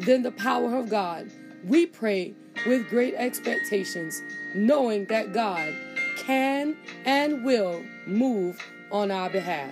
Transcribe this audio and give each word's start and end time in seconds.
than 0.00 0.22
the 0.22 0.32
power 0.32 0.76
of 0.76 0.88
God. 0.88 1.30
We 1.64 1.86
pray 1.86 2.34
with 2.66 2.88
great 2.88 3.14
expectations, 3.14 4.22
knowing 4.54 5.06
that 5.06 5.32
God 5.32 5.74
can 6.16 6.76
and 7.04 7.44
will 7.44 7.82
move 8.06 8.60
on 8.90 9.10
our 9.10 9.30
behalf. 9.30 9.70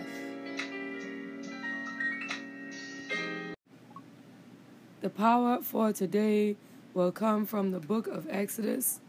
The 5.01 5.11
power 5.11 5.63
for 5.63 5.93
today 5.93 6.57
will 6.95 7.13
come 7.13 7.47
from 7.47 7.71
the 7.71 7.79
book 7.79 8.07
of 8.07 8.27
Exodus, 8.29 9.01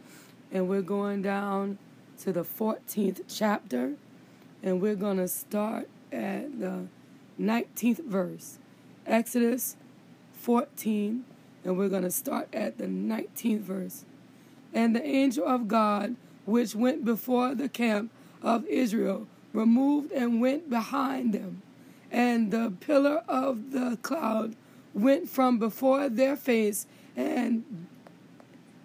and 0.51 0.67
we're 0.67 0.81
going 0.81 1.21
down 1.21 1.79
to 2.19 2.31
the 2.31 2.43
14th 2.43 3.21
chapter, 3.27 3.93
and 4.61 4.81
we're 4.81 4.95
going 4.95 5.17
to 5.17 5.27
start 5.27 5.89
at 6.11 6.59
the 6.59 6.87
19th 7.39 8.03
verse. 8.05 8.59
Exodus 9.05 9.75
14, 10.47 11.25
and 11.65 11.77
we're 11.77 11.89
going 11.89 12.03
to 12.03 12.09
start 12.09 12.47
at 12.53 12.77
the 12.77 12.85
19th 12.85 13.59
verse. 13.59 14.05
And 14.73 14.95
the 14.95 15.05
angel 15.05 15.45
of 15.45 15.67
God, 15.67 16.15
which 16.45 16.73
went 16.73 17.03
before 17.03 17.53
the 17.53 17.67
camp 17.67 18.11
of 18.41 18.65
Israel, 18.67 19.27
removed 19.51 20.13
and 20.13 20.39
went 20.39 20.69
behind 20.69 21.33
them. 21.33 21.63
And 22.09 22.49
the 22.51 22.71
pillar 22.79 23.23
of 23.27 23.71
the 23.71 23.97
cloud 24.01 24.55
went 24.93 25.27
from 25.27 25.59
before 25.59 26.07
their 26.07 26.37
face 26.37 26.87
and 27.17 27.65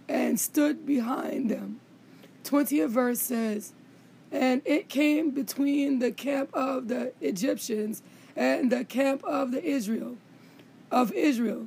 and 0.09 0.41
stood 0.41 0.85
behind 0.85 1.49
them. 1.49 1.79
20th 2.43 2.89
verse 2.89 3.21
says, 3.21 3.73
And 4.33 4.63
it 4.65 4.89
came 4.89 5.31
between 5.31 6.01
the 6.01 6.11
camp 6.11 6.51
of 6.55 6.89
the 6.89 7.13
Egyptians 7.21 8.03
and 8.35 8.73
the 8.73 8.85
camp 8.85 9.23
of 9.23 9.53
the 9.53 9.65
Israel 9.65 10.17
of 10.93 11.11
Israel. 11.13 11.67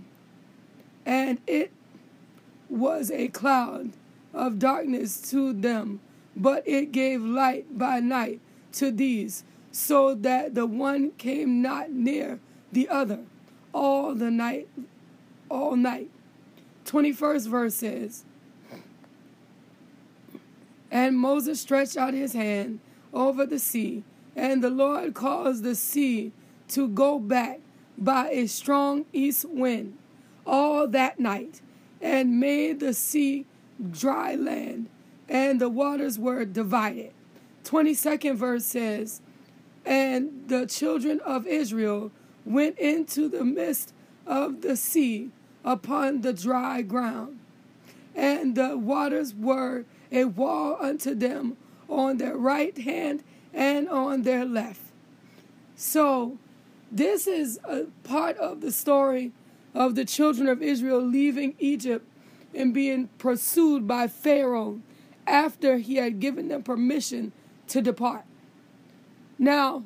And 1.05 1.39
it 1.47 1.71
was 2.69 3.11
a 3.11 3.27
cloud 3.29 3.91
of 4.33 4.59
darkness 4.59 5.29
to 5.31 5.51
them, 5.51 5.99
but 6.35 6.65
it 6.67 6.91
gave 6.91 7.21
light 7.21 7.77
by 7.77 7.99
night 7.99 8.39
to 8.73 8.91
these, 8.91 9.43
so 9.71 10.13
that 10.13 10.55
the 10.55 10.65
one 10.65 11.11
came 11.11 11.61
not 11.61 11.91
near 11.91 12.39
the 12.71 12.87
other 12.87 13.19
all 13.73 14.15
the 14.15 14.31
night 14.31 14.67
all 15.49 15.75
night. 15.75 16.09
21st 16.85 17.47
verse 17.47 17.75
says, 17.75 18.23
And 20.91 21.17
Moses 21.17 21.59
stretched 21.59 21.97
out 21.97 22.13
his 22.13 22.33
hand 22.33 22.79
over 23.13 23.45
the 23.45 23.59
sea, 23.59 24.03
and 24.35 24.63
the 24.63 24.69
Lord 24.69 25.13
caused 25.13 25.63
the 25.63 25.75
sea 25.75 26.31
to 26.69 26.87
go 26.87 27.19
back 27.19 27.59
by 27.97 28.29
a 28.29 28.47
strong 28.47 29.05
east 29.13 29.45
wind 29.45 29.97
all 30.45 30.87
that 30.87 31.19
night, 31.19 31.61
and 32.01 32.39
made 32.39 32.79
the 32.79 32.93
sea 32.93 33.45
dry 33.91 34.35
land, 34.35 34.87
and 35.27 35.59
the 35.59 35.69
waters 35.69 36.19
were 36.19 36.45
divided. 36.45 37.11
22nd 37.63 38.35
verse 38.35 38.65
says, 38.65 39.21
And 39.85 40.47
the 40.47 40.67
children 40.67 41.19
of 41.21 41.47
Israel 41.47 42.11
went 42.45 42.77
into 42.77 43.27
the 43.27 43.43
midst 43.43 43.93
of 44.27 44.61
the 44.61 44.75
sea 44.75 45.31
upon 45.63 46.21
the 46.21 46.33
dry 46.33 46.81
ground, 46.83 47.39
and 48.13 48.55
the 48.55 48.77
waters 48.77 49.33
were 49.33 49.85
a 50.11 50.25
wall 50.25 50.77
unto 50.79 51.15
them 51.15 51.57
on 51.89 52.17
their 52.17 52.37
right 52.37 52.77
hand 52.77 53.23
and 53.53 53.89
on 53.89 54.21
their 54.21 54.45
left. 54.45 54.81
So, 55.75 56.37
this 56.95 57.27
is 57.27 57.59
a 57.65 57.83
part 58.03 58.37
of 58.37 58.61
the 58.61 58.71
story 58.71 59.33
of 59.73 59.95
the 59.95 60.05
children 60.05 60.47
of 60.47 60.61
Israel 60.61 61.01
leaving 61.01 61.53
Egypt 61.59 62.07
and 62.53 62.73
being 62.73 63.09
pursued 63.17 63.85
by 63.85 64.07
Pharaoh 64.07 64.79
after 65.27 65.77
he 65.77 65.95
had 65.95 66.21
given 66.21 66.47
them 66.47 66.63
permission 66.63 67.33
to 67.67 67.81
depart. 67.81 68.23
Now, 69.37 69.83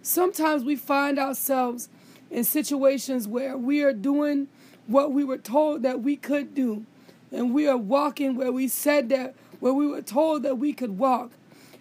sometimes 0.00 0.62
we 0.62 0.76
find 0.76 1.18
ourselves 1.18 1.88
in 2.30 2.44
situations 2.44 3.26
where 3.26 3.58
we 3.58 3.82
are 3.82 3.92
doing 3.92 4.46
what 4.86 5.10
we 5.10 5.24
were 5.24 5.38
told 5.38 5.82
that 5.82 6.02
we 6.02 6.14
could 6.14 6.54
do, 6.54 6.86
and 7.32 7.52
we 7.52 7.66
are 7.66 7.76
walking 7.76 8.36
where 8.36 8.52
we 8.52 8.68
said 8.68 9.08
that, 9.08 9.34
where 9.58 9.74
we 9.74 9.88
were 9.88 10.02
told 10.02 10.44
that 10.44 10.58
we 10.58 10.72
could 10.72 10.98
walk, 10.98 11.32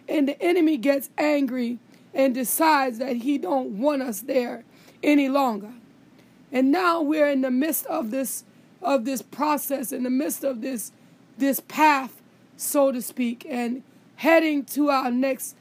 and 0.10 0.28
the 0.28 0.42
enemy 0.42 0.78
gets 0.78 1.12
angry 1.16 1.78
and 2.14 2.34
decides 2.34 3.00
that 3.00 3.18
he 3.18 3.38
don't 3.38 3.80
want 3.80 4.02
us 4.02 4.22
there 4.22 4.64
any 5.02 5.30
longer. 5.30 5.74
And 6.52 6.72
now 6.72 7.02
we're 7.02 7.30
in 7.30 7.42
the 7.42 7.52
midst 7.52 7.86
of 7.88 8.12
this 8.12 8.44
of 8.82 9.06
this 9.06 9.22
process, 9.22 9.92
in 9.92 10.04
the 10.04 10.10
midst 10.10 10.44
of 10.44 10.62
this 10.62 10.92
this 11.38 11.60
path, 11.62 12.22
so 12.58 12.92
to 12.92 13.02
speak, 13.02 13.46
and 13.50 13.82
heading 14.18 14.64
to 14.64 14.90
our 14.90 15.10
next 15.10 15.56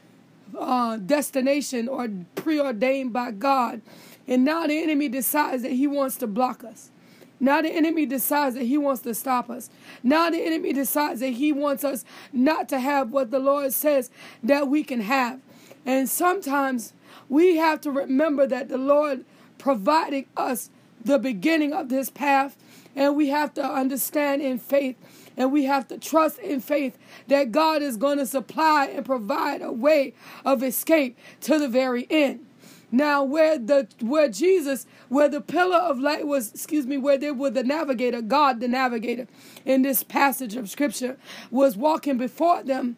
uh, 0.57 0.97
destination 0.97 1.87
or 1.87 2.09
preordained 2.35 3.11
by 3.11 3.31
God. 3.31 3.81
And 4.27 4.45
now 4.45 4.67
the 4.67 4.81
enemy 4.81 5.09
decides 5.09 5.63
that 5.63 5.71
he 5.71 5.87
wants 5.87 6.17
to 6.17 6.27
block 6.27 6.63
us. 6.63 6.91
Now 7.39 7.61
the 7.61 7.69
enemy 7.69 8.05
decides 8.05 8.55
that 8.55 8.63
he 8.63 8.77
wants 8.77 9.01
to 9.01 9.13
stop 9.13 9.49
us. 9.49 9.69
Now 10.01 10.29
the 10.29 10.39
enemy 10.39 10.71
decides 10.71 11.19
that 11.19 11.29
he 11.29 11.51
wants 11.51 11.83
us 11.83 12.05
not 12.31 12.69
to 12.69 12.79
have 12.79 13.11
what 13.11 13.31
the 13.31 13.39
Lord 13.39 13.73
says 13.73 14.09
that 14.43 14.67
we 14.67 14.83
can 14.83 15.01
have. 15.01 15.41
And 15.85 16.09
sometimes 16.09 16.93
we 17.29 17.57
have 17.57 17.81
to 17.81 17.91
remember 17.91 18.47
that 18.47 18.69
the 18.69 18.77
Lord 18.77 19.25
provided 19.57 20.25
us 20.37 20.69
the 21.03 21.19
beginning 21.19 21.73
of 21.73 21.89
this 21.89 22.09
path, 22.09 22.57
and 22.95 23.15
we 23.15 23.29
have 23.29 23.53
to 23.55 23.63
understand 23.63 24.41
in 24.41 24.59
faith 24.59 24.95
and 25.37 25.51
we 25.51 25.65
have 25.65 25.87
to 25.87 25.97
trust 25.97 26.39
in 26.39 26.59
faith 26.59 26.97
that 27.27 27.51
God 27.51 27.81
is 27.81 27.97
going 27.97 28.17
to 28.17 28.25
supply 28.25 28.87
and 28.87 29.05
provide 29.05 29.61
a 29.61 29.71
way 29.71 30.13
of 30.45 30.63
escape 30.63 31.17
to 31.41 31.57
the 31.57 31.67
very 31.67 32.07
end. 32.09 32.45
Now, 32.91 33.23
where 33.23 33.57
the 33.57 33.87
where 34.01 34.29
Jesus, 34.29 34.85
where 35.09 35.27
the 35.27 35.41
pillar 35.41 35.77
of 35.77 35.97
light 35.97 36.27
was, 36.27 36.53
excuse 36.53 36.85
me, 36.85 36.97
where 36.97 37.17
there 37.17 37.33
was 37.33 37.53
the 37.53 37.63
navigator, 37.63 38.21
God 38.21 38.59
the 38.59 38.67
navigator, 38.67 39.27
in 39.65 39.81
this 39.81 40.03
passage 40.03 40.55
of 40.55 40.69
scripture, 40.69 41.17
was 41.49 41.75
walking 41.75 42.19
before 42.19 42.61
them, 42.61 42.97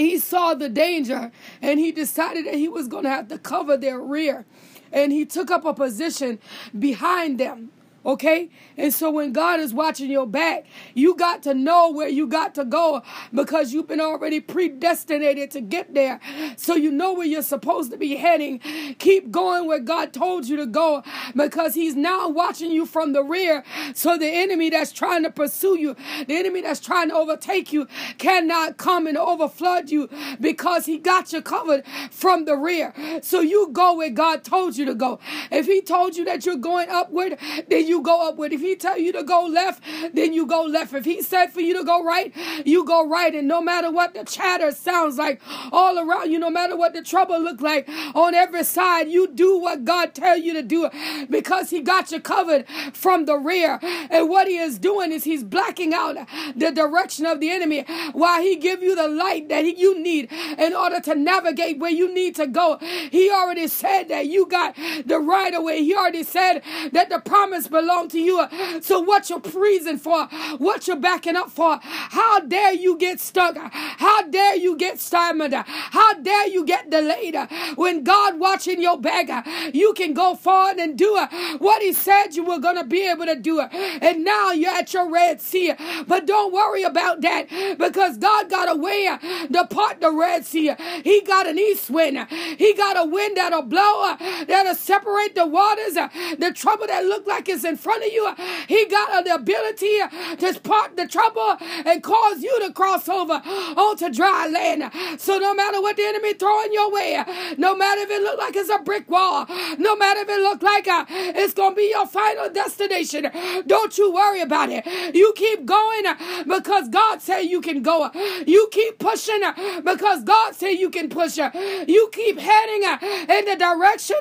he 0.00 0.18
saw 0.18 0.54
the 0.54 0.68
danger 0.68 1.32
and 1.62 1.78
he 1.78 1.92
decided 1.92 2.46
that 2.46 2.54
he 2.54 2.68
was 2.68 2.88
going 2.88 3.04
to 3.04 3.10
have 3.10 3.28
to 3.28 3.38
cover 3.38 3.76
their 3.76 4.00
rear. 4.00 4.46
And 4.92 5.12
he 5.12 5.24
took 5.24 5.50
up 5.50 5.64
a 5.64 5.74
position 5.74 6.38
behind 6.78 7.38
them. 7.38 7.70
Okay? 8.04 8.50
And 8.76 8.92
so 8.94 9.10
when 9.10 9.32
God 9.32 9.60
is 9.60 9.74
watching 9.74 10.10
your 10.10 10.26
back, 10.26 10.64
you 10.94 11.14
got 11.14 11.42
to 11.42 11.54
know 11.54 11.90
where 11.90 12.08
you 12.08 12.26
got 12.26 12.54
to 12.54 12.64
go 12.64 13.02
because 13.32 13.72
you've 13.72 13.88
been 13.88 14.00
already 14.00 14.40
predestinated 14.40 15.50
to 15.50 15.60
get 15.60 15.92
there. 15.94 16.20
So 16.56 16.74
you 16.74 16.90
know 16.90 17.12
where 17.12 17.26
you're 17.26 17.42
supposed 17.42 17.90
to 17.90 17.98
be 17.98 18.16
heading. 18.16 18.60
Keep 18.98 19.30
going 19.30 19.66
where 19.66 19.80
God 19.80 20.12
told 20.12 20.48
you 20.48 20.56
to 20.56 20.66
go 20.66 21.02
because 21.36 21.74
He's 21.74 21.94
now 21.94 22.28
watching 22.28 22.70
you 22.70 22.86
from 22.86 23.12
the 23.12 23.22
rear. 23.22 23.64
So 23.94 24.16
the 24.16 24.28
enemy 24.28 24.70
that's 24.70 24.92
trying 24.92 25.22
to 25.24 25.30
pursue 25.30 25.78
you, 25.78 25.94
the 26.26 26.36
enemy 26.36 26.62
that's 26.62 26.80
trying 26.80 27.10
to 27.10 27.14
overtake 27.14 27.72
you, 27.72 27.86
cannot 28.18 28.78
come 28.78 29.06
and 29.06 29.18
overflood 29.18 29.90
you 29.90 30.08
because 30.40 30.86
He 30.86 30.96
got 30.98 31.32
you 31.32 31.42
covered 31.42 31.84
from 32.10 32.46
the 32.46 32.56
rear. 32.56 32.94
So 33.22 33.40
you 33.40 33.68
go 33.72 33.96
where 33.96 34.10
God 34.10 34.44
told 34.44 34.76
you 34.76 34.86
to 34.86 34.94
go. 34.94 35.18
If 35.50 35.66
He 35.66 35.82
told 35.82 36.16
you 36.16 36.24
that 36.24 36.46
you're 36.46 36.56
going 36.56 36.88
upward, 36.88 37.38
then 37.68 37.86
you 37.90 38.02
go 38.02 38.28
upward. 38.28 38.52
If 38.52 38.60
he 38.60 38.76
tell 38.76 38.96
you 38.96 39.12
to 39.12 39.22
go 39.22 39.44
left, 39.44 39.82
then 40.14 40.32
you 40.32 40.46
go 40.46 40.62
left. 40.62 40.94
If 40.94 41.04
he 41.04 41.20
said 41.22 41.48
for 41.48 41.60
you 41.60 41.76
to 41.76 41.84
go 41.84 42.02
right, 42.02 42.32
you 42.64 42.84
go 42.84 43.06
right. 43.06 43.34
And 43.34 43.48
no 43.48 43.60
matter 43.60 43.90
what 43.90 44.14
the 44.14 44.24
chatter 44.24 44.70
sounds 44.70 45.18
like 45.18 45.40
all 45.72 45.98
around 45.98 46.30
you, 46.30 46.38
no 46.38 46.50
matter 46.50 46.76
what 46.76 46.94
the 46.94 47.02
trouble 47.02 47.40
look 47.40 47.60
like 47.60 47.88
on 48.14 48.34
every 48.34 48.64
side, 48.64 49.08
you 49.08 49.26
do 49.26 49.58
what 49.58 49.84
God 49.84 50.14
tell 50.14 50.36
you 50.36 50.52
to 50.54 50.62
do 50.62 50.88
because 51.28 51.70
he 51.70 51.80
got 51.80 52.12
you 52.12 52.20
covered 52.20 52.66
from 52.92 53.24
the 53.24 53.36
rear. 53.36 53.78
And 53.82 54.28
what 54.28 54.46
he 54.46 54.56
is 54.56 54.78
doing 54.78 55.12
is 55.12 55.24
he's 55.24 55.42
blacking 55.42 55.92
out 55.92 56.16
the 56.54 56.70
direction 56.70 57.26
of 57.26 57.40
the 57.40 57.50
enemy 57.50 57.84
while 58.12 58.40
he 58.40 58.56
give 58.56 58.82
you 58.82 58.94
the 58.94 59.08
light 59.08 59.48
that 59.48 59.64
he, 59.64 59.74
you 59.76 60.00
need 60.00 60.30
in 60.32 60.74
order 60.74 61.00
to 61.00 61.14
navigate 61.14 61.78
where 61.78 61.90
you 61.90 62.12
need 62.14 62.36
to 62.36 62.46
go. 62.46 62.78
He 63.10 63.30
already 63.30 63.66
said 63.66 64.04
that 64.08 64.26
you 64.26 64.46
got 64.46 64.76
the 65.04 65.18
right 65.18 65.60
way. 65.62 65.82
He 65.82 65.94
already 65.94 66.22
said 66.22 66.62
that 66.92 67.08
the 67.08 67.18
promise 67.18 67.66
belong 67.80 68.08
to 68.08 68.20
you. 68.20 68.46
So 68.80 69.00
what 69.00 69.30
you're 69.30 69.40
freezing 69.40 69.98
for, 69.98 70.26
what 70.58 70.86
you're 70.86 70.96
backing 70.96 71.36
up 71.36 71.50
for, 71.50 71.78
how 71.82 72.40
dare 72.40 72.74
you 72.74 72.96
get 72.96 73.20
stuck? 73.20 73.56
How 73.56 74.22
dare 74.22 74.56
you 74.56 74.76
get 74.76 75.00
stymied? 75.00 75.54
How 75.54 76.14
dare 76.14 76.48
you 76.48 76.64
get 76.64 76.90
delayed? 76.90 77.36
When 77.76 78.04
God 78.04 78.38
watching 78.38 78.80
your 78.80 78.98
bag, 78.98 79.30
you 79.74 79.92
can 79.94 80.14
go 80.14 80.34
forward 80.34 80.78
and 80.78 80.96
do 80.96 81.26
what 81.58 81.82
He 81.82 81.92
said 81.92 82.34
you 82.34 82.44
were 82.44 82.58
gonna 82.58 82.84
be 82.84 83.08
able 83.08 83.26
to 83.26 83.36
do. 83.36 83.60
It. 83.60 83.68
And 84.02 84.24
now 84.24 84.52
you're 84.52 84.72
at 84.72 84.92
your 84.94 85.10
Red 85.10 85.40
Sea. 85.40 85.74
But 86.06 86.26
don't 86.26 86.52
worry 86.52 86.82
about 86.82 87.20
that 87.22 87.48
because 87.78 88.18
God 88.18 88.50
got 88.50 88.70
a 88.70 88.78
way 88.78 89.08
to 89.52 89.66
part 89.66 90.00
the 90.00 90.10
Red 90.10 90.44
Sea. 90.44 90.74
He 91.02 91.22
got 91.22 91.46
an 91.46 91.58
east 91.58 91.90
wind. 91.90 92.26
He 92.58 92.74
got 92.74 92.96
a 92.98 93.04
wind 93.04 93.36
that'll 93.36 93.62
blow, 93.62 94.16
that'll 94.46 94.74
separate 94.74 95.34
the 95.34 95.46
waters, 95.46 95.94
the 95.94 96.52
trouble 96.54 96.86
that 96.86 97.04
look 97.04 97.26
like 97.26 97.48
it's 97.48 97.64
in 97.70 97.76
front 97.76 98.04
of 98.04 98.12
you. 98.12 98.34
He 98.68 98.86
got 98.86 99.24
the 99.24 99.34
ability 99.34 99.98
to 100.38 100.60
part 100.62 100.96
the 100.96 101.06
trouble 101.06 101.56
and 101.86 102.02
cause 102.02 102.42
you 102.42 102.54
to 102.66 102.72
cross 102.72 103.08
over 103.08 103.34
onto 103.34 104.10
dry 104.10 104.46
land. 104.48 104.90
So 105.20 105.38
no 105.38 105.54
matter 105.54 105.80
what 105.80 105.96
the 105.96 106.04
enemy 106.04 106.34
throwing 106.34 106.72
your 106.72 106.92
way, 106.92 107.22
no 107.56 107.74
matter 107.74 108.02
if 108.02 108.10
it 108.10 108.22
look 108.22 108.38
like 108.38 108.56
it's 108.56 108.70
a 108.70 108.78
brick 108.78 109.08
wall, 109.08 109.46
no 109.78 109.96
matter 109.96 110.20
if 110.20 110.28
it 110.28 110.40
look 110.40 110.62
like 110.62 110.88
uh, 110.88 111.04
it's 111.08 111.54
gonna 111.54 111.74
be 111.74 111.90
your 111.90 112.06
final 112.06 112.50
destination, 112.50 113.30
don't 113.66 113.96
you 113.96 114.12
worry 114.12 114.40
about 114.40 114.68
it. 114.70 114.84
You 115.14 115.32
keep 115.36 115.64
going 115.64 116.06
uh, 116.06 116.16
because 116.46 116.88
God 116.88 117.22
said 117.22 117.42
you 117.42 117.60
can 117.60 117.82
go. 117.82 118.10
You 118.46 118.68
keep 118.72 118.98
pushing 118.98 119.42
uh, 119.44 119.80
because 119.82 120.24
God 120.24 120.54
said 120.54 120.70
you 120.70 120.90
can 120.90 121.08
push. 121.08 121.38
Uh. 121.38 121.50
You 121.86 122.10
keep 122.12 122.38
heading 122.38 122.82
in 122.82 123.44
the 123.44 123.56
direction 123.58 124.16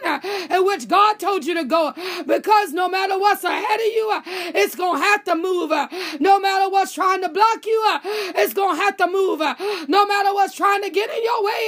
in 0.50 0.66
which 0.66 0.88
God 0.88 1.20
told 1.20 1.46
you 1.46 1.54
to 1.56 1.64
go 1.64 1.94
because 2.26 2.74
no 2.74 2.88
matter 2.90 3.18
ahead 3.44 3.80
of 3.80 3.86
you, 3.86 4.12
uh, 4.12 4.22
it's 4.56 4.76
gonna 4.76 5.00
have 5.00 5.24
to 5.26 5.36
move. 5.36 5.72
Uh, 5.72 5.88
no 6.20 6.40
matter 6.40 6.70
what's 6.70 6.94
trying 6.94 7.22
to 7.22 7.30
block 7.30 7.66
you, 7.66 7.84
uh, 7.88 8.00
it's 8.04 8.54
gonna 8.54 8.80
have 8.80 8.98
to 8.98 9.08
move. 9.08 9.40
No 9.88 10.06
matter 10.06 10.34
what's 10.34 10.56
trying 10.56 10.82
to 10.84 10.90
get 10.90 11.10
in 11.10 11.24
your 11.24 11.44
way, 11.44 11.62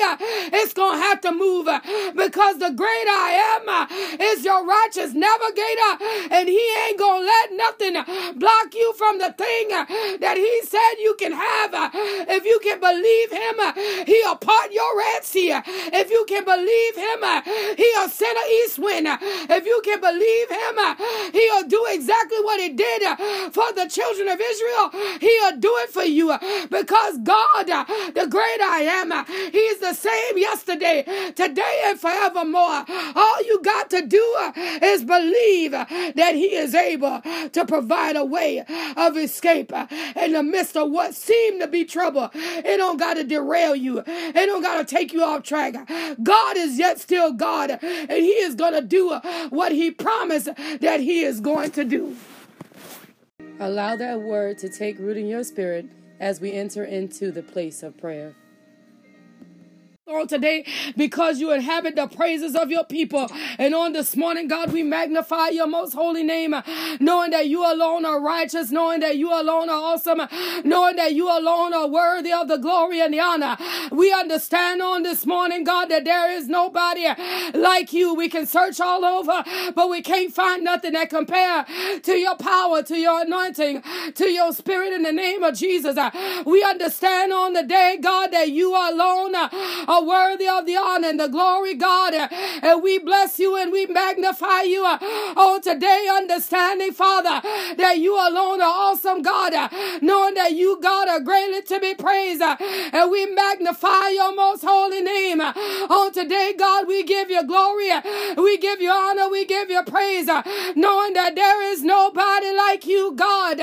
it's 0.53 0.73
gonna 0.73 1.01
have 1.01 1.21
to 1.21 1.31
move 1.31 1.65
because 2.15 2.57
the 2.59 2.71
great 2.71 3.07
I 3.07 3.29
am 3.57 4.21
is 4.21 4.43
your 4.45 4.65
righteous 4.65 5.13
navigator, 5.13 5.91
and 6.31 6.47
he 6.49 6.61
ain't 6.87 6.99
gonna 6.99 7.25
let 7.25 7.53
nothing 7.53 7.93
block 8.39 8.73
you 8.73 8.93
from 8.93 9.19
the 9.19 9.33
thing 9.33 9.69
that 9.69 10.37
he 10.37 10.61
said 10.63 10.95
you 10.99 11.15
can 11.19 11.31
have. 11.31 11.91
If 12.29 12.45
you 12.45 12.59
can 12.63 12.79
believe 12.79 13.31
him, 13.31 14.05
he'll 14.05 14.35
part 14.35 14.71
your 14.71 14.97
Red 14.97 15.23
Sea. 15.23 15.51
If 15.65 16.09
you 16.09 16.25
can 16.27 16.43
believe 16.45 16.95
him, 16.95 17.77
he'll 17.77 18.09
send 18.09 18.37
an 18.37 18.49
east 18.63 18.79
wind. 18.79 19.07
If 19.49 19.65
you 19.65 19.81
can 19.83 19.99
believe 20.01 20.49
him, 20.49 20.75
he'll 21.33 21.60
do 21.67 21.85
exactly 21.89 22.39
what 22.41 22.59
he 22.59 22.69
did 22.69 23.03
uh, 23.03 23.15
for 23.51 23.71
the 23.73 23.87
children 23.89 24.27
of 24.27 24.39
Israel. 24.39 24.89
He'll 25.19 25.57
do 25.57 25.73
it 25.83 25.89
for 25.89 26.03
you 26.03 26.31
uh, 26.31 26.39
because 26.69 27.17
God, 27.19 27.69
uh, 27.69 27.85
the 28.13 28.27
great 28.29 28.61
I 28.61 28.81
am, 29.01 29.25
he's 29.51 29.79
the 29.79 29.93
same 29.93 30.37
yesterday, 30.37 31.03
today, 31.35 31.81
and 31.85 31.99
forevermore. 31.99 32.85
All 33.15 33.43
you 33.43 33.61
got 33.63 33.89
to 33.91 34.05
do 34.05 34.37
is 34.81 35.03
believe 35.03 35.71
that 35.71 36.33
he 36.33 36.55
is 36.55 36.73
able 36.75 37.21
to 37.51 37.65
provide 37.67 38.15
a 38.15 38.25
way 38.25 38.63
of 38.97 39.17
escape 39.17 39.71
in 40.15 40.33
the 40.33 40.43
midst 40.43 40.77
of 40.77 40.89
what 40.91 41.15
seemed 41.15 41.61
to 41.61 41.67
be 41.67 41.85
trouble. 41.85 42.29
It 42.33 42.77
don't 42.77 42.97
got 42.97 43.15
to 43.15 43.23
derail 43.23 43.75
you. 43.75 44.03
It 44.05 44.45
don't 44.45 44.61
got 44.61 44.77
to 44.77 44.95
take 44.95 45.13
you 45.13 45.23
off 45.23 45.43
track. 45.43 45.75
God 46.21 46.57
is 46.57 46.77
yet 46.77 46.99
still 46.99 47.33
God, 47.33 47.71
and 47.81 48.09
He 48.09 48.31
is 48.31 48.55
going 48.55 48.73
to 48.73 48.81
do 48.81 49.19
what 49.49 49.71
He 49.71 49.91
promised 49.91 50.49
that 50.79 50.99
He 50.99 51.21
is 51.21 51.39
going 51.39 51.50
to 51.73 51.83
do. 51.85 52.15
Allow 53.59 53.95
that 53.97 54.21
word 54.21 54.57
to 54.59 54.69
take 54.69 54.97
root 54.97 55.17
in 55.17 55.27
your 55.27 55.43
spirit 55.43 55.85
as 56.19 56.41
we 56.41 56.51
enter 56.53 56.83
into 56.83 57.31
the 57.31 57.43
place 57.43 57.83
of 57.83 57.97
prayer 57.97 58.35
on 60.11 60.27
today 60.27 60.65
because 60.95 61.39
you 61.39 61.51
inhabit 61.51 61.95
the 61.95 62.07
praises 62.07 62.55
of 62.55 62.69
your 62.69 62.83
people. 62.83 63.29
And 63.57 63.73
on 63.73 63.93
this 63.93 64.15
morning, 64.15 64.47
God, 64.47 64.71
we 64.71 64.83
magnify 64.83 65.49
your 65.49 65.67
most 65.67 65.93
holy 65.93 66.23
name, 66.23 66.55
knowing 66.99 67.31
that 67.31 67.47
you 67.47 67.63
alone 67.63 68.05
are 68.05 68.21
righteous, 68.21 68.71
knowing 68.71 68.99
that 69.01 69.17
you 69.17 69.29
alone 69.31 69.69
are 69.69 69.93
awesome, 69.93 70.21
knowing 70.63 70.95
that 70.97 71.13
you 71.13 71.27
alone 71.27 71.73
are 71.73 71.87
worthy 71.87 72.31
of 72.31 72.47
the 72.47 72.57
glory 72.57 73.01
and 73.01 73.13
the 73.13 73.19
honor. 73.19 73.57
We 73.91 74.11
understand 74.11 74.81
on 74.81 75.03
this 75.03 75.25
morning, 75.25 75.63
God, 75.63 75.89
that 75.89 76.05
there 76.05 76.31
is 76.31 76.47
nobody 76.47 77.07
like 77.53 77.93
you. 77.93 78.13
We 78.13 78.29
can 78.29 78.45
search 78.45 78.79
all 78.79 79.05
over, 79.05 79.43
but 79.75 79.89
we 79.89 80.01
can't 80.01 80.33
find 80.33 80.63
nothing 80.63 80.93
that 80.93 81.09
compare 81.09 81.65
to 82.03 82.13
your 82.15 82.35
power, 82.35 82.83
to 82.83 82.97
your 82.97 83.21
anointing, 83.21 83.83
to 84.15 84.29
your 84.29 84.53
spirit 84.53 84.93
in 84.93 85.03
the 85.03 85.11
name 85.11 85.43
of 85.43 85.55
Jesus. 85.55 85.97
We 86.45 86.63
understand 86.63 87.33
on 87.33 87.53
the 87.53 87.63
day, 87.63 87.97
God, 88.01 88.31
that 88.31 88.49
you 88.49 88.71
alone 88.71 89.35
are 89.35 90.00
are 90.01 90.07
worthy 90.07 90.47
of 90.47 90.65
the 90.65 90.75
honor 90.75 91.09
and 91.09 91.19
the 91.19 91.27
glory, 91.27 91.75
God. 91.75 92.13
And 92.13 92.83
we 92.83 92.99
bless 92.99 93.39
you 93.39 93.55
and 93.55 93.71
we 93.71 93.85
magnify 93.85 94.61
you. 94.63 94.83
Oh, 94.83 95.59
today, 95.63 96.07
understanding, 96.11 96.93
Father, 96.93 97.41
that 97.77 97.97
you 97.97 98.15
alone 98.15 98.61
are 98.61 98.91
awesome, 98.91 99.21
God, 99.21 99.53
knowing 100.01 100.35
that 100.35 100.53
you, 100.53 100.79
God, 100.81 101.07
are 101.07 101.19
greatly 101.19 101.61
to 101.63 101.79
be 101.79 101.95
praised. 101.95 102.41
And 102.41 103.11
we 103.11 103.25
magnify 103.27 104.09
your 104.09 104.35
most 104.35 104.63
holy 104.63 105.01
name. 105.01 105.39
Oh, 105.41 106.11
today, 106.13 106.53
God, 106.57 106.87
we 106.87 107.03
give 107.03 107.29
you 107.29 107.45
glory. 107.45 107.91
We 108.37 108.57
give 108.57 108.81
you 108.81 108.91
honor. 108.91 109.29
We 109.29 109.45
give 109.45 109.69
you 109.69 109.83
praise, 109.83 110.27
knowing 110.75 111.13
that 111.13 111.35
there 111.35 111.71
is 111.71 111.83
nobody 111.83 112.51
like 112.55 112.85
you, 112.85 113.13
God. 113.15 113.59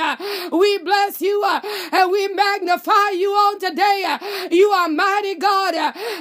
We 0.52 0.79
bless 0.79 1.20
you 1.20 1.44
and 1.93 2.11
we 2.11 2.29
magnify 2.29 3.11
you 3.14 3.31
on 3.31 3.58
today. 3.58 4.17
You 4.50 4.69
are 4.70 4.88
mighty 4.88 5.35
God. 5.35 5.75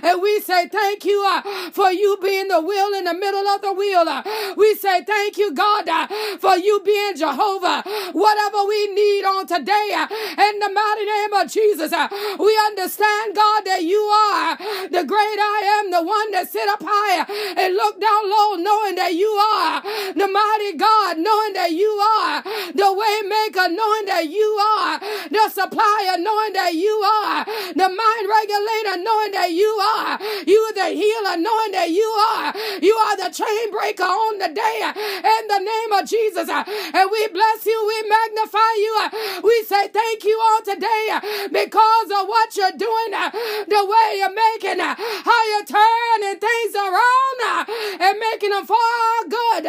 And 0.08 0.22
we 0.22 0.40
say 0.40 0.70
thank 0.70 1.04
you 1.04 1.22
uh, 1.28 1.42
for 1.72 1.92
you 1.92 2.18
being 2.24 2.48
the 2.48 2.62
wheel 2.62 2.94
in 2.94 3.04
the 3.04 3.14
middle 3.14 3.46
of 3.46 3.62
the 3.62 3.74
wheel. 3.74 4.08
Uh, 4.08 4.24
we 4.56 4.74
say 4.76 5.04
thank 5.04 5.38
you, 5.38 5.54
God, 5.54 5.90
uh, 5.90 6.08
for 6.40 6.56
you 6.56 6.80
being 6.86 7.18
Jehovah. 7.18 7.84
Whatever 8.14 8.64
we 8.70 8.88
need 8.96 9.26
on 9.26 9.46
today, 9.48 9.92
uh, 9.96 10.08
in 10.48 10.60
the 10.60 10.70
mighty 10.72 11.06
name 11.06 11.34
of 11.34 11.52
Jesus, 11.52 11.92
uh, 11.92 12.08
we 12.40 12.58
understand, 12.68 13.36
God, 13.36 13.66
that 13.66 13.84
you 13.84 14.00
are 14.00 14.56
the 14.88 15.04
great 15.04 15.40
I 15.44 15.84
am, 15.84 15.92
the 15.92 16.04
one 16.04 16.32
that 16.32 16.50
sit 16.50 16.70
up 16.70 16.82
high 16.82 17.28
and 17.58 17.76
look 17.76 18.00
down 18.00 18.30
low, 18.30 18.56
knowing 18.56 18.96
that 18.96 19.14
you 19.14 19.28
are 19.28 19.82
the 20.16 20.28
mighty 20.28 20.78
God, 20.78 21.18
knowing 21.20 21.52
that 21.60 21.72
you 21.72 21.92
are 22.24 22.44
the 22.72 22.94
way 22.96 23.16
maker, 23.28 23.68
knowing 23.76 24.06
that 24.08 24.24
you 24.30 24.48
are 24.80 25.00
the 25.36 25.50
supplier, 25.52 26.16
knowing 26.16 26.54
that 26.54 26.74
you 26.74 26.96
are 26.96 27.44
the 27.76 27.90
mind 27.92 28.24
regulator, 28.24 29.04
knowing 29.04 29.32
that 29.36 29.52
you 29.52 29.68
are 29.68 29.87
are. 29.96 30.20
You 30.46 30.60
are 30.70 30.76
the 30.76 30.90
healer, 30.94 31.38
knowing 31.38 31.72
that 31.74 31.90
you 31.90 32.08
are. 32.36 32.52
You 32.82 32.96
are 32.96 33.18
the 33.18 33.30
chain 33.32 33.72
breaker 33.72 34.04
on 34.08 34.38
the 34.40 34.50
day 34.54 34.78
in 34.84 35.44
the 35.48 35.62
name 35.64 35.92
of 35.94 36.04
Jesus. 36.08 36.50
And 36.50 37.08
we 37.12 37.28
bless 37.30 37.66
you, 37.66 37.78
we 37.88 37.98
magnify 38.10 38.74
you. 38.78 38.94
We 39.44 39.56
say 39.68 39.88
thank 39.90 40.24
you 40.24 40.38
all 40.40 40.62
today 40.64 41.48
because 41.52 42.10
of 42.12 42.28
what 42.28 42.56
you're 42.56 42.78
doing, 42.78 43.12
the 43.68 43.84
way 43.84 44.08
you're 44.20 44.34
making, 44.36 44.80
how 44.82 45.42
you're 45.52 45.70
turning 45.70 46.40
things 46.40 46.74
around 46.76 47.38
and 48.02 48.20
making 48.20 48.52
them 48.52 48.66
for 48.66 48.78
our 48.78 49.24
good. 49.30 49.66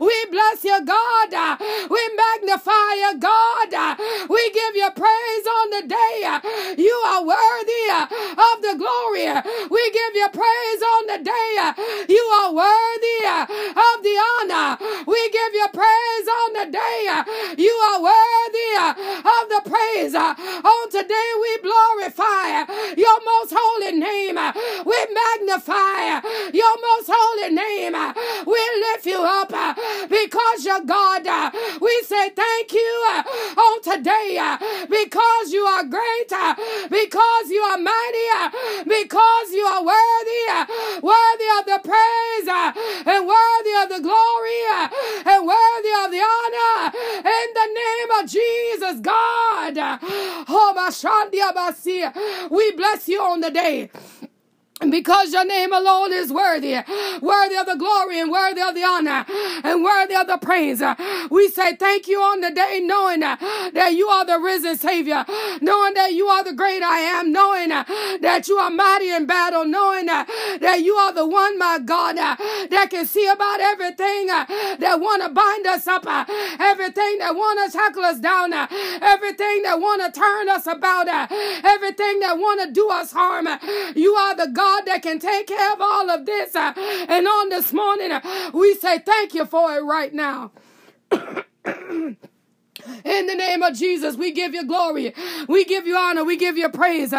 We 0.00 0.16
bless 0.30 0.64
you, 0.64 0.78
God. 0.84 1.58
We 1.90 2.02
magnify 2.16 2.90
you, 3.02 3.18
God. 3.18 3.98
We 4.28 4.50
give 4.52 4.76
you 4.76 4.88
praise 4.94 5.46
on 5.46 5.66
the 5.70 5.82
day. 5.88 6.76
You 6.78 6.94
are 7.06 7.24
worthy 7.24 7.84
of 7.92 8.56
the 8.62 8.74
glory. 8.78 9.26
We 9.70 9.90
give 9.90 10.14
you 10.14 10.28
praise 10.30 10.82
on 10.94 11.06
the 11.06 11.18
day. 11.24 11.50
You 12.08 12.24
are 12.40 12.52
worthy 12.52 13.20
of 13.26 13.96
the 14.02 14.16
honor. 14.30 14.78
We 15.06 15.30
give 15.30 15.54
you 15.54 15.66
praise 15.72 16.28
on 16.42 16.52
the 16.54 16.66
day. 16.72 17.00
You 17.58 17.74
are 17.90 18.00
worthy 18.02 18.72
of 19.24 19.48
the 19.48 19.62
praise. 19.68 20.14
On 20.14 20.90
today 20.90 21.28
we 21.40 21.58
glorify 21.62 22.64
your 22.96 23.18
most 23.24 23.52
holy 23.56 23.92
name. 23.98 24.38
We 24.84 24.98
magnify 25.12 26.20
your 26.52 26.74
most 26.80 27.10
holy 27.12 27.54
name. 27.54 27.94
We 28.46 28.60
lift 28.92 29.06
you 29.06 29.20
up 29.20 29.50
because 30.08 30.64
you're 30.64 30.84
God. 30.84 31.26
We 31.80 32.02
say 32.04 32.30
thank 32.30 32.72
you 32.72 33.22
on 33.56 33.82
today 33.82 34.56
because 34.88 35.52
you 35.52 35.64
are 35.64 35.84
great, 35.84 36.32
because 36.90 37.50
you 37.50 37.60
are 37.60 37.78
mighty, 37.78 38.84
because 38.86 39.47
you 39.52 39.64
are 39.64 39.82
worthy, 39.84 40.44
worthy 41.02 41.48
of 41.58 41.64
the 41.66 41.80
praise, 41.84 42.48
and 42.48 43.26
worthy 43.26 43.74
of 43.82 43.88
the 43.88 44.00
glory, 44.02 44.64
and 45.24 45.46
worthy 45.46 45.92
of 46.04 46.10
the 46.10 46.22
honor. 46.22 46.92
In 47.18 47.48
the 47.54 47.68
name 47.74 48.10
of 48.18 48.30
Jesus, 48.30 49.00
God. 49.00 49.78
Oh, 50.48 50.72
we 52.50 52.72
bless 52.72 53.08
you 53.08 53.22
on 53.22 53.40
the 53.40 53.50
day. 53.50 53.90
Because 54.80 55.32
your 55.32 55.44
name 55.44 55.72
alone 55.72 56.12
is 56.12 56.32
worthy, 56.32 56.76
worthy 57.20 57.56
of 57.56 57.66
the 57.66 57.76
glory 57.76 58.20
and 58.20 58.30
worthy 58.30 58.60
of 58.60 58.74
the 58.74 58.84
honor 58.84 59.24
and 59.64 59.82
worthy 59.82 60.14
of 60.14 60.26
the 60.28 60.38
praise. 60.38 60.80
We 61.30 61.48
say 61.48 61.74
thank 61.74 62.06
you 62.06 62.20
on 62.20 62.40
the 62.40 62.50
day, 62.50 62.80
knowing 62.82 63.20
that 63.20 63.94
you 63.94 64.06
are 64.08 64.24
the 64.24 64.38
risen 64.38 64.78
Savior, 64.78 65.24
knowing 65.60 65.94
that 65.94 66.12
you 66.12 66.28
are 66.28 66.44
the 66.44 66.52
great 66.52 66.82
I 66.82 67.00
am, 67.00 67.32
knowing 67.32 67.70
that 67.70 68.44
you 68.46 68.56
are 68.58 68.70
mighty 68.70 69.10
in 69.10 69.26
battle, 69.26 69.64
knowing 69.64 70.06
that 70.06 70.80
you 70.80 70.94
are 70.94 71.12
the 71.12 71.26
one, 71.26 71.58
my 71.58 71.80
God, 71.80 72.16
that 72.16 72.88
can 72.90 73.04
see 73.04 73.26
about 73.26 73.60
everything 73.60 74.26
that 74.26 75.00
want 75.00 75.22
to 75.22 75.28
bind 75.28 75.66
us 75.66 75.86
up, 75.86 76.06
everything 76.60 77.18
that 77.18 77.34
want 77.34 77.58
to 77.66 77.76
tackle 77.76 78.04
us 78.04 78.20
down, 78.20 78.52
everything 78.52 79.62
that 79.62 79.80
want 79.80 80.02
to 80.02 80.20
turn 80.20 80.48
us 80.48 80.66
about, 80.66 81.08
everything 81.64 82.20
that 82.20 82.38
want 82.38 82.60
to 82.62 82.70
do 82.70 82.88
us 82.90 83.10
harm. 83.12 83.48
You 83.96 84.14
are 84.14 84.36
the 84.36 84.46
God 84.46 84.67
God 84.68 84.84
that 84.86 85.02
can 85.02 85.18
take 85.18 85.46
care 85.46 85.72
of 85.72 85.80
all 85.80 86.10
of 86.10 86.26
this. 86.26 86.54
Uh, 86.54 86.72
and 87.08 87.26
on 87.26 87.48
this 87.48 87.72
morning, 87.72 88.12
uh, 88.12 88.50
we 88.52 88.74
say 88.74 88.98
thank 88.98 89.34
you 89.34 89.46
for 89.46 89.74
it 89.76 89.82
right 89.82 90.12
now. 90.12 90.52
In 93.04 93.26
the 93.26 93.34
name 93.34 93.62
of 93.62 93.74
Jesus, 93.74 94.16
we 94.16 94.32
give 94.32 94.54
you 94.54 94.64
glory. 94.66 95.14
We 95.48 95.64
give 95.64 95.86
you 95.86 95.96
honor. 95.96 96.24
We 96.24 96.36
give 96.36 96.56
you 96.56 96.68
praise. 96.68 97.12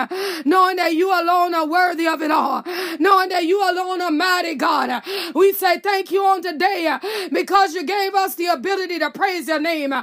Knowing 0.46 0.78
that 0.78 0.94
you 0.94 1.10
alone 1.10 1.54
are 1.54 1.68
worthy 1.68 2.08
of 2.08 2.22
it 2.22 2.32
all. 2.32 2.64
Knowing 3.00 3.30
that 3.30 3.46
you 3.46 3.60
alone 3.62 4.02
are 4.02 4.12
mighty 4.12 4.56
God. 4.56 5.04
We 5.34 5.54
say 5.54 5.80
thank 5.80 6.12
you 6.12 6.24
on 6.26 6.42
today 6.42 6.98
because 7.32 7.74
you 7.74 7.84
gave 7.84 8.14
us 8.16 8.36
the 8.36 8.48
ability 8.48 9.00
to 9.00 9.12
praise 9.12 9.48
your 9.48 9.60
name. 9.60 9.94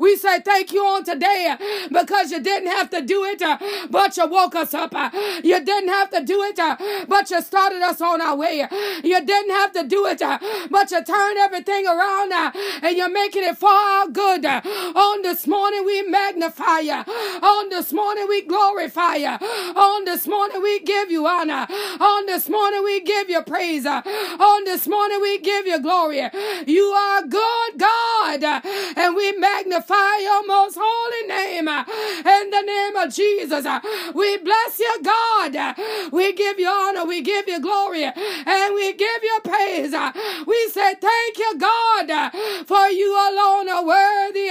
We 0.00 0.16
say 0.16 0.40
thank 0.40 0.72
you 0.72 0.84
on 0.84 1.04
today 1.04 1.56
because 1.90 2.30
you 2.30 2.40
didn't 2.42 2.68
have 2.70 2.90
to 2.90 3.02
do 3.02 3.24
it, 3.24 3.42
but 3.90 4.16
you 4.16 4.26
woke 4.28 4.54
us 4.54 4.74
up. 4.74 4.92
You 5.42 5.64
didn't 5.64 5.88
have 5.90 6.10
to 6.10 6.22
do 6.24 6.42
it, 6.42 7.06
but 7.08 7.30
you 7.30 7.42
started 7.42 7.82
us 7.82 8.00
on 8.00 8.20
our 8.20 8.36
way. 8.36 8.66
You 9.02 9.24
didn't 9.24 9.50
have 9.50 9.72
to 9.72 9.84
do 9.84 10.06
it, 10.06 10.20
but 10.70 10.90
you 10.90 11.04
turned 11.04 11.38
everything 11.38 11.86
around 11.86 12.32
and 12.82 12.96
you're 12.96 13.10
making 13.10 13.44
it 13.44 13.58
for 13.58 13.68
our 13.70 14.08
good. 14.08 14.44
On 14.46 15.15
on 15.16 15.22
this 15.22 15.46
morning, 15.46 15.84
we 15.84 16.02
magnify 16.02 16.80
you. 16.80 16.92
On 17.42 17.68
this 17.70 17.92
morning, 17.92 18.26
we 18.28 18.42
glorify 18.42 19.14
you. 19.16 19.28
On 19.28 20.04
this 20.04 20.26
morning, 20.26 20.62
we 20.62 20.80
give 20.80 21.10
you 21.10 21.26
honor. 21.26 21.66
On 22.00 22.26
this 22.26 22.48
morning, 22.48 22.84
we 22.84 23.00
give 23.00 23.30
you 23.30 23.42
praise. 23.42 23.86
On 23.86 24.64
this 24.64 24.86
morning, 24.86 25.20
we 25.22 25.38
give 25.38 25.66
you 25.66 25.80
glory. 25.80 26.28
You 26.66 26.84
are 26.84 27.22
good, 27.22 27.78
God, 27.78 28.44
and 28.96 29.16
we 29.16 29.32
magnify 29.32 30.18
your 30.20 30.46
most 30.46 30.76
holy 30.80 31.28
name. 31.28 31.68
In 31.68 32.50
the 32.50 32.62
name 32.62 32.96
of 32.96 33.14
Jesus, 33.14 33.64
we 34.14 34.36
bless 34.38 34.78
you, 34.78 34.98
God. 35.02 35.76
We 36.12 36.32
give 36.34 36.58
you 36.58 36.68
honor, 36.68 37.06
we 37.06 37.22
give 37.22 37.48
you 37.48 37.60
glory, 37.60 38.04
and 38.04 38.74
we 38.74 38.92
give 38.92 39.22
you 39.22 39.40
praise. 39.44 39.94
We 40.46 40.68
say 40.72 40.94
thank 40.94 41.38
you, 41.38 41.58
God, 41.58 42.32
for 42.66 42.88
you 42.88 43.12
alone 43.12 43.68
are 43.68 43.84
worthy 43.86 44.50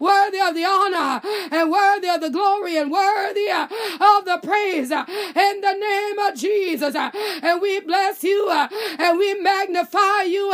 worthy 0.00 0.40
of 0.40 0.54
the 0.54 0.64
honor 0.64 1.20
and 1.52 1.70
worthy 1.70 2.08
of 2.08 2.20
the 2.20 2.30
glory 2.30 2.76
and 2.76 2.90
worthy 2.90 3.48
uh, 3.50 3.64
of 3.64 4.24
the 4.24 4.40
praise 4.42 4.90
uh, 4.90 5.04
in 5.08 5.60
the 5.60 5.74
name 5.74 6.18
of 6.18 6.34
Jesus. 6.34 6.94
Uh, 6.94 7.10
and 7.42 7.60
we 7.60 7.80
bless 7.80 8.24
you 8.24 8.50
and 8.50 9.18
we 9.18 9.34
magnify 9.40 10.22
you. 10.22 10.50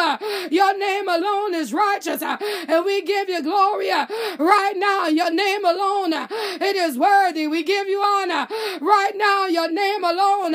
Your 0.50 0.76
name 0.76 1.08
alone 1.08 1.54
is 1.54 1.72
righteous 1.72 2.22
and 2.22 2.84
we 2.84 3.02
give 3.02 3.28
you 3.28 3.42
glory 3.42 3.90
right 3.90 4.74
now. 4.76 5.06
Your 5.06 5.30
name 5.30 5.64
alone 5.64 6.12
it 6.12 6.76
is 6.76 6.98
worthy. 6.98 7.46
We 7.46 7.62
give 7.62 7.88
you 7.88 8.02
honor 8.02 8.48
right 8.80 9.12
now. 9.14 9.46
Your 9.46 9.70
name 9.70 10.04
alone 10.04 10.54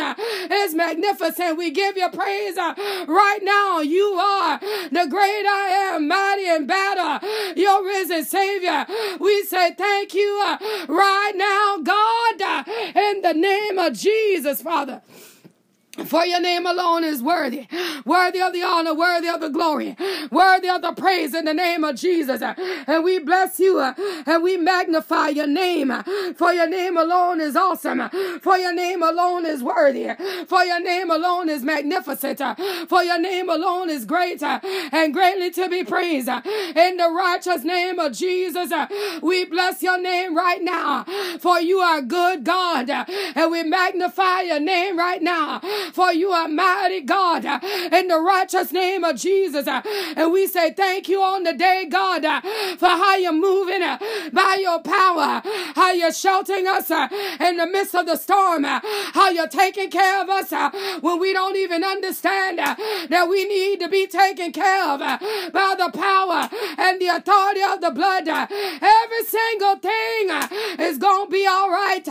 is 0.52 0.76
magnificent. 0.76 1.58
We 1.58 1.72
give 1.72 1.98
you 1.98 2.10
praise 2.10 2.58
right 2.58 3.40
now. 3.42 3.80
You 3.80 4.06
are 4.14 4.60
the 4.60 5.08
great 5.10 5.46
I 5.46 5.94
am, 5.94 6.08
mighty 6.08 6.48
in 6.48 6.66
battle. 6.68 7.28
Your 7.56 7.84
risen 7.86 8.26
Savior. 8.26 8.81
We 9.20 9.44
say 9.44 9.74
thank 9.74 10.14
you 10.14 10.42
uh, 10.44 10.58
right 10.88 11.34
now, 11.36 11.80
God, 11.84 12.42
uh, 12.42 12.64
in 13.00 13.22
the 13.22 13.34
name 13.34 13.78
of 13.78 13.94
Jesus, 13.94 14.62
Father. 14.62 15.02
For 16.06 16.26
your 16.26 16.40
name 16.40 16.66
alone 16.66 17.04
is 17.04 17.22
worthy, 17.22 17.68
worthy 18.06 18.42
of 18.42 18.54
the 18.54 18.64
honor, 18.64 18.94
worthy 18.94 19.28
of 19.28 19.42
the 19.42 19.50
glory, 19.50 19.98
worthy 20.32 20.70
of 20.70 20.82
the 20.82 20.94
praise 20.94 21.34
in 21.34 21.44
the 21.44 21.54
name 21.54 21.84
of 21.84 21.98
Jesus. 21.98 22.42
And 22.42 23.04
we 23.04 23.20
bless 23.20 23.60
you 23.60 23.78
uh, 23.78 23.94
and 24.26 24.42
we 24.42 24.56
magnify 24.56 25.30
your 25.30 25.48
name. 25.48 25.92
For 26.36 26.54
your 26.54 26.70
name 26.70 26.96
alone 26.96 27.42
is 27.42 27.58
awesome. 27.58 28.10
For 28.42 28.58
your 28.58 28.74
name 28.74 29.04
alone 29.04 29.46
is 29.46 29.62
worthy. 29.62 30.10
For 30.48 30.64
your 30.64 30.80
name 30.80 31.12
alone 31.12 31.50
is 31.50 31.62
magnificent. 31.62 32.42
For 32.88 33.04
your 33.04 33.20
name 33.20 33.50
alone 33.50 33.90
is 33.90 34.06
great 34.06 34.42
uh, 34.42 34.62
and 34.64 35.14
greatly 35.14 35.52
to 35.52 35.68
be 35.68 35.84
praised. 35.84 36.30
In 36.30 36.98
the 36.98 37.12
righteous 37.14 37.66
name 37.66 38.00
of 38.00 38.14
Jesus, 38.14 38.72
uh, 38.72 38.88
we 39.22 39.44
bless 39.44 39.84
your 39.84 40.02
name 40.02 40.38
right 40.38 40.64
now. 40.64 41.04
For 41.40 41.60
you 41.60 41.80
are 41.80 42.02
good 42.02 42.46
God. 42.46 42.90
And 42.90 43.52
we 43.52 43.64
magnify 43.64 44.42
your 44.42 44.62
name 44.62 44.98
right 44.98 45.22
now 45.22 45.60
for 45.94 46.12
you 46.12 46.32
are 46.32 46.48
mighty 46.48 47.02
God 47.02 47.46
in 47.46 48.08
the 48.08 48.20
righteous 48.20 48.72
name 48.72 49.04
of 49.04 49.18
Jesus. 49.18 49.68
And 49.68 50.32
we 50.32 50.48
say 50.48 50.74
thank 50.74 51.08
you 51.08 51.22
on 51.22 51.44
the 51.44 51.54
day, 51.54 51.86
God, 51.90 52.22
for 52.78 52.88
how 52.88 53.16
you're 53.16 53.32
moving 53.32 53.82
by 54.32 54.58
your 54.62 54.80
power, 54.82 55.42
how 55.76 55.92
you're 55.92 56.14
sheltering 56.14 56.68
us 56.68 56.90
in 56.92 57.58
the 57.58 57.68
midst 57.68 57.96
of 57.96 58.06
the 58.06 58.16
storm, 58.16 58.64
how 58.64 59.30
you're 59.30 59.48
taking 59.48 59.90
care 59.90 60.22
of 60.22 60.30
us 60.30 60.52
when 61.02 61.20
we 61.20 61.34
don't 61.34 61.56
even 61.58 61.84
understand 61.84 62.58
that 62.60 63.28
we 63.30 63.46
need 63.46 63.80
to 63.80 63.90
be 63.90 64.08
taken 64.08 64.52
care 64.52 64.90
of 64.90 65.00
by 65.00 65.76
the 65.78 65.92
power 65.98 66.50
and 66.78 67.00
the 67.02 67.08
authority 67.08 67.62
of 67.62 67.82
the 67.82 67.92
blood. 67.92 68.28
Every 68.28 69.24
single 69.26 69.76
thing 69.78 70.30
is 70.80 70.98
going 70.98 71.28
to 71.28 71.32
be 71.32 71.46
all 71.48 71.70
right. 71.70 72.06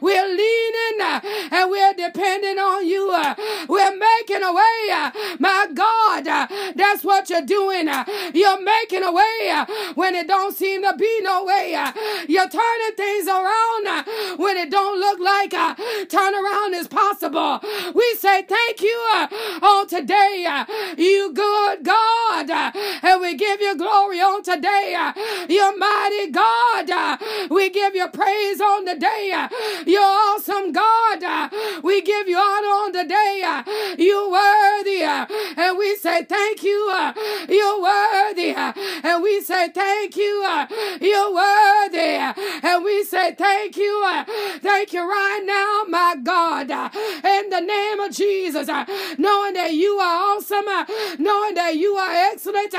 We're 0.00 0.28
leaning 0.28 1.00
and 1.52 1.70
we're 1.70 1.94
depending 1.94 2.58
on 2.58 2.86
you. 2.86 3.09
We're 3.68 3.96
making 3.96 4.42
a 4.42 4.52
way, 4.52 5.10
my 5.38 5.68
God. 5.74 6.24
That's 6.76 7.04
what 7.04 7.30
you're 7.30 7.42
doing. 7.46 7.88
You're 8.34 8.62
making 8.62 9.02
a 9.02 9.12
way 9.12 9.64
when 9.94 10.14
it 10.14 10.26
don't 10.26 10.56
seem 10.56 10.82
to 10.82 10.94
be 10.96 11.20
no 11.22 11.44
way. 11.44 11.72
You're 12.28 12.48
turning 12.48 12.94
things 12.96 13.28
around 13.28 14.04
when 14.38 14.56
it 14.56 14.70
don't 14.70 14.98
look 14.98 15.18
like 15.20 15.52
a 15.52 15.76
turnaround 16.06 16.72
is 16.74 16.88
possible. 16.88 17.60
We 17.94 18.14
say 18.18 18.42
thank 18.42 18.80
you 18.82 19.08
uh, 19.14 19.28
on 19.62 19.86
today. 19.86 20.46
You 20.96 21.32
good 21.32 21.84
God. 21.84 22.50
Uh, 22.50 22.72
and 23.02 23.20
we 23.20 23.34
give 23.36 23.60
you 23.60 23.76
glory 23.76 24.20
on 24.20 24.42
today. 24.42 24.94
Uh, 24.98 25.12
you're 25.48 25.76
mighty 25.76 26.30
God. 26.30 27.18
We 27.50 27.70
give 27.70 27.94
you 27.94 28.08
praise 28.08 28.60
on 28.60 28.84
the 28.84 28.94
day. 28.96 29.46
You're 29.86 30.02
awesome 30.02 30.72
God. 30.72 31.50
We 31.82 32.02
give 32.02 32.28
you 32.28 32.36
honor 32.38 32.74
on 32.84 32.92
the 32.92 32.99
today. 33.02 33.42
Uh, 33.44 33.62
you're 33.98 34.30
worthy. 34.30 35.02
Uh, 35.02 35.26
and 35.56 35.78
we 35.78 35.96
say 35.96 36.24
thank 36.24 36.62
you. 36.62 36.90
Uh, 36.92 37.12
you're 37.48 37.80
worthy. 37.82 38.19
And 39.02 39.22
we 39.22 39.40
say 39.40 39.68
thank 39.68 40.16
you. 40.16 40.44
Uh, 40.46 40.66
you're 41.00 41.32
worthy. 41.34 42.18
And 42.62 42.84
we 42.84 43.04
say 43.04 43.34
thank 43.34 43.76
you. 43.76 44.02
Uh, 44.06 44.24
thank 44.60 44.92
you 44.92 45.00
right 45.00 45.42
now, 45.44 45.84
my 45.88 46.16
God. 46.22 46.70
Uh, 46.70 46.88
in 47.24 47.50
the 47.50 47.60
name 47.60 48.00
of 48.00 48.12
Jesus. 48.12 48.68
Knowing 49.18 49.54
that 49.54 49.72
you 49.72 49.92
are 49.98 50.36
awesome. 50.36 50.66
Knowing 51.18 51.54
that 51.54 51.76
you 51.76 51.94
are 51.94 52.12
excellent. 52.32 52.72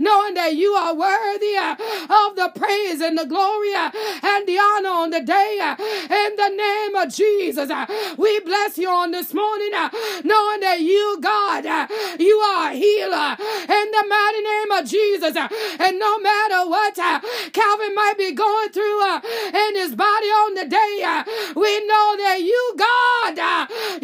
Knowing 0.00 0.34
that 0.34 0.54
you 0.54 0.72
are 0.72 0.94
worthy 0.94 1.56
of 1.56 2.36
the 2.36 2.52
praise 2.54 3.00
and 3.00 3.18
the 3.18 3.26
glory 3.26 3.74
and 3.74 4.46
the 4.46 4.58
honor 4.58 4.90
on 4.90 5.10
the 5.10 5.20
day. 5.20 5.58
In 5.60 6.36
the 6.36 6.48
name 6.48 6.94
of 6.94 7.12
Jesus. 7.12 7.70
We 8.18 8.40
bless 8.40 8.78
you 8.78 8.88
on 8.88 9.10
this 9.10 9.32
morning 9.34 9.72
uh, 9.74 9.90
knowing 10.24 10.60
that 10.60 10.80
you, 10.80 11.18
God, 11.20 11.66
uh, 11.66 11.86
you 12.18 12.36
are 12.38 12.70
a 12.70 12.74
healer 12.74 13.36
in 13.38 13.86
the 13.90 14.04
mighty 14.08 14.42
name 14.42 14.70
of 14.72 14.84
Jesus. 14.88 15.23
Uh, 15.24 15.48
and 15.80 15.98
no 15.98 16.18
matter 16.18 16.68
what 16.68 16.98
uh, 16.98 17.18
Calvan 17.52 17.94
might 17.94 18.18
be 18.18 18.32
going 18.32 18.68
through 18.68 19.00
uh, 19.08 19.20
in 19.24 19.74
his 19.76 19.94
body 19.94 20.26
on 20.44 20.54
the 20.54 20.66
day, 20.66 21.02
uh, 21.02 21.24
we 21.56 21.86
know 21.86 22.16
that 22.18 22.38
you, 22.42 22.74
God, 22.76 22.93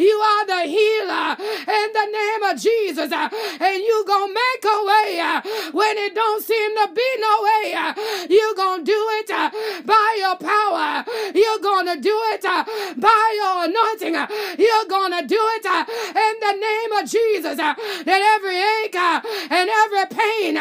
you 0.01 0.17
are 0.17 0.45
the 0.45 0.61
healer 0.67 1.37
in 1.39 1.87
the 1.93 2.07
name 2.11 2.43
of 2.43 2.59
Jesus. 2.59 3.11
Uh, 3.11 3.29
and 3.59 3.77
you 3.77 4.03
gonna 4.07 4.33
make 4.33 4.63
a 4.65 4.79
way 4.85 5.19
uh, 5.19 5.41
when 5.71 5.97
it 5.97 6.15
don't 6.15 6.43
seem 6.43 6.75
to 6.75 6.93
be 6.93 7.09
no 7.19 7.33
way. 7.43 7.73
Uh, 7.73 7.93
you 8.29 8.53
gonna 8.55 8.83
do 8.83 9.01
it 9.19 9.29
by 9.85 10.17
your 10.19 10.35
power. 10.37 11.05
You're 11.33 11.59
gonna 11.59 11.99
do 11.99 12.17
it 12.33 12.43
by 12.97 13.25
your 13.39 13.65
anointing. 13.65 14.15
You're 14.57 14.85
to 15.11 15.27
do 15.27 15.39
it 15.39 15.65
in 15.65 16.33
the 16.39 16.55
name 16.55 16.91
of 16.99 17.09
Jesus. 17.09 17.57
That 17.57 18.21
every 18.37 18.57
ache 18.57 18.95
and 18.95 19.67
every 19.69 20.07
pain 20.07 20.55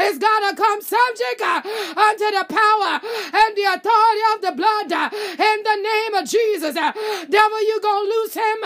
is 0.00 0.18
to 0.18 0.54
come 0.56 0.80
subject 0.80 1.42
unto 1.42 2.26
the 2.30 2.46
power 2.48 2.92
and 3.02 3.50
the 3.56 3.66
authority 3.74 4.24
of 4.34 4.38
the 4.42 4.52
blood 4.54 4.90
in 4.92 5.58
the 5.62 5.76
name 5.82 6.14
of 6.14 6.24
Jesus. 6.28 6.74
Devil, 6.74 7.60
you're 7.66 7.80
going 7.82 8.06
to 8.06 8.14
lose 8.14 8.34
him 8.34 8.60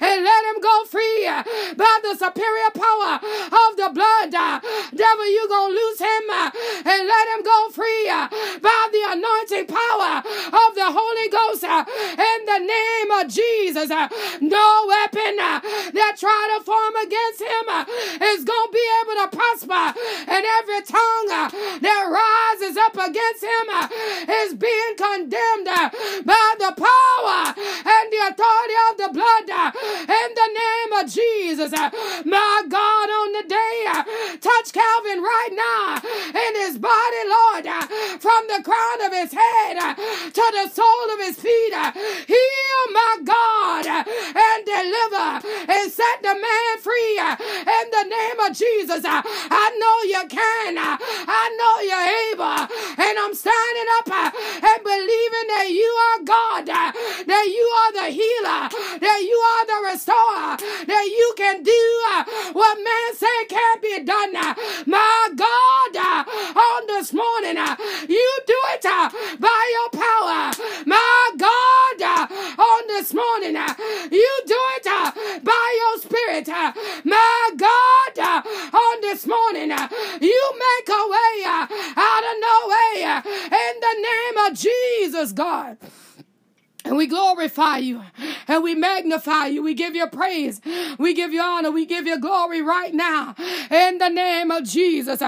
and 0.00 0.24
let 0.24 0.42
him 0.46 0.60
go 0.60 0.84
free 0.84 1.26
by 1.76 1.94
the 2.02 2.14
superior 2.14 2.70
power 2.74 3.18
of 3.18 3.76
the 3.76 3.90
blood. 3.92 4.30
Devil, 4.30 5.26
you're 5.30 5.48
going 5.48 5.74
to 5.74 5.80
lose 5.80 5.98
him 5.98 6.24
uh, 6.30 6.50
and 6.84 7.00
let 7.06 7.26
him 7.34 7.42
go 7.42 7.70
free 7.70 8.08
uh, 8.08 8.28
by 8.60 8.80
the 8.92 9.02
anointing 9.14 9.66
power 9.66 10.18
of 10.18 10.70
the 10.74 10.88
Holy 10.90 11.28
Ghost 11.28 11.64
uh, 11.64 11.84
in 11.86 12.38
the 12.46 12.60
name 12.60 13.10
of 13.18 13.28
Jesus. 13.28 13.88
No 14.40 14.66
weapon 14.88 15.36
that 15.36 16.16
try 16.18 16.42
to 16.56 16.64
form 16.64 16.94
against 17.02 17.40
him 17.42 17.66
is 18.22 18.44
to 18.44 18.58
be 18.72 18.84
able 19.02 19.16
to 19.22 19.28
prosper, 19.36 19.98
and 20.30 20.42
every 20.62 20.82
tongue 20.82 21.28
that 21.80 22.02
rises 22.08 22.76
up 22.76 22.94
against 22.94 23.42
him 23.44 23.66
is 24.30 24.54
being 24.54 24.94
condemned 24.96 25.66
by 26.24 26.46
the 26.58 26.72
power 26.76 27.54
authority 28.28 28.78
of 28.90 28.94
the 28.98 29.10
blood 29.12 29.46
uh, 29.50 29.70
in 30.08 30.28
the 30.34 30.48
name 30.52 30.92
of 31.00 31.04
Jesus. 31.10 31.72
Uh, 31.72 31.90
my 32.24 32.62
God, 32.68 33.08
on 33.10 33.32
the 33.32 33.44
day, 33.48 33.76
uh, 33.88 34.02
touch 34.40 34.72
Calvan 34.72 35.20
right 35.22 35.52
now 35.52 36.00
in 36.32 36.52
his 36.66 36.78
body, 36.78 37.22
Lord, 37.28 37.66
from 38.20 38.42
the 38.48 38.62
crown 38.64 38.98
of 39.06 39.12
his 39.12 39.32
head 39.32 39.76
to 40.32 40.44
the 40.56 40.68
sole 40.72 41.08
of 41.12 41.20
his 41.20 41.38
feet. 41.38 41.74
Heal, 42.26 42.82
my 42.92 43.18
God, 43.24 43.86
and 43.86 44.60
deliver 44.64 45.46
and 45.68 45.90
set 45.92 46.22
the 46.22 46.34
man 46.34 46.72
free 46.80 47.18
in 47.18 47.86
the 47.90 48.04
name 48.08 48.38
of 48.40 48.56
Jesus. 48.56 49.04
I 49.04 49.66
know 49.78 49.96
you 50.08 50.22
can. 50.28 50.76
I 50.78 51.44
know 51.58 51.74
you're 51.84 52.08
able. 52.32 52.68
And 52.96 53.18
I'm 53.18 53.34
standing 53.34 53.88
up 53.98 54.08
and 54.10 54.80
believing 54.84 55.48
that 55.48 55.68
you 55.70 55.90
are 56.06 56.24
God, 56.24 56.66
that 56.66 57.46
you 57.46 57.64
are 57.80 57.92
the 57.92 58.13
healer, 58.14 58.70
that 59.02 59.20
you 59.22 59.38
are 59.50 59.64
the 59.66 59.80
restorer, 59.90 60.56
that 60.86 61.06
you 61.10 61.34
can 61.36 61.62
do 61.62 61.82
uh, 62.10 62.24
what 62.52 62.76
man 62.78 63.08
say 63.16 63.38
can't 63.48 63.82
be 63.82 63.98
done. 64.04 64.32
My 64.86 65.30
God, 65.34 65.92
uh, 65.96 66.24
on 66.58 66.86
this 66.86 67.12
morning, 67.12 67.58
uh, 67.58 67.76
you 68.08 68.30
do 68.46 68.60
it 68.74 68.84
by 69.40 69.62
your 69.76 69.90
power. 69.90 70.52
My 70.86 71.30
God, 71.36 72.02
on 72.58 72.82
this 72.88 73.12
morning, 73.12 73.56
you 74.10 74.32
do 74.46 74.60
it 74.76 74.86
by 75.42 75.66
your 75.80 75.94
spirit. 76.00 76.48
My 77.04 77.50
God, 77.56 78.18
on 78.72 79.00
this 79.00 79.26
morning, 79.26 79.70
you 80.20 80.42
make 80.66 80.88
a 80.88 81.02
way 81.14 81.34
out 81.44 82.24
of 82.30 82.36
no 82.40 82.56
way 82.74 82.94
in 83.46 83.74
the 83.80 83.94
name 84.10 84.36
of 84.46 84.58
Jesus, 84.58 85.32
God. 85.32 85.76
And 86.84 86.98
we 86.98 87.06
glorify 87.06 87.78
you 87.78 88.02
and 88.46 88.62
we 88.62 88.74
magnify 88.74 89.46
you. 89.46 89.62
We 89.62 89.72
give 89.74 89.94
you 89.94 90.06
praise. 90.06 90.60
We 90.98 91.14
give 91.14 91.32
you 91.32 91.40
honor. 91.40 91.70
We 91.70 91.86
give 91.86 92.06
you 92.06 92.20
glory 92.20 92.60
right 92.60 92.92
now 92.92 93.34
in 93.70 93.98
the 93.98 94.10
name 94.10 94.50
of 94.50 94.64
Jesus. 94.64 95.22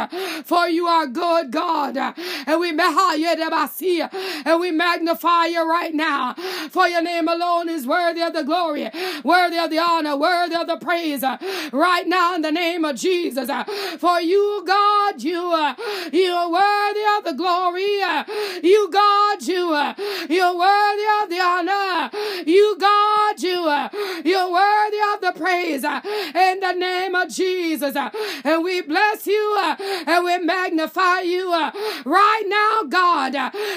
For 0.45 0.69
you 0.69 0.87
are 0.87 1.07
good, 1.07 1.51
God. 1.51 1.97
And 1.97 2.61
we 2.61 2.77
and 2.77 4.61
we 4.61 4.71
magnify 4.71 5.47
you 5.47 5.69
right 5.69 5.95
now. 5.95 6.35
For 6.71 6.89
your 6.89 7.03
name 7.03 7.27
alone 7.27 7.69
is 7.69 7.87
worthy 7.87 8.23
of 8.23 8.35
the 8.35 8.43
glory, 8.43 8.91
worthy 9.25 9.59
of 9.59 9.71
the 9.71 9.79
honor, 9.79 10.17
worthy 10.17 10.57
of 10.57 10.67
the 10.67 10.77
praise. 10.77 11.25
Right 11.73 12.07
now 12.07 12.35
in 12.35 12.43
the 12.43 12.53
name 12.53 12.85
of 12.85 12.97
Jesus. 12.97 13.51
For 13.99 14.21
you, 14.21 14.63
God, 14.67 15.23
you, 15.23 15.41
you 16.13 16.33
are 16.33 16.51
worthy 16.51 17.05
of 17.19 17.25
the 17.25 17.35
glory. 17.37 17.83
You, 18.63 18.91
God, 18.93 19.43
you, 19.43 19.75
you're 20.29 20.57
worthy 20.59 21.07
of 21.23 21.31
the 21.31 21.46
honor. 21.47 21.73
Uh, 21.73 22.11
you, 22.47 22.76
God, 22.79 23.43
you, 23.43 23.61
uh, 23.69 23.88
you're 24.25 24.50
worthy 24.53 24.99
of 25.15 25.21
the 25.21 25.33
praise 25.38 25.85
uh, 25.85 26.00
in 26.35 26.61
the 26.61 26.73
name 26.73 27.15
of 27.15 27.29
Jesus. 27.31 27.97
And 28.45 28.65
we 28.65 28.83
bless 28.83 29.26
you 29.26 29.57
and 30.07 30.25
we 30.25 30.38
magnify 30.38 31.21
you 31.21 31.50
right 32.04 32.45
now, 32.47 32.82
God, 32.89 33.35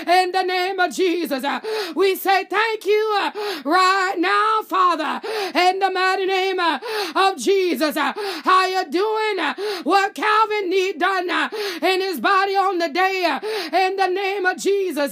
in 0.08 0.32
the 0.32 0.44
name 0.44 0.80
of 0.80 0.94
Jesus. 0.94 1.44
We 1.96 2.16
say 2.16 2.46
thank 2.46 2.86
you 2.86 3.32
right 3.66 4.16
now, 4.18 4.62
Father, 4.64 5.22
in 5.56 5.80
the 5.80 5.92
mighty 5.92 6.26
name 6.26 6.60
of 6.60 7.38
Jesus. 7.38 7.96
How 7.96 8.68
you 8.68 8.90
doing? 8.90 9.38
What 9.84 10.16
Calvan 10.16 10.70
need 10.70 11.00
done 11.00 11.30
in 11.82 12.02
his 12.02 12.20
body 12.20 12.56
on 12.56 12.78
the 12.80 12.90
day 12.90 13.40
in 13.74 13.96
the 13.96 14.08
name 14.08 14.46
of 14.46 14.58
Jesus. 14.58 15.12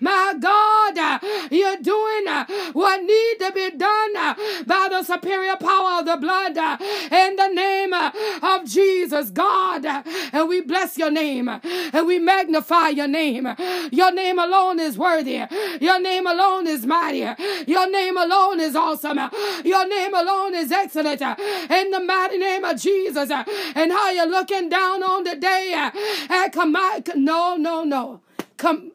My 0.00 0.34
God, 0.40 1.20
you're 1.50 1.76
doing 1.76 1.97
doing 1.98 2.28
uh, 2.28 2.44
what 2.72 3.02
need 3.02 3.36
to 3.40 3.52
be 3.52 3.70
done 3.76 4.16
uh, 4.16 4.34
by 4.66 4.88
the 4.90 5.02
superior 5.02 5.56
power 5.56 6.00
of 6.00 6.06
the 6.06 6.16
blood 6.16 6.56
uh, 6.56 6.76
in 7.10 7.36
the 7.36 7.48
name 7.48 7.92
of 7.92 8.64
Jesus, 8.64 9.30
God. 9.30 9.84
And 10.32 10.48
we 10.48 10.60
bless 10.60 10.98
your 10.98 11.10
name 11.10 11.48
and 11.48 12.06
we 12.06 12.18
magnify 12.18 12.88
your 12.88 13.08
name. 13.08 13.48
Your 13.90 14.12
name 14.12 14.38
alone 14.38 14.80
is 14.80 14.96
worthy. 14.98 15.42
Your 15.80 16.00
name 16.00 16.26
alone 16.26 16.66
is 16.66 16.86
mighty. 16.86 17.26
Your 17.66 17.90
name 17.90 18.16
alone 18.16 18.60
is 18.60 18.74
awesome. 18.76 19.18
Your 19.64 19.88
name 19.88 20.14
alone 20.14 20.54
is 20.54 20.70
excellent. 20.72 21.20
In 21.22 21.90
the 21.90 22.00
mighty 22.00 22.38
name 22.38 22.64
of 22.64 22.80
Jesus. 22.80 23.30
And 23.30 23.92
how 23.92 24.10
you're 24.10 24.30
looking 24.30 24.68
down 24.68 25.02
on 25.02 25.24
the 25.24 25.36
day 25.36 25.90
and 26.30 26.52
come 26.52 26.72
no, 27.16 27.56
no, 27.56 27.84
no. 27.84 28.20
Come. 28.56 28.92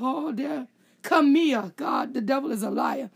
Oh, 0.00 0.32
dear. 0.32 0.66
Camille. 1.02 1.72
God, 1.76 2.14
the 2.14 2.20
devil 2.20 2.50
is 2.52 2.62
a 2.62 2.70
liar. 2.70 3.10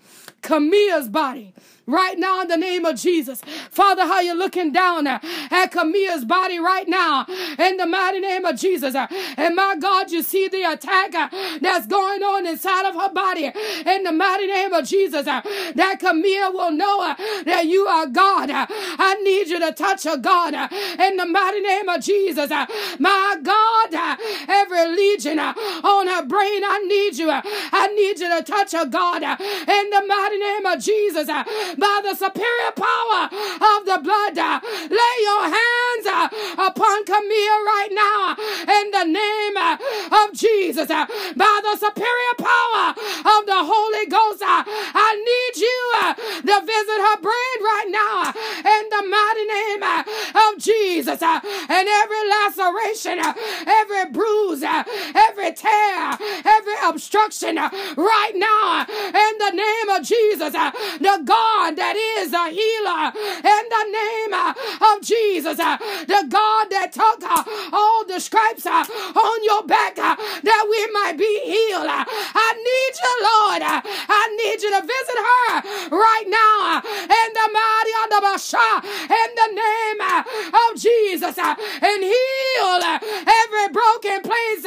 Camille's 0.47 1.09
body 1.09 1.53
right 1.87 2.19
now 2.19 2.43
in 2.43 2.49
the 2.49 2.57
name 2.57 2.85
of 2.85 2.97
Jesus. 2.97 3.41
Father, 3.71 4.03
how 4.03 4.21
you 4.21 4.35
looking 4.35 4.73
down 4.73 5.07
at 5.07 5.67
Camille's 5.69 6.25
body 6.25 6.59
right 6.59 6.89
now 6.89 7.27
in 7.59 7.77
the 7.77 7.87
mighty 7.87 8.21
name 8.21 8.45
of 8.45 8.57
Jesus. 8.57 8.95
And 8.95 9.55
my 9.55 9.77
God, 9.81 10.11
you 10.11 10.23
see 10.23 10.49
the 10.49 10.65
attack 10.65 11.13
that's 11.61 11.87
going 11.87 12.23
on 12.23 12.47
inside 12.47 12.89
of 12.89 12.95
her 12.95 13.13
body 13.13 13.53
in 13.87 14.03
the 14.03 14.13
mighty 14.13 14.47
name 14.47 14.73
of 14.73 14.85
Jesus. 14.85 15.25
That 15.25 15.97
Camille 16.01 16.53
will 16.53 16.73
know 16.73 17.15
that 17.45 17.67
you 17.67 17.87
are 17.87 18.07
God. 18.07 18.51
I 18.53 19.21
need 19.23 19.49
you 19.49 19.61
to 19.61 19.73
touch 19.73 20.05
her, 20.05 20.17
God, 20.17 20.55
in 20.55 21.17
the 21.17 21.27
mighty 21.27 21.61
name 21.61 21.89
of 21.89 22.03
Jesus. 22.03 22.51
My 22.99 23.39
God, 23.43 24.19
every 24.49 24.89
legion 24.89 25.39
on 25.39 26.07
her 26.09 26.25
brain, 26.27 26.63
I 26.65 26.85
need 26.87 27.17
you. 27.17 27.31
I 27.31 27.93
need 27.95 28.19
you 28.19 28.37
to 28.37 28.43
touch 28.43 28.73
her, 28.73 28.87
God, 28.87 29.23
in 29.23 29.91
the 29.91 30.05
mighty 30.07 30.36
name 30.39 30.67
of 30.67 30.81
Jesus 30.81 31.29
uh, 31.29 31.45
by 31.79 32.01
the 32.03 32.15
superior 32.15 32.73
power 32.75 33.29
of 33.31 33.81
the 33.87 33.99
blood. 34.03 34.39
Uh, 34.39 34.61
lay 34.91 35.17
your 35.23 35.45
hands 35.49 36.07
uh, 36.07 36.29
upon 36.69 37.05
Camille 37.05 37.61
right 37.65 37.93
now 37.93 38.37
in 38.37 38.91
the 38.91 39.05
name 39.05 39.57
of 40.13 40.33
Jesus. 40.33 40.89
By 40.89 41.61
the 41.63 41.77
superior 41.77 42.35
power 42.39 42.91
of 42.91 43.47
the 43.47 43.61
Holy 43.65 44.07
Ghost, 44.07 44.43
I 44.45 45.11
need 45.17 45.55
you 45.61 45.81
to 46.53 46.57
visit 46.67 46.99
her 47.01 47.19
brain 47.21 47.59
right 47.61 47.89
now 47.89 48.33
in 48.61 48.83
the 48.91 49.03
mighty 49.09 49.47
name 49.47 49.83
of 50.35 50.59
Jesus. 50.59 51.23
And 51.23 51.89
every 51.89 52.23
laceration, 52.29 53.19
every 53.67 54.11
bruise, 54.11 54.63
every 54.63 55.53
tear, 55.53 56.19
every 56.45 56.75
obstruction 56.85 57.57
right 57.57 58.35
now 58.35 58.87
in 58.89 59.33
the 59.39 59.53
name 59.55 59.89
of 59.91 60.03
Jesus. 60.03 60.16
Jesus, 60.17 60.55
uh, 60.55 60.71
the 60.99 61.17
God 61.25 61.77
that 61.77 61.97
is 61.97 62.33
a 62.33 62.47
healer 62.49 63.13
in 63.45 63.65
the 63.69 63.85
name 63.93 64.33
uh, 64.33 64.53
of 64.93 65.03
Jesus. 65.03 65.59
Uh, 65.59 65.77
the 66.07 66.23
God 66.29 66.71
that 66.71 66.93
took 66.93 67.21
all 67.73 68.05
the 68.07 68.21
stripes 68.21 68.67
on 68.67 69.39
your 69.45 69.65
back 69.67 69.97
that 69.97 70.63
we 70.69 70.81
might 70.93 71.17
be 71.19 71.33
healed. 71.45 71.89
I 71.89 72.49
need 72.57 72.93
you, 72.97 73.15
Lord. 73.29 73.63
I 73.65 74.25
need 74.41 74.59
you 74.63 74.71
to 74.73 74.83
visit 74.83 75.19
her 75.29 75.49
right 75.93 76.29
now 76.29 76.81
in 76.81 77.29
the 77.37 77.49
mighty 77.53 77.95
of 78.03 78.09
the 78.13 78.21
Basha, 78.23 78.71
in 79.11 79.31
the 79.37 79.51
name 79.53 80.01
of 80.53 80.71
Jesus 80.77 81.37
and 81.39 82.03
heal 82.03 82.81
every 82.83 83.69
broken 83.73 84.23
place. 84.23 84.65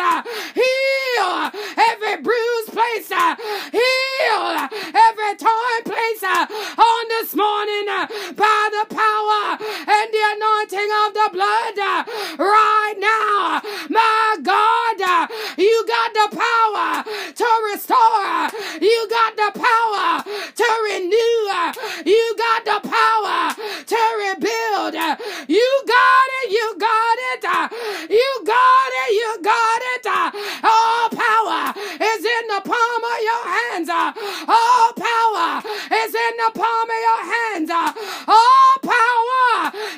Heal 0.53 1.51
every 1.77 2.21
bruised 2.21 2.71
place. 2.73 3.09
Heal 3.09 4.08
every 4.19 5.35
torn 5.37 5.81
place 5.85 6.23
on 6.23 7.07
this 7.09 7.35
morning 7.35 7.87
uh, 7.89 8.07
by 8.35 8.61
the 8.75 8.85
power 8.93 9.57
and 9.59 10.07
the 10.13 10.23
anointing 10.35 10.89
of 11.05 11.13
the 11.13 11.29
blood 11.31 11.79
uh, 11.79 12.03
right 12.37 12.95
now. 12.99 13.61
My 13.89 14.37
God, 14.41 15.01
uh, 15.01 15.27
you 15.57 15.85
got 15.87 16.13
the 16.13 16.37
power 16.37 17.03
to 17.33 17.47
restore. 17.71 18.49
You 18.81 19.07
got 19.09 19.35
the 19.35 19.59
power 19.59 19.89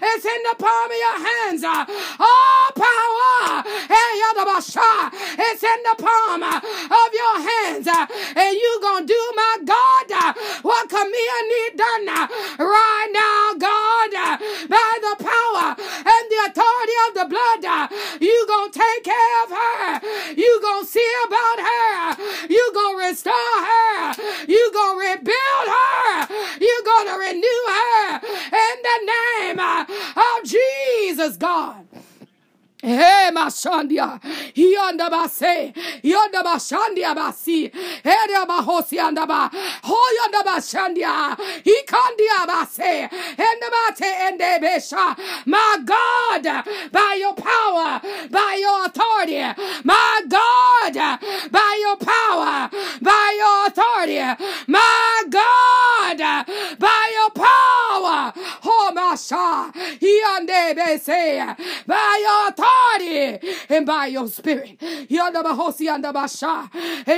It's 0.03 0.25
in 0.25 0.43
the 0.43 0.55
palm 0.57 0.91
of 0.91 0.97
your 0.97 1.17
hands. 1.27 1.63
All 1.63 2.71
power. 2.75 3.11
It's 5.39 5.63
in 5.63 5.83
the 5.83 5.95
palm 6.01 6.43
of 6.43 7.09
your 7.13 7.37
hands. 7.41 7.87
And 7.87 8.53
you 8.55 8.79
going 8.81 9.07
to 9.07 9.13
do, 9.13 9.21
my 9.35 9.57
God, 9.65 10.35
what 10.61 10.89
Camille 10.89 11.43
need 11.51 11.77
done 11.77 12.05
right 12.05 13.09
now, 13.11 13.53
God, 13.59 14.11
by 14.69 14.91
the 15.01 15.15
power 15.23 15.75
and 15.77 16.23
the 16.29 16.39
authority 16.47 16.97
of 17.07 17.13
the 17.19 17.25
blood. 17.29 17.91
You 18.21 18.45
going 18.47 18.71
to 18.71 18.79
take 18.79 19.03
care 19.03 19.43
of 19.43 19.49
her. 19.49 20.33
You 20.35 20.59
going 20.61 20.85
to 20.85 20.91
see 20.91 21.11
about 21.27 21.59
her. 21.59 22.47
You 22.49 22.71
going 22.73 22.97
to 22.97 23.07
restore 23.09 23.33
her. 23.33 24.13
You 24.47 24.71
going 24.73 24.99
to 24.99 25.09
rebuild 25.11 25.67
her. 25.67 26.27
You 26.59 26.81
going 26.85 27.07
to 27.07 27.17
renew 27.19 27.61
her 27.67 28.21
in 28.51 28.75
the 28.87 28.97
name 29.13 29.59
of 29.59 30.43
Jesus, 30.45 31.37
God. 31.37 31.85
Hey, 32.83 33.29
Mashandia, 33.31 34.19
Yonda 34.55 35.11
Base, 35.11 35.71
Yonda 36.01 36.41
Bashandia 36.61 37.15
Basi, 37.15 37.71
Ere 38.05 38.45
Bahosi 38.45 38.97
Andaba, 38.99 39.49
Hoyonda 39.81 40.43
Bashandia, 40.45 41.35
Ikandia 41.63 42.45
Base, 42.45 43.09
Endabate 43.37 44.01
Ende 44.01 44.61
Besha. 44.61 45.15
My 45.45 45.77
God, 45.83 46.65
by 46.91 47.17
your 47.19 47.33
power, 47.33 47.99
by 48.29 48.57
your 48.59 48.85
authority, 48.85 49.41
my 49.83 50.21
God, 50.29 50.93
by 51.51 51.77
your 51.81 51.97
power, 51.97 52.69
by 53.01 53.35
your 53.37 53.67
authority, 53.67 54.43
my 54.67 55.23
God, 55.29 56.17
by 56.79 57.11
your 57.15 57.31
power, 57.31 58.33
Oh 58.63 58.91
Masha, 58.93 59.71
Yonde 59.99 60.75
Bese, 60.77 61.57
by 61.87 62.19
your 62.21 62.49
authority 62.49 63.00
and 63.69 63.85
by 63.85 64.07
your 64.07 64.27
spirit. 64.27 64.81
In 64.81 65.07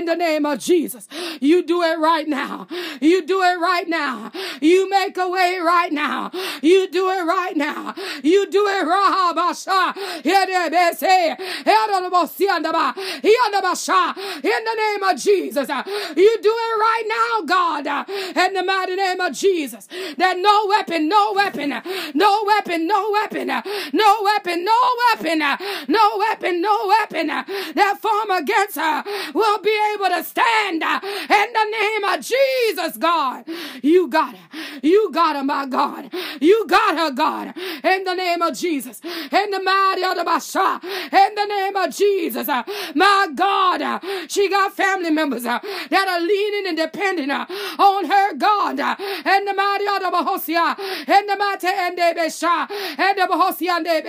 the 0.05 0.15
name 0.17 0.45
of 0.45 0.59
Jesus, 0.59 1.07
you 1.39 1.63
do 1.63 1.81
it 1.83 1.99
right 1.99 2.27
now. 2.27 2.67
You 2.99 3.25
do 3.25 3.41
it 3.41 3.59
right 3.59 3.87
now. 3.87 4.31
You 4.61 4.89
make 4.89 5.17
a 5.17 5.29
way 5.29 5.59
right 5.59 5.91
now. 5.91 6.31
You 6.61 6.87
do 6.89 7.09
it 7.09 7.23
right 7.23 7.55
now. 7.55 7.93
You 8.23 8.49
do 8.49 8.67
it 8.67 8.85
right. 8.85 9.13
In 14.43 14.65
the 14.65 14.75
name 14.75 15.03
of 15.03 15.17
Jesus, 15.17 15.69
you 16.15 16.37
do 16.41 16.53
it 16.53 16.79
right 16.79 17.03
now, 17.07 17.41
God. 17.45 17.87
In 18.35 18.53
the 18.53 18.63
mighty 18.63 18.95
name 18.95 19.19
of 19.19 19.33
Jesus, 19.33 19.87
that 20.17 20.37
no 20.37 20.65
weapon, 20.67 21.07
no 21.07 21.33
weapon, 21.33 21.69
no 22.13 22.43
weapon, 22.45 22.87
no 22.87 23.11
weapon, 23.11 23.47
no 23.93 24.21
weapon, 24.23 24.65
no 24.65 24.95
weapon 25.11 25.41
no 25.87 26.17
weapon, 26.17 26.61
no 26.61 26.87
weapon 26.87 27.29
uh, 27.29 27.43
that 27.75 27.99
form 28.01 28.31
against 28.31 28.75
her 28.75 29.03
will 29.33 29.59
be 29.59 29.75
able 29.93 30.07
to 30.15 30.23
stand 30.23 30.83
uh, 30.83 30.99
in 31.03 31.53
the 31.53 31.62
Jesus, 32.21 32.97
God. 32.97 33.45
You 33.81 34.07
got 34.07 34.35
her. 34.35 34.59
You 34.81 35.11
got 35.11 35.35
her, 35.35 35.43
my 35.43 35.65
God. 35.65 36.09
You 36.41 36.65
got 36.67 36.97
her, 36.97 37.11
God. 37.11 37.53
In 37.83 38.03
the 38.03 38.13
name 38.15 38.41
of 38.41 38.57
Jesus. 38.57 39.01
In 39.03 39.51
the 39.51 39.61
mighty 39.61 40.03
of 40.03 40.15
the 40.17 40.23
Basha. 40.23 40.79
In 40.83 41.35
the 41.35 41.45
name 41.45 41.75
of 41.75 41.95
Jesus. 41.95 42.47
My 42.47 43.27
God. 43.33 44.01
She 44.27 44.49
got 44.49 44.75
family 44.75 45.11
members 45.11 45.45
uh, 45.45 45.59
that 45.89 46.07
are 46.07 46.21
leaning 46.21 46.67
and 46.67 46.77
depending 46.77 47.31
uh, 47.31 47.45
on 47.79 48.05
her, 48.05 48.33
God. 48.35 48.79
In 48.79 49.45
the 49.45 49.53
mighty 49.53 49.87
of 49.87 49.99
the 50.01 50.11
Bahosia. 50.11 50.77
In 51.07 51.25
the 51.27 51.35
mighty 51.35 51.67
and 51.67 51.97
the 51.97 52.13
Besha. 52.19 52.69
In 52.71 53.15
the 53.15 53.27
Bahosia 53.29 53.77
and 53.77 53.85
the. 53.85 54.03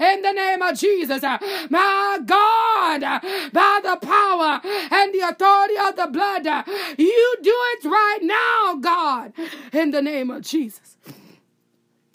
In 0.00 0.22
the 0.22 0.32
name 0.32 0.62
of 0.62 0.78
Jesus. 0.78 1.22
My 1.22 2.18
God, 2.24 3.00
by 3.52 3.80
the 3.82 3.96
power 4.00 4.60
and 4.64 5.14
the 5.14 5.28
authority 5.28 5.74
of 5.76 5.96
the 5.96 6.06
blood, 6.10 6.46
you 6.98 7.11
do 7.42 7.54
it 7.54 7.84
right 7.84 8.18
now, 8.22 8.76
God, 8.80 9.32
in 9.72 9.90
the 9.90 10.02
name 10.02 10.30
of 10.30 10.42
Jesus. 10.42 10.96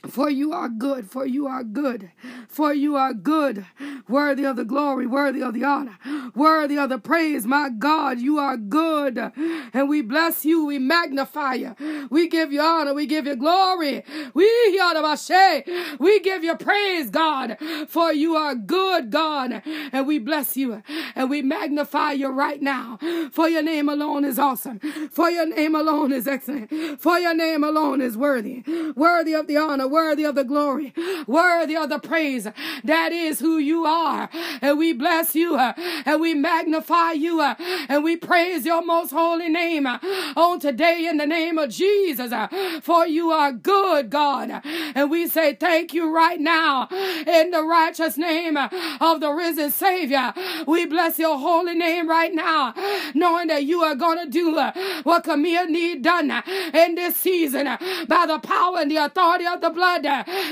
For 0.05 0.29
you 0.29 0.53
are 0.53 0.69
good, 0.69 1.10
for 1.10 1.25
you 1.25 1.47
are 1.47 1.63
good, 1.63 2.12
for 2.47 2.71
you 2.71 2.95
are 2.95 3.13
good, 3.13 3.65
worthy 4.07 4.45
of 4.45 4.55
the 4.55 4.63
glory, 4.63 5.07
worthy 5.07 5.41
of 5.41 5.55
the 5.55 5.63
honor, 5.63 5.97
worthy 6.36 6.77
of 6.77 6.89
the 6.89 6.99
praise. 6.99 7.47
My 7.47 7.69
God, 7.69 8.19
you 8.19 8.38
are 8.38 8.57
good. 8.57 9.17
And 9.73 9.89
we 9.89 10.01
bless 10.03 10.45
you, 10.45 10.65
we 10.65 10.77
magnify 10.77 11.55
you, 11.55 12.07
we 12.12 12.27
give 12.27 12.53
you 12.53 12.62
honor, 12.62 12.93
we 12.93 13.07
give 13.07 13.25
you 13.25 13.36
glory. 13.36 14.03
We 14.33 14.47
we 15.99 16.19
give 16.19 16.43
you 16.43 16.55
praise, 16.55 17.10
God, 17.10 17.57
for 17.88 18.13
you 18.13 18.36
are 18.36 18.53
good, 18.55 19.10
God. 19.10 19.63
And 19.91 20.05
we 20.05 20.19
bless 20.19 20.55
you 20.55 20.83
and 21.15 21.29
we 21.29 21.41
magnify 21.41 22.12
you 22.12 22.29
right 22.29 22.62
now. 22.62 22.99
For 23.31 23.49
your 23.49 23.63
name 23.63 23.89
alone 23.89 24.25
is 24.25 24.38
awesome, 24.38 24.79
for 25.12 25.29
your 25.29 25.47
name 25.47 25.75
alone 25.75 26.13
is 26.13 26.27
excellent, 26.27 26.69
for 27.01 27.17
your 27.17 27.33
name 27.33 27.63
alone 27.63 28.01
is 28.01 28.15
worthy, 28.15 28.63
worthy 28.95 29.33
of 29.33 29.47
the 29.47 29.57
honor 29.57 29.88
worthy 29.97 30.25
of 30.25 30.36
the 30.36 30.43
glory, 30.43 30.93
worthy 31.25 31.75
of 31.75 31.89
the 31.89 31.97
praise. 31.97 32.47
That 32.83 33.12
is 33.12 33.39
who 33.39 33.57
you 33.57 33.86
are. 33.86 34.29
And 34.62 34.77
we 34.77 34.93
bless 34.93 35.33
you 35.33 35.55
uh, 35.55 35.73
and 36.05 36.21
we 36.21 36.36
magnify 36.36 37.13
you 37.13 37.41
uh, 37.41 37.55
and 37.89 38.03
we 38.03 38.15
praise 38.15 38.63
your 38.63 38.86
most 38.86 39.10
holy 39.10 39.49
name 39.49 39.88
uh, 39.88 39.97
on 40.36 40.60
today 40.60 41.07
in 41.10 41.17
the 41.17 41.25
name 41.25 41.57
of 41.57 41.71
Jesus. 41.71 42.31
For 42.83 43.07
you 43.07 43.31
are 43.31 43.51
good, 43.51 44.12
God. 44.12 44.62
And 44.93 45.10
we 45.10 45.27
say 45.27 45.55
thank 45.55 45.95
you 45.95 46.13
right 46.13 46.39
now 46.39 46.88
in 46.91 47.49
the 47.49 47.63
righteous 47.63 48.17
name 48.17 48.55
of 48.55 49.19
the 49.19 49.31
risen 49.31 49.71
Savior. 49.71 50.31
We 50.67 50.86
bless 50.86 51.17
your 51.17 51.39
holy 51.39 51.73
name 51.73 52.07
right 52.07 52.33
now, 52.36 52.75
knowing 53.15 53.47
that 53.47 53.63
you 53.63 53.81
are 53.81 53.95
going 53.95 54.23
to 54.23 54.29
do 54.29 54.53
what 55.03 55.23
Camille 55.23 55.67
need 55.67 56.03
done 56.03 56.31
in 56.73 56.93
this 56.93 57.15
season 57.15 57.65
by 58.07 58.25
the 58.27 58.38
power 58.43 58.77
and 58.77 58.91
the 58.91 58.97
authority 58.97 59.47
of 59.47 59.60
the 59.62 59.71
blood. 59.77 60.03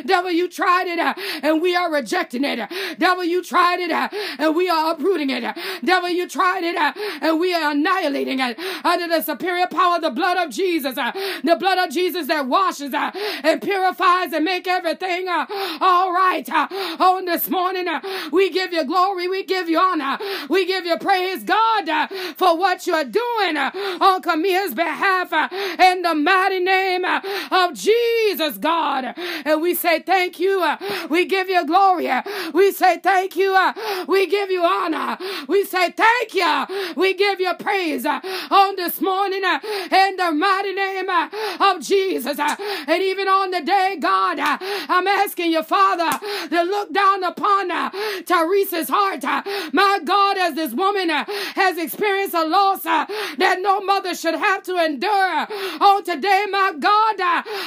Devil, 0.06 0.32
you 0.32 0.48
tried 0.48 0.88
it 0.88 1.00
and 1.44 1.62
we 1.62 1.76
are 1.76 1.92
rejecting 1.92 2.44
it. 2.44 2.60
Devil, 3.00 3.24
you 3.24 3.44
tried 3.44 3.80
it 3.80 3.92
and 4.40 4.56
we 4.56 4.70
are 4.70 4.94
uprooting 4.94 5.32
it. 5.32 5.44
Devil, 5.84 6.10
you 6.10 6.30
tried 6.30 6.64
it 6.64 6.78
and 7.22 7.40
we 7.40 7.54
are 7.54 7.72
annihilating 7.72 8.40
it 8.40 8.58
under 8.86 9.08
the 9.08 9.22
superior 9.22 9.68
power 9.68 9.96
of 9.96 10.02
the 10.04 10.12
blood 10.12 10.38
of 10.38 10.54
Jesus. 10.54 10.96
The 10.96 11.58
blood 11.60 11.80
of 11.80 11.90
Jesus 11.92 12.28
that 12.28 12.48
washes 12.48 12.94
and 12.94 13.62
purifies 13.62 14.32
and 14.32 14.46
make 14.46 14.68
everything 14.68 15.28
all 15.28 16.14
right. 16.14 16.48
On 17.00 17.26
this 17.26 17.50
morning, 17.50 17.88
we 18.32 18.52
give 18.52 18.72
you 18.72 18.86
glory, 18.86 19.28
we 19.28 19.44
give 19.44 19.68
you 19.68 19.80
honor, 19.80 20.20
we 20.50 20.66
give 20.66 20.86
you 20.86 20.98
praise, 20.98 21.44
God, 21.44 22.10
for 22.38 22.58
what 22.58 22.86
you're 22.86 23.04
doing 23.04 23.58
on 23.58 24.22
Camille's 24.22 24.76
behalf 24.76 25.34
in 25.80 26.04
the 26.04 26.14
mighty 26.14 26.60
name 26.60 27.04
of 27.06 27.74
Jesus, 27.74 28.58
God. 28.58 29.15
And 29.46 29.62
we 29.62 29.74
say 29.76 30.02
thank 30.02 30.40
you. 30.40 30.62
Uh, 30.62 30.78
we 31.10 31.26
give 31.26 31.50
you 31.50 31.66
glory. 31.66 32.10
Uh, 32.10 32.22
we 32.54 32.72
say 32.72 33.00
thank 33.00 33.36
you. 33.36 33.54
Uh, 33.56 33.74
we 34.08 34.28
give 34.28 34.50
you 34.52 34.64
honor. 34.64 35.18
We 35.48 35.66
say 35.66 35.92
thank 35.92 36.34
you. 36.34 36.66
We 36.96 37.14
give 37.14 37.40
you 37.40 37.54
praise 37.56 38.06
on 38.06 38.76
this 38.76 39.02
morning 39.02 39.44
in 39.44 40.16
the 40.18 40.32
mighty 40.32 40.74
name 40.74 41.10
of 41.10 41.82
Jesus. 41.82 42.40
And 42.40 43.04
even 43.04 43.28
on 43.28 43.52
the 43.52 43.62
day, 43.62 43.98
God, 44.00 44.40
I'm 44.40 45.08
asking 45.08 45.52
you, 45.52 45.64
Father, 45.64 46.20
to 46.50 46.64
look 46.64 46.94
down 46.94 47.24
upon 47.24 47.70
Tyrease's 48.26 48.90
heart. 48.90 49.24
My 49.74 50.00
God, 50.04 50.38
as 50.38 50.56
this 50.56 50.74
woman 50.74 51.10
has 51.10 51.78
experienced 51.78 52.34
a 52.36 52.46
loss 52.46 52.84
that 52.84 53.58
no 53.62 53.82
mother 53.82 54.16
should 54.16 54.36
have 54.36 54.64
to 54.64 54.78
endure. 54.84 55.48
On 55.82 56.04
today, 56.04 56.46
my 56.50 56.74
God, 56.80 57.16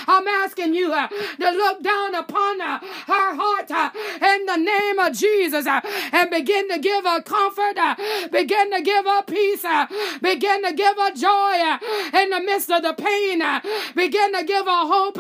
I'm 0.06 0.26
asking 0.28 0.74
you 0.74 0.90
to 1.40 1.50
look 1.50 1.82
down 1.82 2.14
upon 2.14 2.60
uh, 2.60 2.78
her 2.78 3.34
heart 3.34 3.70
uh, 3.70 3.90
in 3.94 4.46
the 4.46 4.56
name 4.56 4.98
of 4.98 5.12
Jesus 5.12 5.66
uh, 5.66 5.80
and 6.12 6.30
begin 6.30 6.68
to 6.68 6.78
give 6.78 7.04
her 7.04 7.22
comfort, 7.22 7.76
uh, 7.76 7.94
begin 8.30 8.70
to 8.72 8.82
give 8.82 9.04
her 9.04 9.22
peace, 9.22 9.64
uh, 9.64 9.86
begin 10.20 10.64
to 10.64 10.72
give 10.72 10.96
her 10.96 11.12
joy 11.12 11.54
uh, 11.62 11.78
in 12.14 12.30
the 12.30 12.40
midst 12.40 12.70
of 12.70 12.82
the 12.82 12.92
pain, 12.92 13.42
begin 13.94 14.32
to 14.34 14.44
give 14.44 14.66
her 14.66 14.86
hope 14.86 15.18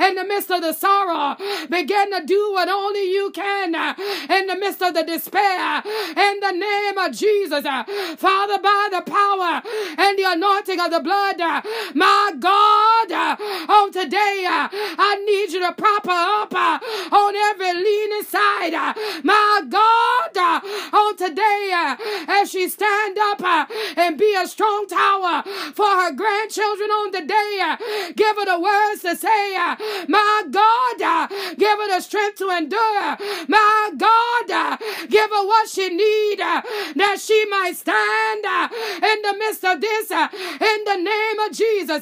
in 0.00 0.14
the 0.14 0.24
midst 0.24 0.50
of 0.50 0.62
the 0.62 0.72
sorrow, 0.72 1.36
begin 1.68 2.10
to 2.12 2.24
do 2.24 2.52
what 2.52 2.68
only 2.68 3.10
you 3.10 3.30
can 3.30 3.74
in 4.30 4.46
the 4.46 4.56
midst 4.56 4.82
of 4.82 4.94
the 4.94 5.02
despair 5.02 5.82
in 5.84 6.40
the 6.40 6.52
name 6.52 6.98
of 6.98 7.12
Jesus. 7.12 7.64
Father, 8.16 8.58
by 8.58 8.88
the 8.92 9.02
power 9.02 9.62
and 9.98 10.18
the 10.18 10.24
anointing 10.26 10.80
of 10.80 10.90
the 10.90 11.00
blood, 11.00 11.38
my 11.94 12.32
God, 12.38 12.89
today, 13.92 14.44
I 14.48 15.22
need 15.24 15.52
you 15.52 15.60
to 15.60 15.72
prop 15.72 16.06
her 16.06 16.42
up 16.42 16.54
uh, 16.54 16.78
on 17.14 17.36
every 17.36 17.72
leaning 17.74 18.24
side. 18.24 18.74
Uh, 18.74 18.94
my 19.22 19.62
God, 19.68 20.36
uh, 20.36 20.96
on 20.96 21.16
today, 21.16 21.70
uh, 21.74 21.96
as 22.28 22.50
she 22.50 22.68
stand 22.68 23.18
up 23.18 23.42
uh, 23.42 23.66
and 23.96 24.18
be 24.18 24.34
a 24.34 24.46
strong 24.46 24.86
tower 24.88 25.42
for 25.74 25.86
her 25.86 26.12
grandchildren 26.12 26.90
on 26.90 27.12
today, 27.12 27.58
uh, 27.62 27.76
give 28.16 28.36
her 28.36 28.46
the 28.46 28.60
words 28.60 29.02
to 29.02 29.16
say. 29.16 29.56
Uh, 29.56 29.76
my 30.08 30.44
God, 30.50 31.02
uh, 31.02 31.26
give 31.56 31.78
her 31.78 31.88
the 31.88 32.00
the 32.00 32.04
strength 32.04 32.38
to 32.38 32.48
endure. 32.50 33.16
My 33.48 33.90
God, 33.96 34.78
give 35.08 35.30
her 35.30 35.46
what 35.46 35.68
she 35.68 35.88
need 35.90 36.38
that 36.38 37.18
she 37.20 37.44
might 37.46 37.76
stand 37.76 38.44
in 38.44 39.22
the 39.22 39.36
midst 39.38 39.64
of 39.64 39.80
this. 39.80 40.10
In 40.10 40.84
the 40.84 40.96
name 40.96 41.38
of 41.40 41.52
Jesus, 41.52 42.00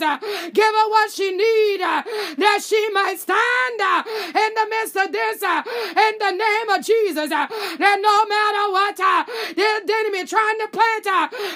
give 0.52 0.74
her 0.78 0.88
what 0.90 1.10
she 1.10 1.32
need 1.36 1.77
that 1.80 2.60
she 2.64 2.88
might 2.92 3.18
stand 3.18 3.80
uh, 3.80 4.02
in 4.06 4.50
the 4.54 4.66
midst 4.68 4.96
of 4.96 5.12
this. 5.12 5.42
Uh, 5.42 5.62
in 5.64 6.14
the 6.18 6.32
name 6.32 6.68
of 6.70 6.84
Jesus, 6.84 7.30
uh, 7.30 7.46
that 7.78 7.98
no 8.00 8.16
matter 8.26 8.64
what 8.72 8.96
the 8.96 9.94
enemy 9.94 10.24
trying 10.26 10.58
to 10.58 10.68
plant, 10.68 11.06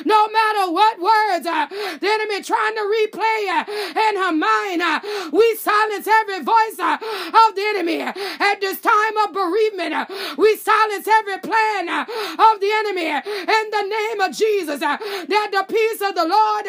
no 0.07 0.29
matter 0.29 0.73
what 0.73 1.01
words 1.01 1.45
the 1.45 2.09
enemy 2.09 2.43
trying 2.43 2.75
to 2.75 2.85
replay 2.87 3.67
in 3.69 4.17
her 4.17 4.33
mind, 4.33 4.83
we 5.33 5.57
silence 5.57 6.07
every 6.07 6.41
voice 6.43 6.79
of 6.79 7.55
the 7.55 7.65
enemy 7.75 8.01
at 8.01 8.61
this 8.61 8.81
time 8.81 9.17
of 9.25 9.33
bereavement. 9.33 10.09
We 10.39 10.57
silence 10.57 11.07
every 11.09 11.39
plan 11.39 11.89
of 11.89 12.61
the 12.61 12.71
enemy 12.85 13.09
in 13.11 13.65
the 13.71 13.85
name 13.89 14.21
of 14.21 14.37
Jesus. 14.37 14.81
That 14.81 15.49
the 15.53 15.65
peace 15.69 16.01
of 16.01 16.15
the 16.15 16.27
Lord 16.27 16.67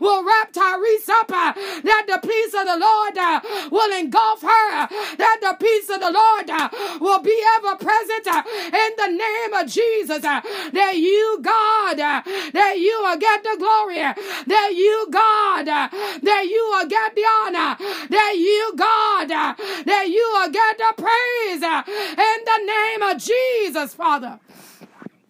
will 0.00 0.24
wrap 0.24 0.52
Tyrease 0.52 1.08
up. 1.08 1.28
That 1.28 2.04
the 2.06 2.18
peace 2.26 2.54
of 2.54 2.66
the 2.66 2.78
Lord 2.78 2.93
Uh, 3.16 3.40
will 3.70 3.92
engulf 3.98 4.42
her. 4.42 4.66
Uh, 4.72 4.86
that 5.18 5.38
the 5.40 5.56
peace 5.58 5.88
of 5.90 6.00
the 6.00 6.10
Lord 6.10 6.48
uh, 6.50 6.68
will 7.00 7.20
be 7.20 7.36
ever 7.56 7.76
present 7.76 8.26
in 8.26 8.90
the 8.96 9.08
name 9.08 9.52
of 9.52 9.66
Jesus. 9.68 10.22
That 10.22 10.96
you, 10.96 11.38
God, 11.42 11.98
that 11.98 12.74
you 12.78 13.00
will 13.02 13.18
get 13.18 13.42
the 13.42 13.56
glory. 13.58 13.96
That 13.98 14.72
you, 14.74 15.06
God, 15.10 15.66
that 15.66 16.44
you 16.44 16.62
will 16.72 16.86
get 16.88 17.14
the 17.14 17.24
honor. 17.24 17.76
That 18.08 18.34
you, 18.36 18.72
God, 18.76 19.28
that 19.28 20.06
you 20.08 20.30
will 20.34 20.50
get 20.50 20.78
the 20.78 20.92
praise 20.96 21.62
in 21.62 22.38
the 22.44 22.60
name 22.66 23.02
of 23.02 23.18
Jesus, 23.18 23.94
Father. 23.94 24.40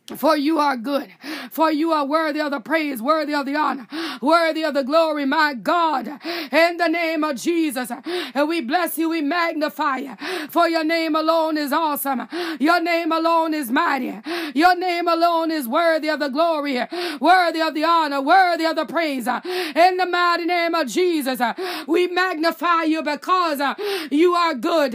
For 0.06 0.36
you 0.36 0.58
are 0.58 0.76
good, 0.76 1.08
for 1.50 1.72
you 1.72 1.92
are 1.92 2.04
worthy 2.04 2.38
of 2.38 2.50
the 2.50 2.60
praise, 2.60 3.00
worthy 3.00 3.32
of 3.32 3.46
the 3.46 3.56
honor, 3.56 3.88
worthy 4.20 4.62
of 4.62 4.74
the 4.74 4.82
glory, 4.82 5.24
my 5.24 5.54
God, 5.54 6.06
in 6.52 6.76
the 6.76 6.88
name 6.88 7.24
of 7.24 7.36
Jesus. 7.36 7.90
And 8.34 8.46
we 8.46 8.60
bless 8.60 8.98
you, 8.98 9.08
we 9.08 9.22
magnify 9.22 9.96
you, 9.96 10.16
for 10.50 10.68
your 10.68 10.84
name 10.84 11.16
alone 11.16 11.56
is 11.56 11.72
awesome. 11.72 12.28
Your 12.60 12.82
name 12.82 13.12
alone 13.12 13.54
is 13.54 13.70
mighty. 13.70 14.20
Your 14.54 14.76
name 14.76 15.08
alone 15.08 15.50
is 15.50 15.66
worthy 15.66 16.10
of 16.10 16.20
the 16.20 16.28
glory, 16.28 16.86
worthy 17.18 17.62
of 17.62 17.72
the 17.72 17.84
honor, 17.84 18.20
worthy 18.20 18.66
of 18.66 18.76
the 18.76 18.84
praise. 18.84 19.26
In 19.26 19.96
the 19.96 20.06
mighty 20.06 20.44
name 20.44 20.74
of 20.74 20.86
Jesus, 20.86 21.40
we 21.86 22.08
magnify 22.08 22.82
you 22.82 23.02
because 23.02 23.62
you 24.10 24.34
are 24.34 24.54
good. 24.54 24.94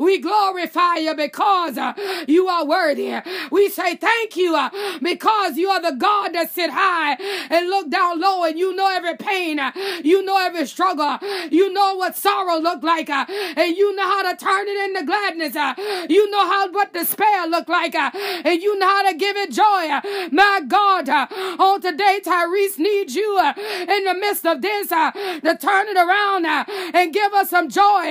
We 0.00 0.18
glorify 0.18 0.96
you 0.96 1.14
because 1.14 1.78
you 2.26 2.48
are 2.48 2.66
worthy. 2.66 3.20
We 3.52 3.68
say 3.68 3.94
thank 3.94 4.36
you 4.36 4.47
you 4.48 4.56
uh, 4.56 4.70
because 5.02 5.56
you 5.56 5.68
are 5.68 5.82
the 5.82 5.96
God 5.96 6.32
that 6.34 6.50
sit 6.52 6.70
high 6.70 7.16
and 7.50 7.68
look 7.68 7.90
down 7.90 8.20
low 8.20 8.44
and 8.44 8.58
you 8.58 8.74
know 8.74 8.88
every 8.90 9.16
pain, 9.16 9.58
uh, 9.58 9.72
you 10.02 10.24
know 10.24 10.38
every 10.38 10.66
struggle, 10.66 11.18
you 11.50 11.72
know 11.72 11.94
what 11.96 12.16
sorrow 12.16 12.58
look 12.58 12.82
like, 12.82 13.10
uh, 13.10 13.26
and 13.28 13.76
you 13.76 13.94
know 13.94 14.08
how 14.08 14.22
to 14.30 14.44
turn 14.44 14.66
it 14.66 14.78
into 14.88 15.04
gladness. 15.04 15.54
Uh, 15.54 15.74
you 16.08 16.30
know 16.30 16.46
how 16.46 16.70
what 16.70 16.92
despair 16.92 17.46
look 17.46 17.68
like, 17.68 17.94
uh, 17.94 18.10
and 18.44 18.62
you 18.62 18.78
know 18.78 18.88
how 18.88 19.10
to 19.10 19.14
give 19.16 19.36
it 19.36 19.50
joy. 19.52 19.82
Uh, 19.90 20.00
my 20.32 20.60
God, 20.66 21.08
on 21.08 21.80
today, 21.80 22.20
Tyrease 22.24 22.78
needs 22.78 23.14
you 23.14 23.38
in 23.38 24.04
the 24.04 24.14
midst 24.14 24.46
of 24.46 24.62
this 24.62 24.88
to 24.88 25.58
turn 25.60 25.88
it 25.88 25.96
around 25.96 26.46
and 26.94 27.12
give 27.12 27.32
us 27.34 27.50
some 27.50 27.68
joy 27.68 28.06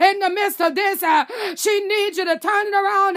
in 0.00 0.18
the 0.20 0.30
midst 0.30 0.60
of 0.60 0.74
this. 0.74 1.00
She 1.56 1.74
needs 1.86 2.16
you 2.16 2.24
to 2.24 2.38
turn 2.38 2.66
it 2.66 2.74
around 2.74 3.16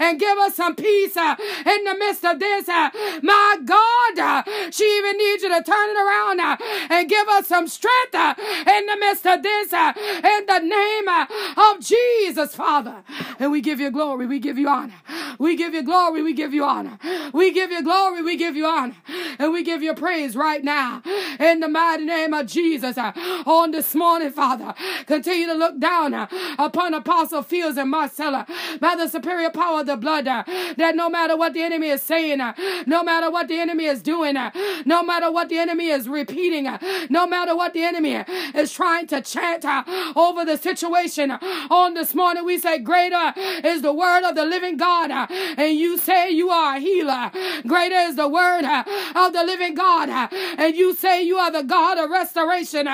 and 0.00 0.18
give 0.18 0.38
us 0.38 0.56
some 0.56 0.74
peace 0.74 1.16
in 1.16 1.84
the 1.84 1.96
midst 1.98 2.15
midst 2.16 2.24
of 2.24 2.38
this. 2.38 2.68
Uh, 2.68 2.90
my 3.22 3.58
God, 3.64 4.18
uh, 4.18 4.70
she 4.70 4.84
even 4.84 5.16
needs 5.16 5.42
you 5.42 5.48
to 5.48 5.62
turn 5.62 5.90
it 5.90 5.96
around 5.96 6.40
uh, 6.40 6.56
and 6.90 7.08
give 7.08 7.28
us 7.28 7.46
some 7.46 7.68
strength 7.68 8.14
in 8.14 8.86
the 8.86 8.96
midst 8.98 9.26
of 9.26 9.42
this. 9.42 9.72
In 9.72 10.46
the 10.46 10.58
name 10.60 11.08
of 11.56 11.80
Jesus, 11.80 12.54
Father. 12.54 13.02
And 13.38 13.50
we 13.50 13.60
give 13.60 13.80
you 13.80 13.90
glory. 13.90 14.26
We 14.26 14.38
give 14.38 14.58
you 14.58 14.68
honor. 14.68 14.94
We 15.38 15.56
give 15.56 15.74
you 15.74 15.82
glory. 15.82 16.22
We 16.22 16.32
give 16.32 16.54
you 16.54 16.64
honor. 16.64 16.98
We 17.32 17.52
give 17.52 17.70
you 17.70 17.82
glory. 17.82 18.22
We 18.22 18.36
give 18.36 18.56
you 18.56 18.66
honor. 18.66 18.96
And 19.38 19.52
we 19.52 19.62
give 19.62 19.82
you 19.82 19.94
praise 19.94 20.36
right 20.36 20.64
now. 20.64 21.02
In 21.38 21.60
the 21.60 21.68
mighty 21.68 22.04
name 22.04 22.32
of 22.32 22.46
Jesus. 22.46 22.96
On 22.98 23.70
this 23.70 23.94
morning, 23.94 24.30
Father, 24.30 24.74
continue 25.06 25.46
to 25.46 25.54
look 25.54 25.78
down 25.78 26.14
upon 26.58 26.94
Apostle 26.94 27.42
Fields 27.42 27.76
and 27.76 27.90
Marcela 27.90 28.46
by 28.80 28.96
the 28.96 29.08
superior 29.08 29.50
power 29.50 29.80
of 29.80 29.86
the 29.86 29.96
blood 29.96 30.26
that 30.26 30.96
no 30.96 31.08
matter 31.08 31.36
what 31.36 31.52
the 31.52 31.62
enemy 31.62 31.88
is 31.88 32.02
saying, 32.06 32.40
uh, 32.40 32.54
no 32.86 33.02
matter 33.02 33.30
what 33.30 33.48
the 33.48 33.58
enemy 33.58 33.84
is 33.84 34.02
doing, 34.02 34.36
uh, 34.36 34.50
no 34.84 35.02
matter 35.02 35.30
what 35.30 35.48
the 35.48 35.58
enemy 35.58 35.88
is 35.88 36.08
repeating, 36.08 36.66
uh, 36.66 36.78
no 37.10 37.26
matter 37.26 37.56
what 37.56 37.74
the 37.74 37.82
enemy 37.82 38.24
is 38.54 38.72
trying 38.72 39.06
to 39.08 39.20
chant 39.20 39.64
uh, 39.64 39.82
over 40.14 40.44
the 40.44 40.56
situation 40.56 41.30
uh, 41.32 41.38
on 41.70 41.94
this 41.94 42.14
morning, 42.14 42.44
we 42.44 42.58
say, 42.58 42.78
Greater 42.78 43.34
is 43.64 43.82
the 43.82 43.92
word 43.92 44.22
of 44.28 44.34
the 44.34 44.44
living 44.44 44.76
God, 44.76 45.10
uh, 45.10 45.26
and 45.30 45.76
you 45.76 45.98
say 45.98 46.30
you 46.30 46.50
are 46.50 46.76
a 46.76 46.80
healer. 46.80 47.30
Greater 47.66 47.96
is 47.96 48.16
the 48.16 48.28
word 48.28 48.64
of 48.64 49.32
the 49.32 49.42
living 49.44 49.74
God, 49.74 50.08
and 50.32 50.76
you 50.76 50.94
say 50.94 51.22
you 51.22 51.36
are 51.36 51.50
the 51.50 51.62
God 51.62 51.98
of 51.98 52.10
restoration. 52.10 52.86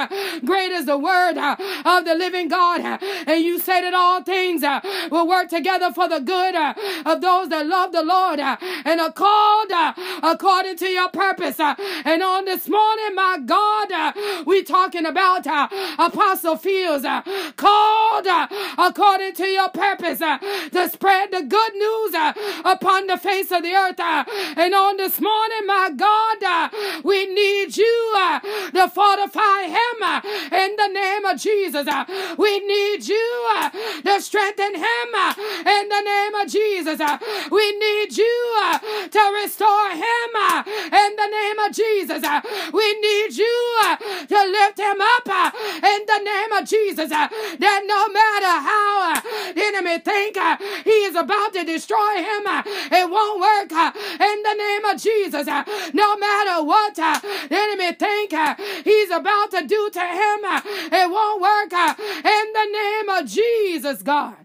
Great 0.44 0.72
is 0.72 0.87
the 0.87 0.98
word 0.98 1.37
of 1.37 2.05
the 2.05 2.14
living 2.14 2.48
God, 2.48 2.81
and 3.27 3.44
you 3.44 3.59
say 3.59 3.83
that 3.83 3.94
all 3.94 4.22
things 4.22 4.62
will 5.11 5.29
work 5.29 5.48
together 5.48 5.92
for 5.92 6.09
the 6.09 6.20
good 6.20 6.55
of 6.55 7.20
those 7.20 7.48
that 7.51 7.66
love 7.66 7.92
the 7.92 8.03
Lord 8.03 8.40
and 8.40 9.02
called 9.11 9.73
uh, 9.73 9.93
according 10.23 10.77
to 10.77 10.87
your 10.87 11.09
purpose. 11.09 11.59
Uh, 11.59 11.75
and 12.05 12.23
on 12.23 12.45
this 12.45 12.69
morning, 12.69 13.15
my 13.15 13.38
God, 13.45 13.93
uh, 13.93 14.12
we 14.47 14.62
talking 14.62 15.07
about 15.07 15.47
uh, 15.47 15.69
Apostle 15.99 16.57
Fields 16.57 17.05
uh, 17.05 17.23
called 17.57 18.27
uh, 18.27 18.47
according 18.79 19.35
to 19.35 19.47
your 19.47 19.69
purpose 19.71 20.19
to 20.19 20.88
spread 20.88 21.31
the 21.33 21.43
good 21.43 21.75
news 21.75 22.15
upon 22.65 23.07
the 23.07 23.17
face 23.17 23.51
of 23.51 23.62
the 23.62 23.73
earth. 23.73 24.01
And 24.01 24.75
on 24.75 24.97
this 24.97 25.21
morning, 25.21 25.67
my 25.67 25.91
God, 25.97 26.71
we 27.05 27.27
need 27.27 27.77
you 27.77 28.15
to 28.73 28.88
fortify 28.88 29.62
him 29.62 30.23
in 30.53 30.77
the 30.77 30.88
name 30.88 31.25
of 31.25 31.38
Jesus. 31.41 31.87
We 32.38 32.61
need 32.61 33.07
you 33.07 33.71
to 34.05 34.21
strengthen 34.21 34.75
him 34.75 35.09
in 35.67 35.88
the 35.88 36.03
name 36.03 36.35
of 36.35 36.49
Jesus. 36.49 37.01
We 37.51 37.79
need 37.79 38.17
you 38.17 38.55
to 39.11 39.22
restore 39.42 39.90
him 39.90 40.31
in 40.92 41.11
the 41.16 41.28
name 41.28 41.59
of 41.59 41.72
Jesus. 41.72 42.22
We 42.72 43.00
need 43.00 43.37
you 43.37 43.96
to 44.28 44.40
lift 44.50 44.78
him 44.78 45.00
up 45.00 45.26
in 45.83 46.00
the 46.07 46.20
name 46.22 46.52
of 46.52 46.68
Jesus. 46.68 47.09
That 47.11 47.83
no 47.87 48.09
matter 48.09 48.55
how 48.62 49.20
the 49.52 49.62
enemy 49.62 49.98
think 49.98 50.37
he 50.85 50.98
is 51.09 51.16
about 51.16 51.52
to 51.55 51.64
destroy 51.64 52.16
him, 52.22 52.42
it 52.92 53.11
won't 53.11 53.40
work 53.40 53.72
in 53.72 54.42
the 54.42 54.55
name 54.55 54.85
of 54.85 55.00
Jesus. 55.00 55.46
No 55.94 56.16
matter 56.16 56.64
what 56.64 56.94
the 56.94 57.48
enemy 57.50 57.92
think 57.92 58.35
he's 58.85 59.11
about 59.11 59.50
to 59.52 59.66
do 59.66 59.90
to 59.90 60.00
him, 60.00 60.40
it 60.92 61.11
won't 61.11 61.40
work 61.40 61.72
in 61.72 62.52
the 62.52 62.68
name 62.72 63.09
of 63.09 63.26
Jesus, 63.26 64.02
God. 64.02 64.37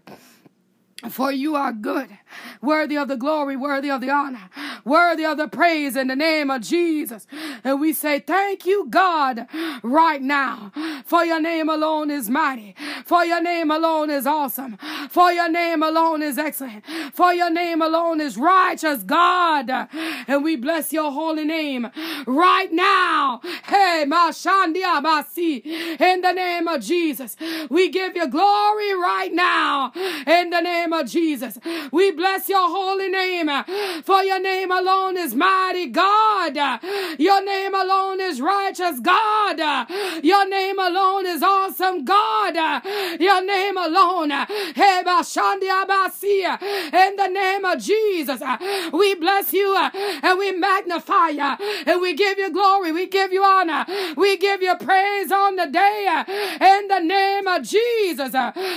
For 1.10 1.30
you 1.30 1.54
are 1.54 1.72
good 1.72 2.08
worthy 2.60 2.96
of 2.96 3.08
the 3.08 3.16
glory, 3.16 3.56
worthy 3.56 3.90
of 3.90 4.00
the 4.00 4.10
honor, 4.10 4.50
worthy 4.84 5.24
of 5.24 5.36
the 5.36 5.48
praise 5.48 5.96
in 5.96 6.08
the 6.08 6.16
name 6.16 6.50
of 6.50 6.62
Jesus. 6.62 7.26
And 7.64 7.80
we 7.80 7.92
say, 7.92 8.20
Thank 8.20 8.66
you, 8.66 8.86
God, 8.88 9.46
right 9.82 10.22
now. 10.22 10.72
For 11.04 11.24
your 11.24 11.40
name 11.40 11.68
alone 11.68 12.10
is 12.10 12.28
mighty. 12.28 12.74
For 13.04 13.24
your 13.24 13.42
name 13.42 13.70
alone 13.70 14.10
is 14.10 14.26
awesome. 14.26 14.76
For 15.10 15.32
your 15.32 15.48
name 15.48 15.82
alone 15.82 16.22
is 16.22 16.38
excellent. 16.38 16.84
For 17.12 17.32
your 17.32 17.50
name 17.50 17.82
alone 17.82 18.20
is 18.20 18.36
righteous, 18.36 19.02
God. 19.02 19.70
And 20.26 20.44
we 20.44 20.56
bless 20.56 20.92
your 20.92 21.10
holy 21.10 21.44
name 21.44 21.88
right 22.26 22.72
now. 22.72 23.40
Hey, 23.64 24.04
Mashandia 24.06 24.84
ah, 24.84 25.00
Basi. 25.02 25.64
In 26.00 26.20
the 26.20 26.32
name 26.32 26.68
of 26.68 26.82
Jesus. 26.82 27.36
We 27.70 27.88
give 27.88 28.16
you 28.16 28.28
glory 28.28 28.94
right 28.94 29.32
now. 29.32 29.92
In 30.26 30.50
the 30.50 30.60
name 30.60 30.92
of 30.92 31.06
Jesus. 31.08 31.58
We 31.92 32.10
bless 32.18 32.48
your 32.48 32.68
holy 32.68 33.08
name, 33.08 33.48
for 34.02 34.22
your 34.24 34.40
name 34.40 34.70
alone 34.72 35.16
is 35.16 35.34
mighty 35.34 35.86
God. 35.86 36.56
Your 37.18 37.44
name 37.44 37.74
alone 37.74 38.20
is 38.20 38.40
righteous 38.40 38.98
God. 39.00 39.58
Your 40.22 40.48
name 40.48 40.78
alone 40.78 41.26
is 41.26 41.42
awesome 41.42 42.04
God. 42.04 42.56
Your 43.20 43.44
name 43.44 43.76
alone. 43.76 44.32
In 44.32 44.46
the 47.16 47.28
name 47.32 47.64
of 47.64 47.78
Jesus, 47.80 48.42
we 48.92 49.14
bless 49.14 49.52
you 49.52 49.76
and 49.76 50.38
we 50.38 50.52
magnify 50.52 51.28
you 51.28 51.56
and 51.86 52.00
we 52.00 52.14
give 52.14 52.38
you 52.38 52.50
glory. 52.52 52.90
We 52.92 53.06
give 53.06 53.32
you 53.32 53.44
honor. 53.44 53.86
We 54.16 54.36
give 54.36 54.60
you 54.60 54.74
praise 54.76 55.30
on 55.30 55.54
the 55.56 55.66
day 55.66 56.24
in 56.60 56.88
the 56.88 56.98
name 56.98 57.46
of 57.46 57.62
Jesus, 57.62 58.34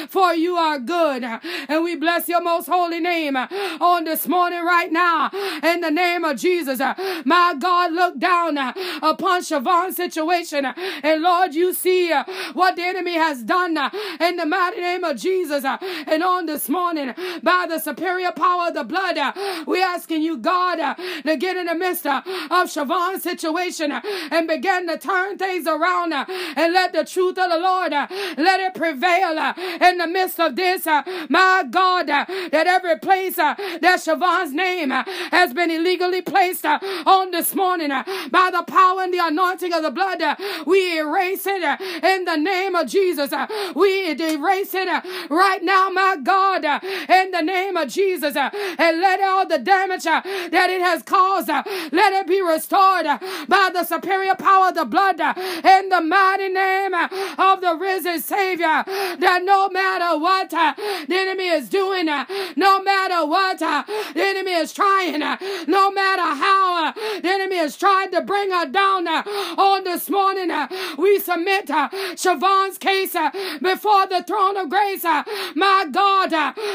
for 0.10 0.34
you 0.36 0.56
are 0.56 0.77
good 0.77 1.23
And 1.67 1.84
we 1.84 1.95
bless 1.95 2.27
your 2.27 2.41
most 2.41 2.67
holy 2.67 2.99
name 2.99 3.31
Uh, 3.36 3.48
on 3.80 4.04
this 4.04 4.28
morning 4.28 4.63
right 4.63 4.91
now. 4.91 5.30
In 5.63 5.82
the 5.82 5.91
name 5.91 6.24
of 6.24 6.38
Jesus. 6.38 6.80
Uh, 6.80 6.94
my 7.26 7.56
God, 7.58 7.94
look 7.94 8.20
down 8.20 8.58
uh, 8.58 8.74
upon 9.02 9.41
Siobhan's 9.41 9.96
situation. 9.96 10.65
And 10.65 11.22
Lord, 11.22 11.54
you 11.54 11.74
see 11.74 12.12
what 12.54 12.76
the 12.76 12.84
enemy 12.84 13.13
has 13.13 13.44
done 13.44 13.78
in 14.20 14.36
the 14.36 14.46
mighty 14.46 14.82
name 14.82 15.04
of 15.04 15.17
Jesus. 15.17 15.63
And 15.63 16.24
on 16.24 16.46
this 16.46 16.70
morning, 16.70 17.13
by 17.44 17.65
the 17.67 17.80
superior 17.80 18.32
power 18.32 18.70
of 18.70 18.74
the 18.74 18.84
blood, 18.84 19.17
we're 19.65 19.86
asking 19.86 20.22
you, 20.22 20.38
God, 20.38 20.96
to 21.26 21.38
get 21.38 21.58
in 21.58 21.67
the 21.67 21.76
midst 21.76 22.06
of 22.06 22.24
Siobhan's 22.26 23.24
situation 23.24 23.91
and 23.91 24.48
begin 24.48 24.88
to 24.88 24.98
turn 24.98 25.38
things 25.38 25.67
around 25.67 26.13
and 26.13 26.74
let 26.74 26.94
the 26.94 27.06
truth 27.06 27.38
of 27.38 27.50
the 27.50 27.60
Lord 27.60 27.91
let 27.91 28.60
it 28.60 28.74
prevail 28.74 29.54
in 29.82 29.98
the 29.98 30.08
midst 30.08 30.39
of 30.39 30.56
this. 30.56 30.86
My 30.86 31.63
God, 31.70 32.08
that 32.08 32.67
every 32.67 32.98
place 33.00 33.20
Uh, 33.21 33.53
that 33.81 33.99
Siobhan's 33.99 34.51
name 34.51 34.91
uh, 34.91 35.03
has 35.29 35.53
been 35.53 35.69
illegally 35.69 36.23
placed 36.23 36.65
uh, 36.65 36.79
on 37.05 37.29
this 37.29 37.53
morning 37.53 37.89
by 37.89 38.49
the 38.51 38.63
power 38.67 39.03
and 39.03 39.13
the 39.13 39.19
anointing 39.21 39.71
of 39.73 39.84
the 39.84 39.91
blood, 39.91 40.19
we 40.65 40.97
erase 40.97 41.45
it 41.45 41.62
in 42.03 42.25
the 42.25 42.36
name 42.36 42.75
of 42.75 42.88
Jesus. 42.88 43.31
We 43.75 44.10
erase 44.10 44.73
it 44.73 45.29
right 45.29 45.63
now, 45.63 45.89
my 45.89 46.17
God, 46.21 46.65
in 46.65 47.31
the 47.31 47.41
name 47.41 47.77
of 47.77 47.89
Jesus, 47.89 48.36
and 48.36 49.01
let 49.01 49.21
all 49.21 49.47
the 49.47 49.60
damage 49.60 50.03
that 50.05 50.69
it 50.69 50.81
has 50.81 51.03
caused, 51.03 51.47
let 51.47 52.13
it 52.13 52.25
be 52.25 52.41
restored 52.41 53.05
by 53.47 53.69
the 53.71 53.84
superior 53.84 54.36
power 54.36 54.69
of 54.69 54.75
the 54.75 54.86
blood 54.86 55.19
in 55.19 55.89
the 55.89 56.01
mighty 56.01 56.49
name 56.49 56.93
of 56.95 57.62
the 57.62 57.77
risen 57.79 58.19
Savior. 58.19 58.84
That 59.19 59.41
no 59.43 59.69
matter 59.69 60.17
what 60.19 60.49
the 60.49 61.15
enemy 61.15 61.49
is 61.49 61.69
doing, 61.69 62.07
no 62.55 62.81
matter 62.81 63.11
what 63.12 63.62
uh, 63.62 63.84
the 64.13 64.24
enemy 64.24 64.52
is 64.54 64.74
trying, 64.74 65.21
uh, 65.21 65.38
no 65.67 65.91
matter 65.91 66.21
how 66.21 66.88
uh, 66.88 66.91
the 67.21 67.30
enemy 67.30 67.58
is 67.58 67.76
trying 67.78 68.12
to 68.12 68.21
bring 68.21 68.52
her 68.52 68.65
down 68.65 69.08
on 69.08 69.84
this 69.84 70.10
morning, 70.10 70.50
we 70.97 71.19
submit 71.19 71.67
Siobhan's 71.67 72.78
case 72.78 73.15
before 73.62 74.08
the 74.08 74.24
throne 74.26 74.58
of 74.58 74.69
grace. 74.69 75.04
My 75.04 75.86
God, 75.91 76.32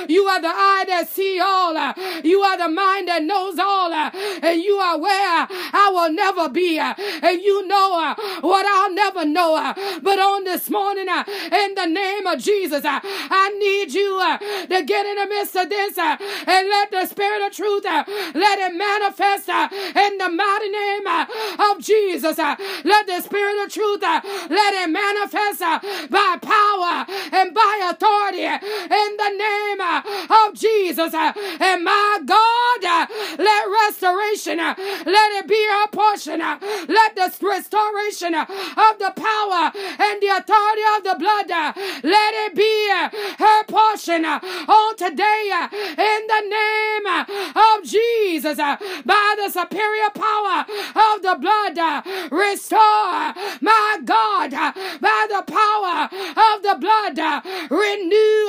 you 0.09 0.25
are 0.25 0.41
the 0.41 0.49
eye 0.49 0.85
that 0.89 1.09
see 1.09 1.41
all, 1.41 1.75
you 2.23 2.41
are 2.41 2.59
the 2.59 2.69
mind 2.69 3.09
that 3.09 3.23
knows 3.23 3.59
all, 3.59 3.93
and 3.93 4.63
you 4.63 4.77
are 4.77 4.99
where 4.99 5.49
I 5.51 5.91
will 5.93 6.13
never 6.13 6.49
be, 6.49 6.79
and 6.79 7.43
you 7.43 7.67
know 7.67 8.15
what 8.41 8.67
I'll 8.67 8.93
never 8.93 9.25
know. 9.25 9.75
But 10.03 10.19
on 10.19 10.45
this 10.45 10.69
morning, 10.71 11.09
in 11.09 11.75
the 11.75 11.87
name 11.87 12.27
of 12.27 12.39
Jesus, 12.39 12.83
I 12.85 13.57
need 13.59 13.93
you 13.93 14.19
to 14.69 14.83
get 14.85 15.07
in 15.07 15.17
the 15.17 15.27
midst 15.27 15.57
of 15.57 15.69
this 15.69 15.97
and 16.47 16.69
let 16.69 16.91
the 16.91 17.07
spirit 17.07 17.47
of 17.47 17.53
truth 17.53 17.85
uh, 17.87 18.05
let 18.35 18.59
it 18.59 18.75
manifest 18.75 19.49
uh, 19.49 19.69
in 19.73 20.19
the 20.19 20.29
mighty 20.29 20.71
name 20.71 21.07
uh, 21.07 21.27
of 21.71 21.81
Jesus. 21.81 22.39
Let 22.39 23.07
the 23.07 23.21
spirit 23.21 23.65
of 23.65 23.73
truth 23.73 24.03
let 24.03 24.75
it 24.75 24.91
manifest 24.91 25.61
by 26.11 26.39
power 26.43 27.07
and 27.33 27.55
by 27.55 27.91
authority 27.91 28.45
in 28.45 29.11
the 29.17 29.31
name 29.37 29.81
of 30.31 30.55
Jesus. 30.55 31.15
And 31.15 31.85
my 31.85 32.21
God, 32.25 33.09
let 33.39 33.69
restoration 33.87 34.59
let 34.59 35.33
it 35.39 35.49
be 35.49 35.67
our 35.73 35.89
portion. 35.89 36.41
Let 36.41 37.15
the 37.15 37.33
restoration 37.43 38.35
of 38.35 38.99
the 38.99 39.13
power 39.17 39.73
and 39.75 40.21
the 40.21 40.31
authority 40.39 40.83
of 40.97 41.05
the 41.05 41.17
blood 41.19 41.49
let 42.03 42.35
it 42.47 42.55
be 42.55 42.89
her 43.39 43.65
portion 43.65 44.25
on 44.25 44.97
today 44.97 45.51
in 46.17 46.27
the 46.27 46.43
name 46.49 47.07
of 47.55 47.85
Jesus 47.85 48.59
uh, 48.59 48.77
by 49.05 49.35
the 49.37 49.51
superior 49.51 50.11
power 50.15 50.65
of 50.95 51.23
the 51.23 51.37
blood 51.41 51.79
uh, 51.79 52.03
restore 52.31 53.35
my 53.61 53.99
God 54.05 54.55
uh, 54.55 54.73
by 55.01 55.27
the 55.29 55.43
power 55.47 56.09
of 56.53 56.63
the 56.63 56.77
blood 56.81 57.19
renew 57.71 58.47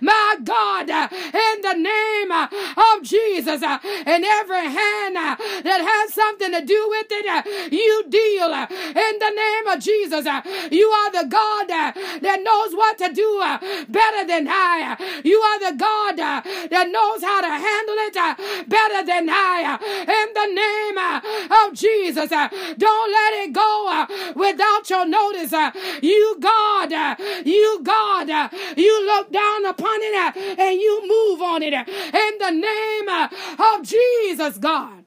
my 0.00 0.36
God 0.44 0.88
in 0.88 1.56
the 1.62 1.74
name 1.74 2.30
of 2.30 3.02
Jesus 3.02 3.62
and 3.62 4.24
every 4.24 4.66
hand 4.66 5.16
that 5.16 5.80
has 5.82 6.14
something 6.14 6.52
to 6.52 6.64
do 6.64 6.86
with 6.88 7.06
it 7.10 7.72
you 7.72 8.04
deal 8.08 8.52
in 8.52 9.18
the 9.18 9.32
name 9.34 9.66
of 9.66 9.80
Jesus 9.80 10.24
you 10.70 10.88
are 10.88 11.12
the 11.12 11.28
God 11.28 11.68
that 11.68 12.40
knows 12.42 12.74
what 12.74 12.98
to 12.98 13.12
do 13.12 13.40
better 13.88 14.26
than 14.26 14.46
I. 14.48 14.96
You 15.24 15.38
are 15.40 15.72
the 15.72 15.76
God 15.76 16.16
that 16.16 16.88
knows 16.90 17.09
how 17.18 17.40
to 17.40 17.48
handle 17.48 17.98
it 18.06 18.16
uh, 18.16 18.34
better 18.68 19.04
than 19.06 19.28
I. 19.28 19.56
Uh, 19.66 19.78
in 20.20 20.28
the 20.34 20.48
name 20.54 20.98
uh, 20.98 21.66
of 21.66 21.74
Jesus, 21.74 22.30
don't 22.30 23.10
let 23.12 23.32
it 23.42 23.52
go 23.52 24.06
without 24.34 24.88
your 24.88 25.06
notice. 25.06 25.52
You, 26.02 26.36
God, 26.40 26.90
you, 27.44 27.80
God, 27.82 28.52
you 28.76 29.06
look 29.06 29.32
down 29.32 29.66
upon 29.66 29.98
it 30.00 30.36
and 30.58 30.80
you 30.80 31.02
move 31.06 31.42
on 31.42 31.62
it. 31.62 31.74
In 31.74 32.32
the 32.38 32.50
name 32.50 33.08
of 33.58 33.82
Jesus, 33.82 34.58
God. 34.58 35.04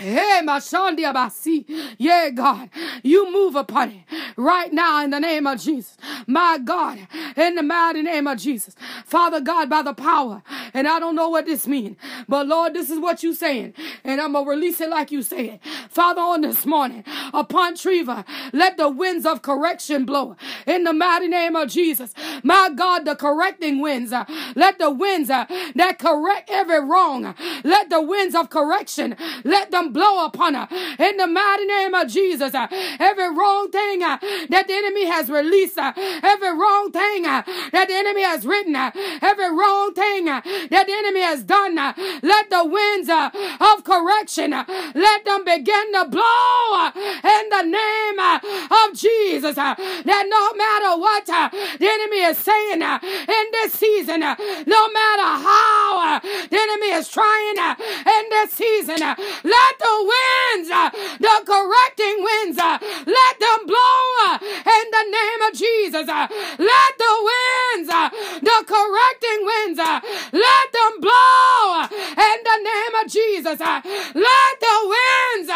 Hey, 0.00 0.40
Mashandia 0.42 1.12
Basi. 1.12 1.66
Yeah, 1.98 2.30
God, 2.30 2.70
you 3.02 3.30
move 3.30 3.54
upon 3.54 3.90
it 3.90 4.00
right 4.34 4.72
now 4.72 5.04
in 5.04 5.10
the 5.10 5.20
name 5.20 5.46
of 5.46 5.60
Jesus. 5.60 5.98
My 6.26 6.56
God, 6.56 7.06
in 7.36 7.56
the 7.56 7.62
mighty 7.62 8.00
name 8.00 8.26
of 8.26 8.38
Jesus. 8.38 8.74
Father 9.04 9.42
God, 9.42 9.68
by 9.68 9.82
the 9.82 9.92
power, 9.92 10.42
and 10.72 10.88
I 10.88 11.00
don't 11.00 11.14
know 11.16 11.28
what 11.28 11.44
this 11.44 11.66
means, 11.66 11.98
but 12.26 12.46
Lord, 12.46 12.72
this 12.72 12.88
is 12.88 12.98
what 12.98 13.22
you 13.22 13.34
saying, 13.34 13.74
and 14.02 14.22
I'm 14.22 14.32
gonna 14.32 14.48
release 14.48 14.80
it 14.80 14.88
like 14.88 15.12
you 15.12 15.20
say 15.22 15.50
it. 15.50 15.60
Father, 15.90 16.22
on 16.22 16.40
this 16.40 16.64
morning, 16.64 17.04
upon 17.34 17.74
Trevva, 17.74 18.24
let 18.54 18.78
the 18.78 18.88
winds 18.88 19.26
of 19.26 19.42
correction 19.42 20.06
blow 20.06 20.34
in 20.66 20.84
the 20.84 20.94
mighty 20.94 21.28
name 21.28 21.56
of 21.56 21.68
Jesus. 21.68 22.14
My 22.42 22.70
God, 22.74 23.04
the 23.04 23.16
correcting 23.16 23.80
winds, 23.82 24.12
uh, 24.14 24.24
let 24.56 24.78
the 24.78 24.90
winds 24.90 25.28
uh, 25.28 25.44
that 25.74 25.98
correct 25.98 26.48
every 26.50 26.80
wrong, 26.80 27.34
let 27.64 27.90
the 27.90 28.00
winds 28.00 28.34
of 28.34 28.48
correction, 28.48 29.14
let 29.44 29.70
them 29.70 29.89
blow 29.92 30.24
upon 30.24 30.54
her 30.54 30.68
in 30.98 31.16
the 31.16 31.26
mighty 31.26 31.66
name 31.66 31.94
of 31.94 32.08
Jesus. 32.08 32.54
Uh, 32.54 32.66
every 32.98 33.28
wrong 33.34 33.70
thing 33.70 34.02
uh, 34.02 34.18
that 34.48 34.66
the 34.66 34.74
enemy 34.74 35.06
has 35.06 35.28
released, 35.28 35.78
uh, 35.78 35.92
every 36.22 36.50
wrong 36.50 36.90
thing 36.92 37.26
uh, 37.26 37.42
that 37.72 37.88
the 37.88 37.94
enemy 37.94 38.22
has 38.22 38.46
written, 38.46 38.76
uh, 38.76 38.90
every 39.22 39.50
wrong 39.50 39.92
thing 39.94 40.28
uh, 40.28 40.40
that 40.70 40.86
the 40.86 40.92
enemy 40.92 41.20
has 41.20 41.42
done, 41.42 41.74
let 42.22 42.50
the 42.50 42.64
winds 42.64 43.08
of 43.10 43.84
correction 43.84 44.50
let 44.50 45.24
them 45.24 45.44
begin 45.44 45.92
to 45.92 46.04
blow 46.08 46.90
in 46.94 47.44
the 47.48 47.62
name 47.62 48.18
of 48.18 48.94
Jesus. 48.94 49.54
That 49.56 50.24
no 50.28 50.44
matter 50.54 51.00
what 51.00 51.26
the 51.26 51.88
enemy 51.88 52.20
is 52.24 52.38
saying 52.38 52.82
in 52.82 53.44
this 53.52 53.72
season, 53.72 54.20
no 54.20 54.82
matter 54.92 55.30
how 55.44 56.20
the 56.22 56.58
enemy 56.58 56.90
is 56.92 57.08
trying 57.08 57.56
in 57.58 58.24
this 58.30 58.52
season, 58.52 58.98
let 59.00 59.78
the 59.80 59.94
winds, 60.12 60.70
uh, 60.70 60.90
the 61.18 61.36
correcting 61.48 62.16
winds, 62.22 62.58
uh, 62.58 62.78
let 63.06 63.34
them 63.40 63.66
blow 63.66 64.00
uh, 64.28 64.38
in 64.40 64.84
the 64.92 65.04
name 65.08 65.40
of 65.48 65.52
Jesus. 65.56 66.06
Uh, 66.08 66.26
let 66.58 66.92
the 67.00 67.14
winds, 67.28 67.88
uh, 67.88 68.08
the 68.44 68.58
correcting 68.68 69.40
winds, 69.48 69.78
uh, 69.80 70.00
let 70.32 70.66
them 70.76 70.92
blow 71.00 71.88
in 71.90 72.38
the 72.44 72.58
name 72.60 72.94
of 73.00 73.06
Jesus. 73.08 73.58
Let 73.60 74.54
the 74.60 74.76
winds, 74.92 75.48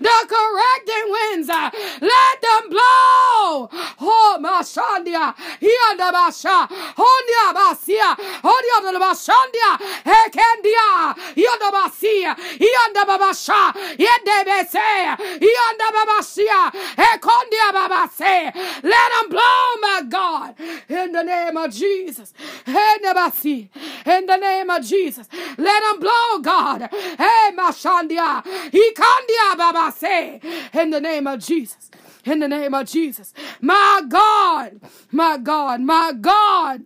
the 0.00 0.18
correcting 0.30 1.06
winds, 1.10 1.48
let 1.48 2.36
them 2.40 2.70
blow. 2.70 3.33
Oh, 3.56 4.38
Mashandia, 4.40 5.34
Hianda 5.60 6.10
Basha, 6.12 6.68
Hondia 6.70 7.46
Basia, 7.54 8.16
Hondia 8.42 8.78
Bashandia, 9.04 9.70
Hekendia, 10.10 11.14
Hianda 11.34 11.70
Basia, 11.70 12.34
Hianda 12.34 13.04
Babasha, 13.04 13.72
Yedebese, 13.96 15.16
Yanda 15.40 15.88
Babasia, 15.96 16.70
Ekondia 16.96 17.70
Babase. 17.72 18.54
Let 18.82 19.12
them 19.12 19.28
blow, 19.30 19.76
my 19.80 20.02
God, 20.08 20.54
in 20.88 21.12
the 21.12 21.22
name 21.22 21.56
of 21.56 21.72
Jesus. 21.72 22.32
Hedebasi, 22.66 23.68
in 24.06 24.26
the 24.26 24.36
name 24.36 24.70
of 24.70 24.84
Jesus. 24.84 25.28
Let 25.58 25.82
them 25.82 26.00
blow, 26.00 26.38
God. 26.42 26.88
Hey, 26.90 27.50
Mashandia, 27.56 28.42
Ikandia 28.70 29.54
Babase, 29.56 30.74
in 30.74 30.90
the 30.90 31.00
name 31.00 31.26
of 31.26 31.40
Jesus. 31.40 31.90
In 32.24 32.38
the 32.40 32.48
name 32.48 32.74
of 32.74 32.88
Jesus. 32.88 33.32
My 33.60 34.02
God, 34.08 34.80
my 35.12 35.36
God, 35.36 35.80
my 35.80 36.12
God. 36.18 36.82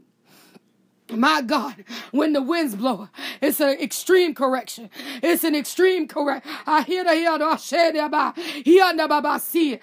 My 1.10 1.40
God, 1.40 1.84
when 2.10 2.34
the 2.34 2.42
winds 2.42 2.74
blow, 2.74 3.08
it's 3.40 3.60
an 3.60 3.80
extreme 3.80 4.34
correction. 4.34 4.90
It's 5.22 5.42
an 5.42 5.54
extreme 5.54 6.06
correct. 6.06 6.46
I 6.66 6.82
hear 6.82 7.02
the 7.02 7.14
hear 7.14 7.38
the 7.38 7.56
shed 7.56 7.96
about 7.96 8.38
here 8.38 8.94
the 8.94 9.08
baba 9.08 9.40
see. 9.40 9.78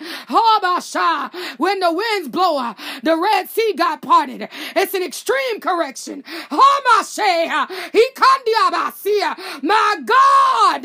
When 1.58 1.80
the 1.80 1.92
winds 1.92 2.30
blow, 2.30 2.74
the 3.02 3.18
Red 3.18 3.50
Sea 3.50 3.74
got 3.76 4.02
parted. 4.04 4.50
It's 4.76 4.94
an 4.94 5.02
extreme 5.04 5.60
correction. 5.60 6.24
My 9.64 9.96
God, 10.06 10.82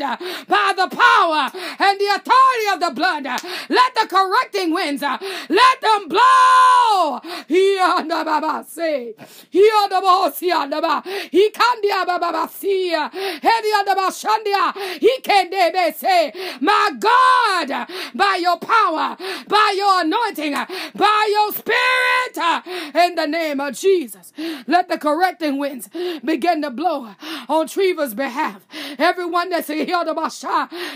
by 0.47 0.73
the 0.75 0.87
power 0.89 1.51
and 1.79 1.99
the 1.99 2.07
authority 2.15 2.67
of 2.73 2.79
the 2.79 2.91
blood, 2.95 3.25
let 3.69 3.93
the 3.95 4.07
correcting 4.09 4.73
winds 4.73 5.03
let 5.03 5.81
them 5.81 6.07
blow. 6.07 7.19
Here 7.47 8.03
the 8.03 8.23
baba 8.25 8.65
say. 8.67 9.13
Here 9.49 9.87
the 9.89 10.01
Osiandaba, 10.31 11.03
he 11.31 11.51
candia 11.51 12.05
babasia, 12.05 13.11
Hediandaba 13.11 14.09
Shandia, 14.11 14.73
he 14.99 15.19
can 15.21 15.49
say, 15.93 16.33
My 16.61 16.91
God, 16.99 17.87
by 18.15 18.39
your 18.41 18.57
power, 18.57 19.17
by 19.47 19.73
your 19.77 20.01
anointing, 20.01 20.53
by 20.53 21.29
your 21.31 21.51
spirit, 21.53 22.10
in 22.37 23.15
the 23.15 23.25
name 23.25 23.59
of 23.59 23.75
Jesus, 23.75 24.33
let 24.67 24.89
the 24.89 24.97
correcting 24.97 25.57
winds 25.57 25.89
begin 26.23 26.61
to 26.61 26.69
blow 26.69 27.15
on 27.49 27.67
Trevva's 27.67 28.13
behalf. 28.13 28.65
Everyone 28.97 29.49
that's 29.49 29.67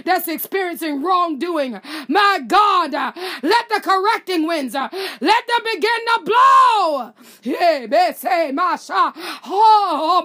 that's 0.06 0.28
experiencing 0.28 1.04
wrongdoing, 1.04 1.80
my 2.08 2.40
God, 2.48 2.94
let 3.44 3.70
the 3.70 3.82
correcting 3.82 4.48
winds 4.48 4.74
let 4.74 4.92
them 5.22 5.60
begin 5.74 6.06
to 6.16 6.22
blow. 6.24 7.14
Oh, 9.48 10.22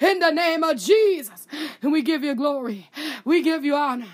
in 0.00 0.18
the 0.18 0.30
name 0.30 0.62
of 0.62 0.76
Jesus. 0.78 1.46
And 1.82 1.92
we 1.92 2.02
give 2.02 2.22
you 2.22 2.34
glory. 2.34 2.88
We 3.24 3.42
give 3.42 3.64
you 3.64 3.74
honor. 3.74 4.06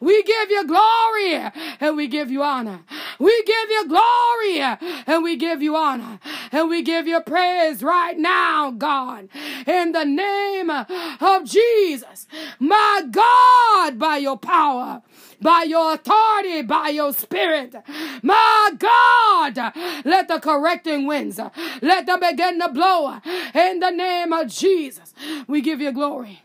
We 0.00 0.22
give 0.22 0.50
you 0.50 0.66
glory 0.66 1.50
and 1.80 1.96
we 1.96 2.06
give 2.08 2.30
you 2.30 2.42
honor. 2.42 2.80
We 3.18 3.42
give 3.44 3.70
you 3.70 3.88
glory 3.88 4.60
and 5.06 5.22
we 5.22 5.36
give 5.36 5.45
you 5.62 5.76
honor. 5.76 6.18
And 6.52 6.68
we 6.68 6.82
give 6.82 7.06
you 7.06 7.20
praise 7.20 7.82
right 7.82 8.18
now, 8.18 8.70
God. 8.70 9.28
In 9.66 9.92
the 9.92 10.04
name 10.04 10.70
of 10.70 11.44
Jesus. 11.44 12.26
My 12.58 13.02
God, 13.10 13.98
by 13.98 14.18
your 14.18 14.38
power 14.38 15.02
by 15.40 15.64
your 15.68 15.94
authority, 15.94 16.62
by 16.62 16.88
your 16.88 17.12
spirit. 17.12 17.74
My 18.22 18.70
God, 18.78 19.72
let 20.04 20.28
the 20.28 20.40
correcting 20.40 21.06
winds, 21.06 21.40
let 21.82 22.06
them 22.06 22.20
begin 22.20 22.60
to 22.60 22.68
blow 22.68 23.18
in 23.54 23.80
the 23.80 23.90
name 23.90 24.32
of 24.32 24.48
Jesus. 24.48 25.14
We 25.46 25.60
give 25.60 25.80
you 25.80 25.92
glory. 25.92 26.42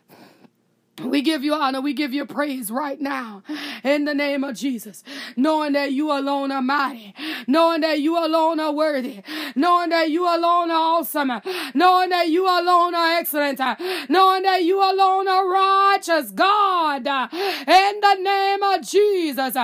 We 1.04 1.22
give 1.22 1.44
you 1.44 1.54
honor. 1.54 1.82
We 1.82 1.94
give 1.94 2.14
you 2.14 2.26
praise 2.26 2.70
right 2.70 3.00
now 3.00 3.44
in 3.84 4.06
the 4.06 4.14
name 4.14 4.44
of 4.44 4.56
Jesus. 4.56 5.04
Knowing 5.36 5.74
that 5.74 5.94
you 5.94 6.12
alone 6.12 6.52
are 6.52 6.62
mighty. 6.62 7.16
Knowing 7.48 7.82
that 7.82 8.00
you 8.00 8.18
alone 8.18 8.60
are 8.60 8.72
worthy. 8.72 9.22
Knowing 9.56 9.90
that 9.90 10.12
you 10.12 10.24
alone 10.26 10.70
are 10.70 11.00
awesome. 11.00 11.32
Knowing 11.74 12.10
that 12.10 12.30
you 12.30 12.46
alone 12.46 12.94
are 12.94 13.18
excellent. 13.18 13.60
Knowing 14.10 14.44
that 14.44 14.64
you 14.64 14.78
alone 14.78 15.28
are 15.28 15.50
righteous. 15.50 16.30
God, 16.32 17.08
in 17.08 18.00
the 18.00 18.16
name 18.22 18.62
of 18.62 18.82
Jesus, 18.88 19.56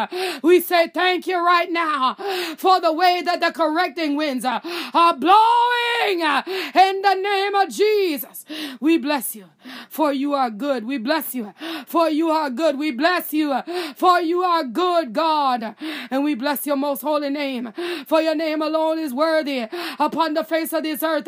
we 0.41 0.59
say 0.59 0.87
thank 0.87 1.27
you 1.27 1.37
right 1.45 1.71
now 1.71 2.15
for 2.57 2.81
the 2.81 2.93
way 2.93 3.21
that 3.23 3.41
the 3.41 3.51
correcting 3.51 4.15
winds 4.15 4.43
are 4.43 4.61
blowing 4.63 6.19
in 6.19 7.01
the 7.01 7.15
name 7.21 7.55
of 7.55 7.69
Jesus. 7.69 8.45
We 8.79 8.97
bless 8.97 9.35
you 9.35 9.45
for 9.89 10.13
you 10.13 10.33
are 10.33 10.49
good. 10.49 10.85
We 10.85 10.97
bless 10.97 11.16
you 11.33 11.53
for 11.87 12.09
you 12.09 12.29
are 12.29 12.49
good. 12.49 12.77
We 12.77 12.91
bless 12.91 13.33
you 13.33 13.61
for 13.95 14.19
you 14.19 14.41
are 14.41 14.63
good, 14.63 15.13
God. 15.13 15.75
And 16.11 16.23
we 16.23 16.35
bless 16.35 16.65
your 16.65 16.77
most 16.77 17.01
holy 17.01 17.29
name 17.29 17.73
for 18.05 18.21
your 18.21 18.35
name 18.35 18.61
alone 18.61 18.99
is 18.99 19.13
worthy 19.13 19.67
upon 19.99 20.33
the 20.33 20.43
face 20.43 20.73
of 20.73 20.83
this 20.83 21.03
earth. 21.03 21.27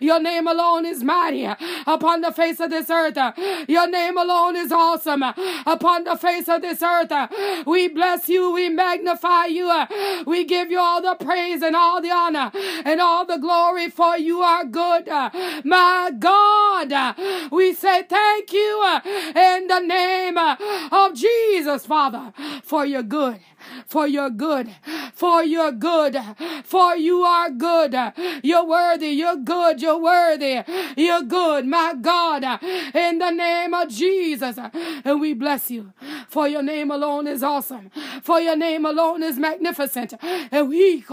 Your 0.00 0.20
name 0.20 0.46
alone 0.46 0.86
is 0.86 1.02
mighty 1.02 1.44
upon 1.86 2.20
the 2.20 2.32
face 2.32 2.60
of 2.60 2.70
this 2.70 2.90
earth. 2.90 3.16
Your 3.68 3.88
name 3.88 4.16
alone 4.16 4.56
is 4.56 4.72
awesome 4.72 5.22
upon 5.22 6.04
the 6.04 6.16
face 6.16 6.48
of 6.48 6.62
this 6.62 6.82
earth. 6.82 7.12
We 7.66 7.88
bless 7.88 8.28
you. 8.28 8.52
We 8.52 8.68
magnify 8.68 9.46
you. 9.46 9.70
We 10.26 10.44
give 10.44 10.70
you 10.70 10.78
all 10.78 11.02
the 11.02 11.14
praise 11.14 11.62
and 11.62 11.74
all 11.76 12.00
the 12.00 12.10
honor 12.10 12.50
and 12.84 13.00
all 13.00 13.24
the 13.24 13.38
glory 13.38 13.90
for 13.90 14.16
you 14.16 14.40
are 14.40 14.64
good. 14.64 15.08
My 15.64 16.12
God, 16.18 17.16
we 17.50 17.74
say 17.74 18.02
thank 18.02 18.52
you 18.52 19.00
in 19.34 19.66
the 19.66 19.80
name 19.80 20.38
of 20.38 21.14
Jesus, 21.14 21.86
Father, 21.86 22.32
for 22.64 22.84
your 22.84 23.02
good 23.02 23.40
for 23.86 24.06
your 24.06 24.30
good, 24.30 24.68
for 25.20 25.44
your 25.44 25.70
good, 25.70 26.16
for 26.64 26.96
you 26.96 27.20
are 27.22 27.50
good. 27.50 27.94
You're 28.42 28.64
worthy, 28.64 29.08
you're 29.08 29.36
good, 29.36 29.82
you're 29.82 30.00
worthy, 30.00 30.62
you're 30.96 31.22
good, 31.22 31.66
my 31.66 31.92
God, 32.00 32.42
in 32.94 33.18
the 33.18 33.30
name 33.30 33.74
of 33.74 33.90
Jesus. 33.90 34.56
And 35.04 35.20
we 35.20 35.34
bless 35.34 35.70
you, 35.70 35.92
for 36.30 36.48
your 36.48 36.62
name 36.62 36.90
alone 36.90 37.26
is 37.26 37.42
awesome, 37.42 37.90
for 38.22 38.40
your 38.40 38.56
name 38.56 38.86
alone 38.86 39.22
is 39.22 39.36
magnificent. 39.36 40.14
And 40.22 40.70
we, 40.70 41.04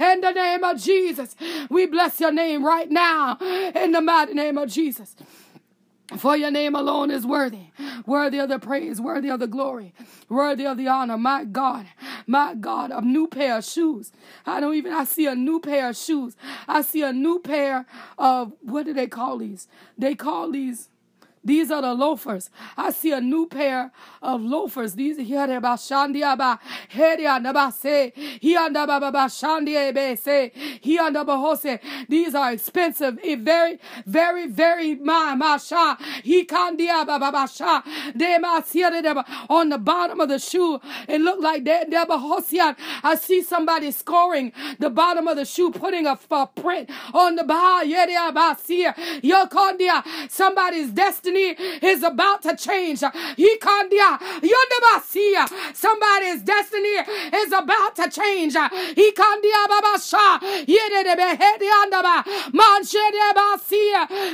in 0.00 0.20
the 0.20 0.32
name 0.32 0.64
of 0.64 0.78
Jesus, 0.80 1.34
we 1.68 1.86
bless 1.86 2.20
your 2.20 2.30
name 2.30 2.64
right 2.64 2.90
now, 2.90 3.38
in 3.74 3.90
the 3.90 4.00
mighty 4.00 4.34
name 4.34 4.56
of 4.56 4.68
Jesus. 4.68 5.16
For 6.16 6.36
your 6.36 6.50
name 6.50 6.74
alone 6.74 7.10
is 7.10 7.24
worthy, 7.24 7.70
worthy 8.04 8.38
of 8.38 8.48
the 8.48 8.58
praise, 8.58 9.00
worthy 9.00 9.28
of 9.30 9.38
the 9.38 9.46
glory, 9.46 9.94
worthy 10.28 10.66
of 10.66 10.76
the 10.76 10.88
honor. 10.88 11.16
My 11.16 11.44
God, 11.44 11.86
my 12.26 12.54
God, 12.54 12.90
a 12.90 13.00
new 13.00 13.28
pair 13.28 13.58
of 13.58 13.64
shoes. 13.64 14.10
I 14.44 14.58
don't 14.60 14.74
even, 14.74 14.92
I 14.92 15.04
see 15.04 15.26
a 15.26 15.34
new 15.34 15.60
pair 15.60 15.90
of 15.90 15.96
shoes. 15.96 16.36
I 16.66 16.82
see 16.82 17.02
a 17.02 17.12
new 17.12 17.38
pair 17.38 17.86
of, 18.18 18.52
what 18.60 18.86
do 18.86 18.92
they 18.92 19.06
call 19.06 19.38
these? 19.38 19.68
They 19.96 20.14
call 20.14 20.50
these 20.50 20.88
these 21.42 21.70
are 21.70 21.80
the 21.80 21.94
loafers. 21.94 22.50
I 22.76 22.90
see 22.90 23.12
a 23.12 23.20
new 23.20 23.46
pair 23.46 23.92
of 24.20 24.42
loafers. 24.42 24.94
These. 24.94 25.16
These 32.08 32.34
are 32.34 32.52
expensive. 32.52 33.18
Very, 33.22 33.78
very, 34.06 34.46
very 34.46 34.94
masha. 34.96 35.96
On 39.48 39.68
the 39.68 39.78
bottom 39.78 40.20
of 40.20 40.28
the 40.28 40.38
shoe. 40.38 40.80
It 41.08 41.20
looked 41.20 41.42
like 41.42 41.64
Bahosian. 41.64 42.76
I 43.02 43.14
see 43.14 43.42
somebody 43.42 43.90
scoring 43.92 44.52
the 44.78 44.90
bottom 44.90 45.26
of 45.26 45.36
the 45.36 45.46
shoe, 45.46 45.70
putting 45.70 46.06
a, 46.06 46.18
a 46.30 46.46
print 46.46 46.90
on 47.14 47.36
the. 47.36 47.44
Yokondia. 49.22 50.04
Somebody's 50.30 50.90
destiny 50.90 51.29
destiny 51.30 51.56
is 51.82 52.02
about 52.02 52.42
to 52.42 52.56
change. 52.56 53.00
Somebody's 55.74 56.42
destiny 56.42 56.96
is 57.34 57.52
about 57.52 57.96
to 57.96 58.10
change. 58.10 58.54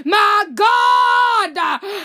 My 0.04 0.44
God, 0.54 1.54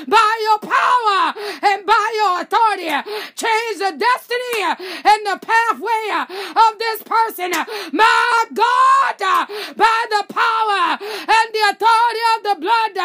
by 0.08 0.32
your 0.42 0.60
power 0.60 1.34
and 1.64 1.86
by 1.86 2.12
your 2.16 2.42
authority, 2.42 2.89
change 3.36 3.78
the 3.80 3.94
destiny 3.98 4.64
and 4.64 5.26
the 5.26 5.39
pathway 5.42 6.26
of 6.56 6.80
this 6.80 7.04
person. 7.04 7.52
My 7.92 8.46
God, 8.54 9.18
by 9.76 10.06
the 10.10 10.24
power 10.34 10.98
and 11.00 11.54
the 11.54 11.64
authority 11.72 12.24
of 12.36 12.44
the 12.44 12.56
blood, 12.60 12.98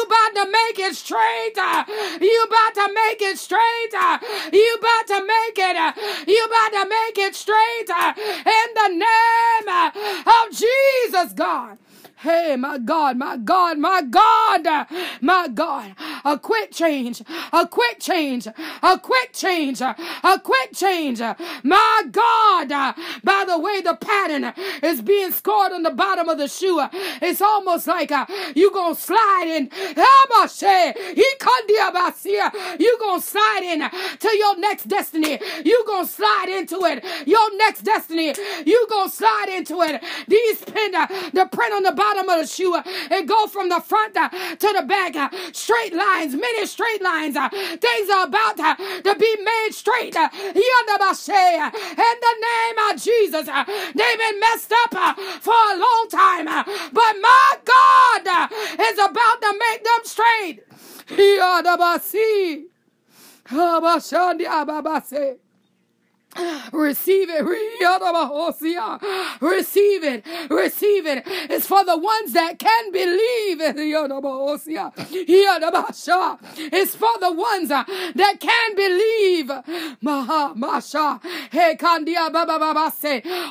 you 0.00 0.06
about 0.06 0.44
to 0.44 0.50
make 0.50 0.78
it 0.78 0.94
straight. 0.94 1.52
Uh. 1.56 1.84
You 2.20 2.46
about 2.46 2.74
to 2.74 2.92
make 2.92 3.22
it 3.22 3.38
straight. 3.38 3.94
Uh. 3.94 4.18
You 4.52 4.76
about 4.78 5.06
to 5.08 5.26
make 5.26 5.58
it. 5.58 5.76
Uh. 5.76 5.92
You 6.26 6.44
about 6.46 6.72
to 6.82 6.88
make 6.88 7.18
it 7.18 7.34
straight 7.34 7.88
in 7.88 8.68
the 8.74 8.88
name 8.88 9.68
of 10.26 10.56
Jesus, 10.56 11.32
God. 11.34 11.78
Hey, 12.22 12.54
my 12.54 12.76
God, 12.76 13.16
my 13.16 13.38
God, 13.38 13.78
my 13.78 14.02
God, 14.02 14.86
my 15.22 15.48
God. 15.48 15.94
A 16.22 16.38
quick 16.38 16.70
change, 16.70 17.22
a 17.50 17.66
quick 17.66 17.98
change, 17.98 18.46
a 18.46 18.98
quick 18.98 19.32
change, 19.32 19.80
a 19.80 19.96
quick 20.44 20.74
change. 20.74 21.20
My 21.62 22.02
God, 22.10 22.68
by 23.24 23.44
the 23.48 23.58
way 23.58 23.80
the 23.80 23.94
pattern 23.94 24.52
is 24.82 25.00
being 25.00 25.32
scored 25.32 25.72
on 25.72 25.82
the 25.82 25.92
bottom 25.92 26.28
of 26.28 26.36
the 26.36 26.46
shoe, 26.46 26.86
it's 26.92 27.40
almost 27.40 27.86
like 27.86 28.12
uh, 28.12 28.26
you 28.54 28.70
going 28.70 28.94
to 28.94 29.00
slide 29.00 29.46
in. 29.46 29.70
You 32.78 32.96
going 33.00 33.20
to 33.20 33.26
slide 33.26 33.62
in 33.62 33.80
to 34.18 34.36
your 34.36 34.58
next 34.58 34.88
destiny. 34.88 35.38
You 35.64 35.84
going 35.86 36.04
to 36.04 36.12
slide 36.12 36.48
into 36.50 36.84
it. 36.84 37.02
Your 37.26 37.56
next 37.56 37.80
destiny. 37.80 38.34
You 38.66 38.86
going 38.90 39.08
to 39.08 39.16
slide 39.16 39.48
into 39.48 39.80
it. 39.80 40.02
These 40.28 40.64
pin, 40.64 40.94
uh, 40.94 41.06
the 41.32 41.46
print 41.50 41.72
on 41.72 41.82
the 41.82 41.92
bottom 41.92 42.09
of 42.18 42.26
the 42.26 42.46
shoe, 42.46 42.80
it 42.86 43.26
go 43.26 43.46
from 43.46 43.68
the 43.68 43.80
front 43.80 44.16
uh, 44.16 44.28
to 44.28 44.72
the 44.76 44.84
back. 44.86 45.16
Uh, 45.16 45.28
straight 45.52 45.94
lines, 45.94 46.34
many 46.34 46.66
straight 46.66 47.02
lines. 47.02 47.36
Uh, 47.36 47.48
things 47.48 48.10
are 48.10 48.26
about 48.26 48.58
uh, 48.58 48.74
to 48.76 49.14
be 49.18 49.36
made 49.42 49.70
straight. 49.72 50.16
Uh, 50.16 50.28
uh, 50.32 51.70
in 51.72 52.16
the 52.20 52.34
name 52.40 52.78
of 52.90 53.02
Jesus, 53.02 53.46
they've 53.46 54.18
been 54.18 54.40
messed 54.40 54.72
up 54.72 55.18
for 55.40 55.54
a 55.54 55.76
long 55.78 56.06
time. 56.10 56.46
But 56.92 57.14
my 57.20 57.54
God 57.64 58.50
is 58.80 58.98
about 58.98 59.40
to 59.42 59.58
make 59.58 59.84
them 59.84 60.04
straight. 60.04 60.60
Yadabasi. 61.08 62.64
Abashandi 63.50 64.46
ababase. 64.46 65.38
Receive 66.36 67.28
it. 67.28 67.44
Receive 69.40 70.04
it. 70.04 70.24
Receive 70.48 71.06
it. 71.06 71.22
It's 71.26 71.66
for 71.66 71.84
the 71.84 71.98
ones 71.98 72.32
that 72.34 72.58
can 72.58 72.92
believe. 72.92 73.60
It's 76.72 76.94
for 76.94 77.18
the 77.20 77.32
ones 77.32 77.70
uh, 77.70 77.84
that 78.14 78.40
can 78.40 78.74
believe. 78.76 79.50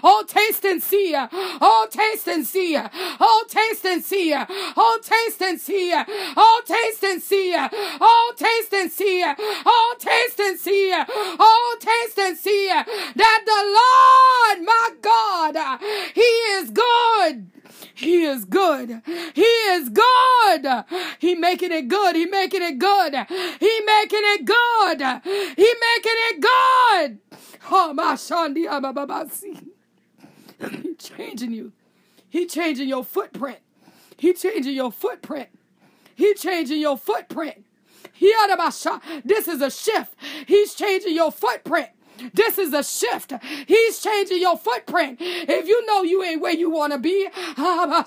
Oh 0.01 0.23
taste 0.27 0.65
and 0.65 0.82
see. 0.82 1.13
Oh 1.15 1.88
taste 1.91 2.27
and 2.27 2.45
see. 2.45 2.77
Oh 2.77 3.45
taste 3.49 3.86
and 3.86 4.03
see. 4.03 4.36
Oh 4.36 4.99
taste 5.03 5.41
and 5.41 5.61
see. 5.61 5.93
Oh 5.95 6.61
taste 6.65 7.03
and 7.03 7.21
see. 7.21 7.53
Oh 7.55 8.34
taste 8.38 8.73
and 8.73 8.91
see. 8.91 9.23
Oh 9.25 9.95
taste 9.99 10.39
and 10.39 10.59
see. 10.59 10.93
Oh 10.93 11.77
taste 11.82 12.19
and 12.19 12.38
see 12.38 12.68
that 12.70 13.41
the 13.45 14.57
Lord, 14.57 14.65
my 14.65 14.89
God, 15.01 15.80
He 16.13 16.22
is 16.22 16.70
good. 16.70 17.49
He 17.93 18.24
is 18.24 18.45
good. 18.45 19.01
He 19.34 19.41
is 19.41 19.89
good. 19.89 20.86
He 21.20 21.36
making 21.36 21.72
it 21.72 21.88
good. 21.88 22.15
He 22.15 22.26
making 22.26 22.61
it 22.63 22.80
good. 22.80 23.13
He 23.59 23.82
making 23.86 24.22
it 24.24 24.45
good. 24.45 25.01
He 25.55 25.74
making 25.88 26.20
it 26.30 26.41
good. 26.41 27.20
Oh 27.72 27.93
my 27.93 28.13
Shandi 28.13 28.65
ah, 28.70 28.80
Abababasi. 28.80 29.67
He 30.82 30.95
changing 30.95 31.51
you. 31.51 31.72
He 32.30 32.45
changing 32.45 32.88
your 32.88 33.03
footprint. 33.03 33.59
He 34.17 34.34
changing 34.34 34.76
your 34.76 34.91
footprint. 34.91 35.49
He 36.15 36.34
changing 36.34 36.80
your 36.80 36.97
footprint. 36.97 37.65
He 38.13 38.34
ah, 38.36 39.01
This 39.24 39.47
is 39.47 39.61
a 39.61 39.70
shift. 39.72 40.15
He's 40.47 40.74
changing 40.74 41.15
your 41.15 41.32
footprint. 41.32 41.89
This 42.34 42.57
is 42.57 42.74
a 42.74 42.84
shift. 42.84 43.34
He's 43.67 43.99
changing 43.99 44.39
your 44.39 44.57
footprint. 44.57 45.17
If 45.22 45.67
you 45.67 45.86
know 45.86 46.03
you 46.03 46.24
ain't 46.24 46.41
where 46.41 46.53
you 46.53 46.70
want 46.70 46.93
to 46.93 46.99
be, 46.99 47.28
my 47.57 48.05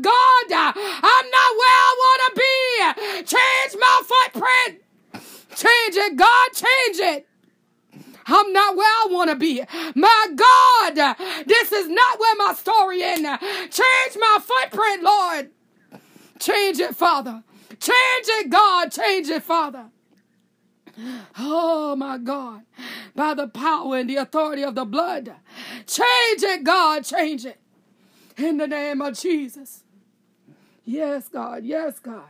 God, 0.00 0.52
I'm 0.52 1.26
not 1.30 1.50
where 1.60 1.76
I 1.78 1.94
want 1.98 2.20
to 2.26 2.32
be. 2.36 3.24
Change 3.24 3.76
my 3.78 4.02
footprint. 4.04 4.82
Change 5.56 5.96
it, 5.96 6.16
God, 6.16 6.48
change 6.54 6.98
it. 6.98 7.26
I'm 8.26 8.52
not 8.52 8.76
where 8.76 8.86
I 8.86 9.06
want 9.10 9.30
to 9.30 9.36
be. 9.36 9.62
My 9.94 10.26
God, 10.34 11.16
this 11.46 11.72
is 11.72 11.88
not 11.88 12.20
where 12.20 12.36
my 12.36 12.54
story 12.54 13.02
ends. 13.02 13.28
Change 13.70 14.16
my 14.18 14.38
footprint, 14.40 15.02
Lord. 15.02 15.50
Change 16.38 16.78
it, 16.78 16.94
Father. 16.94 17.42
Change 17.80 18.26
it, 18.26 18.50
God. 18.50 18.92
Change 18.92 19.28
it, 19.28 19.42
Father. 19.42 19.86
Oh 21.38 21.96
my 21.96 22.18
God. 22.18 22.62
By 23.14 23.34
the 23.34 23.48
power 23.48 23.96
and 23.96 24.08
the 24.08 24.16
authority 24.16 24.62
of 24.62 24.74
the 24.74 24.84
blood. 24.84 25.32
Change 25.86 26.42
it, 26.42 26.64
God. 26.64 27.04
Change 27.04 27.44
it. 27.46 27.58
In 28.36 28.56
the 28.56 28.66
name 28.66 29.00
of 29.00 29.18
Jesus. 29.18 29.84
Yes, 30.84 31.28
God. 31.28 31.64
Yes, 31.64 31.98
God. 31.98 32.28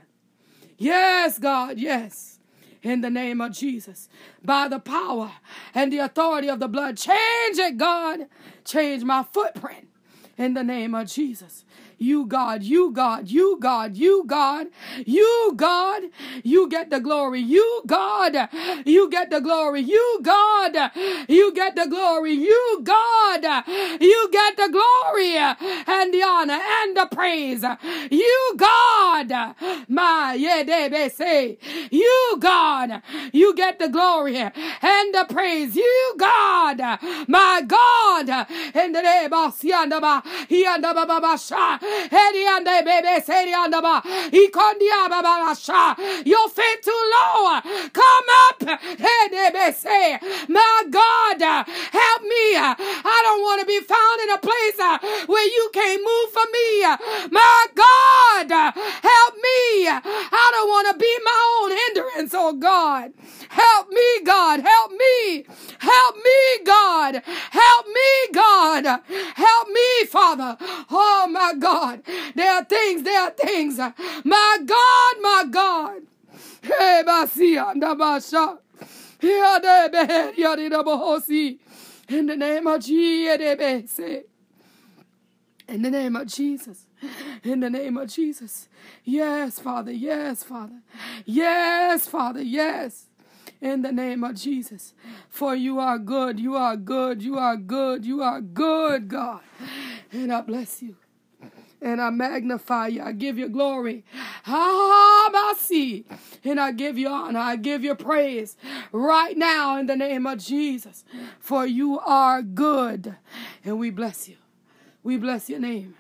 Yes, 0.77 1.39
God. 1.39 1.79
Yes. 1.79 2.39
In 2.83 3.01
the 3.01 3.11
name 3.11 3.41
of 3.41 3.53
Jesus. 3.53 4.09
By 4.43 4.68
the 4.68 4.79
power 4.79 5.33
and 5.75 5.93
the 5.93 5.99
authority 5.99 6.49
of 6.49 6.61
the 6.61 6.68
blood. 6.68 6.97
Change 6.97 7.59
it, 7.59 7.77
God. 7.77 8.27
Change 8.64 9.05
my 9.05 9.23
footprint. 9.23 9.89
In 10.39 10.55
the 10.55 10.64
name 10.64 10.95
of 10.95 11.07
Jesus. 11.07 11.64
You, 12.01 12.27
God, 12.27 12.63
you, 12.63 12.93
God, 12.93 13.29
you, 13.29 13.59
God, 13.61 13.97
you, 13.99 14.25
God, 14.27 14.69
you, 15.07 15.53
God, 15.57 16.05
you 16.43 16.69
get 16.69 16.91
the 16.91 17.01
glory. 17.01 17.41
You, 17.41 17.83
God, 17.87 18.51
you 18.87 19.11
get 19.11 19.31
the 19.31 19.41
glory. 19.41 19.83
You, 19.83 20.21
God, 20.23 20.93
you 21.29 21.53
get 21.55 21.77
the 21.77 21.87
glory. 21.89 22.33
You, 22.33 22.81
God, 22.85 23.45
you 24.01 24.31
get 24.33 24.57
the 24.57 24.71
glory 24.73 25.37
and 25.37 26.15
the 26.15 26.23
honor 26.23 26.61
and 26.83 26.97
the 26.97 27.09
praise. 27.15 27.65
You, 28.11 28.55
God, 28.57 29.57
my, 29.89 30.35
yeah, 30.39 30.63
they 30.65 31.11
say, 31.11 31.59
you, 31.91 32.37
God, 32.41 33.03
you 33.33 33.55
get 33.55 33.79
the 33.79 33.89
glory 33.89 34.39
and 34.39 35.15
the 35.15 35.27
praise. 35.29 35.77
You, 35.77 36.15
God, 36.19 36.79
my 37.29 37.63
God, 37.67 38.47
in 38.75 38.93
the 38.93 39.03
name 39.03 39.33
of 39.35 39.59
Siandaba, 39.59 40.23
Hiandaba, 40.49 41.07
Your 46.24 46.49
faith 46.49 46.80
too 46.82 47.03
low. 47.14 47.61
Come 47.93 48.26
up. 48.49 48.62
My 50.49 50.82
God, 50.91 51.41
help 51.41 52.22
me. 52.22 52.57
I 52.57 53.20
don't 53.24 53.43
want 53.43 53.61
to 53.61 53.66
be 53.66 53.80
found 53.80 54.20
in 54.22 54.30
a 54.30 54.38
place 54.38 54.78
where 55.26 55.47
you 55.47 55.70
can't 55.72 56.03
move 56.03 56.30
for 56.32 56.47
me. 56.53 56.68
My 57.30 57.66
God, 57.74 58.51
help 58.51 59.34
me. 59.34 59.88
I 59.88 60.51
don't 60.53 60.68
want 60.68 60.88
to 60.93 60.99
be 60.99 61.18
my 61.24 61.41
own 61.61 61.70
hindrance, 61.70 62.34
oh 62.34 62.53
God. 62.53 63.12
Help 63.51 63.89
me, 63.91 64.21
God. 64.25 64.61
Help 64.61 64.93
me. 64.93 65.45
Help 65.81 66.17
me, 66.17 66.65
God. 66.65 67.21
Help 67.25 67.87
me, 67.89 68.33
God. 68.33 68.85
Help 69.35 69.69
me, 69.69 70.05
Father. 70.07 70.57
Oh, 70.89 71.29
my 71.29 71.55
God. 71.59 72.03
There 72.37 72.53
are 72.53 72.65
things, 72.65 73.03
there 73.03 73.21
are 73.23 73.31
things. 73.31 73.77
My 73.79 74.59
God, 74.65 75.15
my 75.21 75.45
God. 75.51 76.03
Hey. 76.63 77.03
In 82.09 82.27
the 82.27 82.37
name 82.37 82.69
of 82.69 82.79
Jesus. 82.85 83.17
In 85.69 85.83
the 85.83 85.91
name 85.91 86.17
of 86.17 86.29
Jesus. 86.29 86.87
In 87.43 87.61
the 87.61 87.71
name 87.71 87.97
of 87.97 88.09
Jesus. 88.09 88.69
Yes, 89.03 89.59
Father. 89.59 89.91
Yes, 89.91 90.45
Father. 90.45 90.83
Yes, 91.25 92.07
Father. 92.07 92.43
Yes 92.43 93.10
in 93.61 93.83
the 93.83 93.93
name 93.93 94.25
of 94.25 94.35
Jesus. 94.37 94.95
For 95.29 95.55
you 95.55 95.79
are 95.79 95.99
good, 95.99 96.41
you 96.41 96.57
are 96.57 96.77
good, 96.77 97.23
you 97.23 97.37
are 97.39 97.57
good, 97.57 98.05
you 98.05 98.23
are 98.23 98.41
good, 98.41 99.09
God. 99.09 99.41
And 100.13 100.33
I 100.33 100.41
bless 100.41 100.83
you. 100.83 100.97
And 101.83 102.01
I 102.01 102.11
magnify 102.11 102.89
you. 102.89 103.03
I 103.03 103.13
give 103.13 103.39
you 103.39 103.49
glory. 103.49 104.05
I 104.47 105.55
see. 105.57 106.05
And 106.45 106.61
I 106.61 106.73
give 106.73 106.99
you 106.99 107.09
honor. 107.09 107.39
I 107.39 107.57
give 107.57 107.83
you 107.83 107.95
praise 107.95 108.57
right 108.93 109.37
now 109.37 109.79
in 109.79 109.87
the 109.87 109.97
name 109.97 110.27
of 110.27 110.39
Jesus. 110.39 111.05
For 111.39 111.67
you 111.67 111.99
are 112.01 112.43
good. 112.43 113.17
And 113.65 113.79
we 113.79 113.91
bless 113.91 114.29
you. 114.29 114.37
We 115.03 115.17
bless 115.17 115.49
your 115.49 115.61
name. 115.61 115.95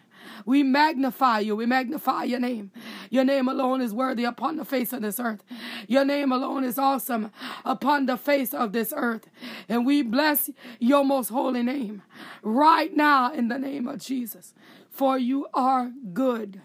We 0.44 0.62
magnify 0.62 1.40
you. 1.40 1.56
We 1.56 1.66
magnify 1.66 2.24
your 2.24 2.40
name. 2.40 2.70
Your 3.10 3.24
name 3.24 3.48
alone 3.48 3.80
is 3.80 3.92
worthy 3.92 4.24
upon 4.24 4.56
the 4.56 4.64
face 4.64 4.92
of 4.92 5.02
this 5.02 5.20
earth. 5.20 5.42
Your 5.86 6.04
name 6.04 6.32
alone 6.32 6.64
is 6.64 6.78
awesome 6.78 7.30
upon 7.64 8.06
the 8.06 8.16
face 8.16 8.54
of 8.54 8.72
this 8.72 8.92
earth. 8.96 9.28
And 9.68 9.84
we 9.86 10.02
bless 10.02 10.50
your 10.78 11.04
most 11.04 11.28
holy 11.28 11.62
name 11.62 12.02
right 12.42 12.94
now 12.94 13.32
in 13.32 13.48
the 13.48 13.58
name 13.58 13.86
of 13.88 14.00
Jesus. 14.00 14.54
For 14.90 15.18
you 15.18 15.46
are 15.54 15.92
good. 16.12 16.60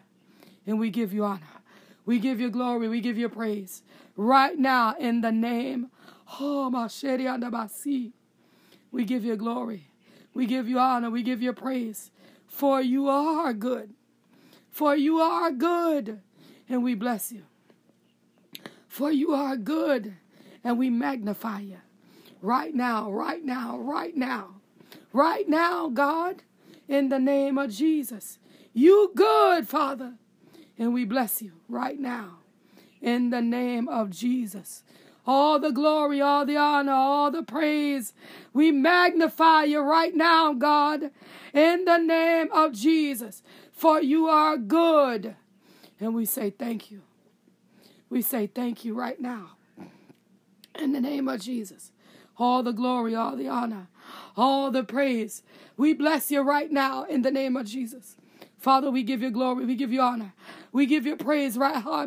And 0.66 0.80
we 0.80 0.90
give 0.90 1.14
you 1.14 1.24
honor. 1.24 1.42
We 2.06 2.20
give 2.20 2.40
you 2.40 2.50
glory. 2.50 2.88
We 2.88 3.02
give 3.02 3.18
you 3.18 3.30
praise 3.30 3.84
right 4.16 4.58
now 4.58 4.96
in 5.00 5.22
the 5.22 5.32
name. 5.32 5.90
Oh, 6.40 6.90
We 8.92 9.04
give 9.06 9.26
you 9.26 9.36
glory. 9.36 9.88
We 10.34 10.46
give 10.46 10.68
you 10.68 10.80
honor. 10.80 11.10
We 11.10 11.24
give 11.24 11.42
you 11.42 11.54
praise 11.54 12.12
For 12.56 12.82
you 12.82 13.10
are 13.10 13.52
good. 13.52 13.96
For 14.72 14.96
you 14.96 15.20
are 15.20 15.52
good. 15.52 16.22
And 16.70 16.86
we 16.86 16.96
bless 16.96 17.30
you. 17.30 17.44
For 18.88 19.12
you 19.12 19.34
are 19.34 19.58
good. 19.58 20.14
And 20.64 20.80
we 20.80 20.90
magnify 20.90 21.60
you. 21.60 21.80
Right 22.42 22.74
now, 22.74 23.12
right 23.12 23.44
now, 23.44 23.78
right 23.78 24.16
now. 24.16 24.62
Right 25.12 25.50
now, 25.50 25.90
God, 25.90 26.44
in 26.88 27.10
the 27.10 27.20
name 27.20 27.58
of 27.58 27.72
Jesus. 27.72 28.40
You 28.74 29.12
good, 29.14 29.68
Father. 29.68 30.14
And 30.80 30.94
we 30.94 31.04
bless 31.04 31.42
you 31.42 31.52
right 31.68 32.00
now 32.00 32.38
in 33.02 33.32
the 33.32 33.42
name 33.42 33.90
of 33.90 34.12
Jesus. 34.12 34.82
All 35.28 35.60
the 35.60 35.72
glory, 35.72 36.22
all 36.22 36.46
the 36.46 36.58
honor, 36.58 36.92
all 36.92 37.32
the 37.32 37.44
praise. 37.44 38.14
We 38.54 38.72
magnify 38.72 39.64
you 39.64 39.82
right 39.82 40.14
now, 40.16 40.54
God, 40.54 41.12
in 41.54 41.86
the 41.86 41.98
name 41.98 42.52
of 42.52 42.74
Jesus, 42.74 43.42
for 43.72 44.02
you 44.02 44.28
are 44.28 44.58
good. 44.58 45.36
And 46.00 46.14
we 46.14 46.26
say 46.26 46.52
thank 46.52 46.92
you. 46.92 47.02
We 48.10 48.22
say 48.22 48.48
thank 48.48 48.86
you 48.86 48.94
right 48.94 49.20
now, 49.20 49.52
in 50.78 50.94
the 50.94 51.02
name 51.02 51.28
of 51.28 51.42
Jesus. 51.42 51.92
All 52.38 52.62
the 52.64 52.74
glory, 52.74 53.16
all 53.16 53.36
the 53.36 53.48
honor, 53.48 53.88
all 54.38 54.70
the 54.70 54.84
praise. 54.84 55.42
We 55.78 55.94
bless 55.94 56.30
you 56.30 56.42
right 56.42 56.72
now 56.72 57.04
in 57.04 57.22
the 57.24 57.32
name 57.32 57.56
of 57.56 57.66
Jesus. 57.66 58.18
Father, 58.58 58.92
we 58.92 59.04
give 59.04 59.22
you 59.22 59.32
glory, 59.32 59.66
we 59.66 59.76
give 59.76 59.92
you 59.92 60.02
honor, 60.02 60.34
we 60.76 60.86
give 60.86 61.06
you 61.06 61.16
praise 61.16 61.58
right 61.58 61.82
now. 61.86 62.06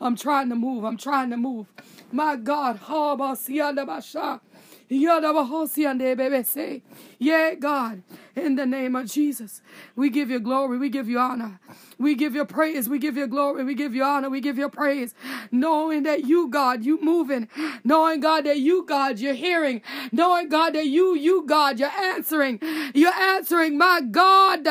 I'm 0.00 0.16
trying 0.16 0.48
to 0.48 0.54
move, 0.56 0.82
I'm 0.82 0.96
trying 0.96 1.30
to 1.30 1.36
move. 1.36 1.72
My 2.10 2.34
God, 2.34 2.80
how 2.88 3.12
about 3.12 3.38
Sianda 3.38 3.86
Basha? 3.86 4.40
Yada 4.88 5.28
Bahosian 5.28 5.98
de 5.98 6.14
Bebe 6.16 6.42
say. 6.42 6.82
yeah, 7.20 7.54
God, 7.54 8.02
in 8.38 8.56
the 8.56 8.66
name 8.66 8.96
of 8.96 9.06
Jesus, 9.06 9.60
we 9.96 10.10
give 10.10 10.30
you 10.30 10.40
glory, 10.40 10.78
we 10.78 10.88
give 10.88 11.08
you 11.08 11.18
honor, 11.18 11.60
we 11.98 12.14
give 12.14 12.34
you 12.34 12.44
praise, 12.44 12.88
we 12.88 12.98
give 12.98 13.16
you 13.16 13.26
glory, 13.26 13.64
we 13.64 13.74
give 13.74 13.94
you 13.94 14.04
honor, 14.04 14.30
we 14.30 14.40
give 14.40 14.58
you 14.58 14.68
praise, 14.68 15.14
knowing 15.50 16.04
that 16.04 16.24
you, 16.24 16.48
God, 16.48 16.84
you 16.84 17.00
moving, 17.02 17.48
knowing, 17.84 18.20
God, 18.20 18.44
that 18.46 18.58
you, 18.60 18.84
God, 18.86 19.18
you're 19.18 19.34
hearing, 19.34 19.82
knowing, 20.12 20.48
God, 20.48 20.74
that 20.74 20.86
you, 20.86 21.14
you, 21.14 21.44
God, 21.46 21.78
you're 21.78 21.88
answering, 21.88 22.60
you're 22.94 23.12
answering, 23.12 23.76
my 23.76 24.00
God, 24.00 24.64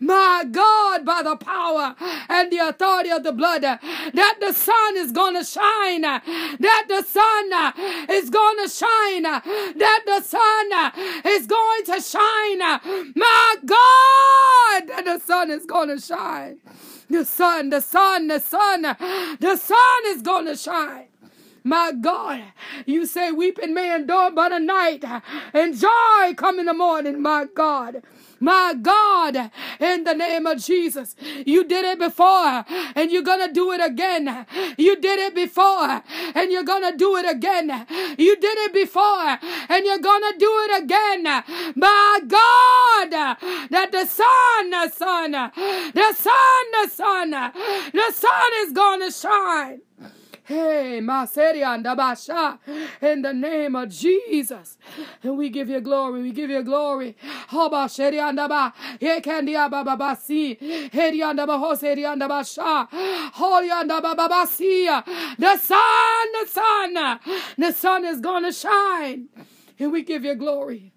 my 0.00 0.44
God, 0.50 1.04
by 1.04 1.22
the 1.22 1.36
power 1.36 1.94
and 2.28 2.52
the 2.52 2.58
authority 2.58 3.10
of 3.10 3.22
the 3.22 3.32
blood, 3.32 3.62
that 3.62 4.36
the 4.40 4.52
sun 4.52 4.96
is 4.96 5.12
going 5.12 5.34
to 5.34 5.44
shine, 5.44 6.02
that 6.02 6.84
the 6.88 7.02
sun 7.02 8.10
is 8.10 8.30
going 8.30 8.58
to 8.62 8.68
shine, 8.68 9.22
that 9.22 10.02
the 10.06 10.20
sun 10.22 11.26
is 11.26 11.46
going 11.46 11.84
to 11.84 12.00
shine. 12.00 13.05
My 13.14 13.56
God, 13.64 15.04
the 15.04 15.18
sun 15.18 15.50
is 15.50 15.66
going 15.66 15.88
to 15.88 16.00
shine. 16.00 16.58
The 17.08 17.24
sun, 17.24 17.70
the 17.70 17.80
sun, 17.80 18.28
the 18.28 18.40
sun, 18.40 18.82
the 18.82 19.56
sun 19.56 20.02
is 20.06 20.22
going 20.22 20.46
to 20.46 20.56
shine. 20.56 21.06
My 21.62 21.92
God, 21.92 22.42
you 22.84 23.06
say 23.06 23.32
weeping 23.32 23.74
may 23.74 23.94
endure 23.94 24.30
but 24.30 24.52
a 24.52 24.60
night, 24.60 25.04
and 25.52 25.76
joy 25.76 26.34
come 26.36 26.60
in 26.60 26.66
the 26.66 26.74
morning, 26.74 27.20
my 27.20 27.46
God. 27.52 28.02
My 28.38 28.74
God, 28.74 29.50
in 29.80 30.04
the 30.04 30.14
name 30.14 30.46
of 30.46 30.62
Jesus, 30.62 31.16
you 31.46 31.64
did 31.64 31.84
it 31.84 31.98
before 31.98 32.64
and 32.94 33.10
you're 33.10 33.22
going 33.22 33.46
to 33.46 33.52
do 33.52 33.72
it 33.72 33.80
again. 33.84 34.46
You 34.76 34.96
did 35.00 35.18
it 35.18 35.34
before 35.34 36.02
and 36.34 36.52
you're 36.52 36.64
going 36.64 36.90
to 36.90 36.96
do 36.96 37.16
it 37.16 37.28
again. 37.28 37.86
You 38.18 38.36
did 38.36 38.58
it 38.58 38.72
before 38.74 39.38
and 39.68 39.86
you're 39.86 39.98
going 39.98 40.22
to 40.32 40.34
do 40.38 40.50
it 40.68 40.82
again. 40.84 41.22
My 41.76 42.20
God, 42.26 43.10
that 43.70 43.92
the 43.92 44.04
sun, 44.04 44.70
the 44.70 44.88
sun, 44.90 45.32
the 45.32 46.12
sun, 46.12 46.64
the 46.72 46.88
sun, 46.88 47.30
the 47.92 48.12
sun 48.12 48.50
is 48.62 48.72
going 48.72 49.00
to 49.00 49.10
shine. 49.10 49.80
Hey, 50.46 51.00
Basha, 51.00 52.60
in 53.02 53.22
the 53.22 53.32
name 53.32 53.74
of 53.74 53.88
Jesus. 53.88 54.78
And 55.24 55.36
we 55.36 55.50
give 55.50 55.68
you 55.68 55.80
glory. 55.80 56.22
We 56.22 56.30
give 56.30 56.50
you 56.50 56.62
glory. 56.62 57.16
Hoba 57.50 57.86
Sheriandaba, 57.88 58.72
Yekandia 59.00 59.68
Bababasi, 59.68 60.56
Heriandaba 60.90 61.58
Hoseriandaba 61.58 62.46
Sha, 62.46 62.86
Holiandaba 63.32 64.14
Babasia. 64.14 65.04
The 65.36 65.56
sun, 65.56 66.32
the 66.32 66.48
sun, 66.48 67.20
the 67.58 67.72
sun 67.72 68.04
is 68.04 68.20
to 68.20 68.52
shine. 68.52 69.28
And 69.80 69.90
we 69.90 70.04
give 70.04 70.24
you 70.24 70.36
glory. 70.36 70.92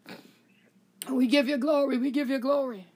We 1.09 1.25
give 1.25 1.47
you 1.49 1.57
glory. 1.57 1.97
We 1.97 2.11
give 2.11 2.29
you 2.29 2.37
glory. 2.37 2.88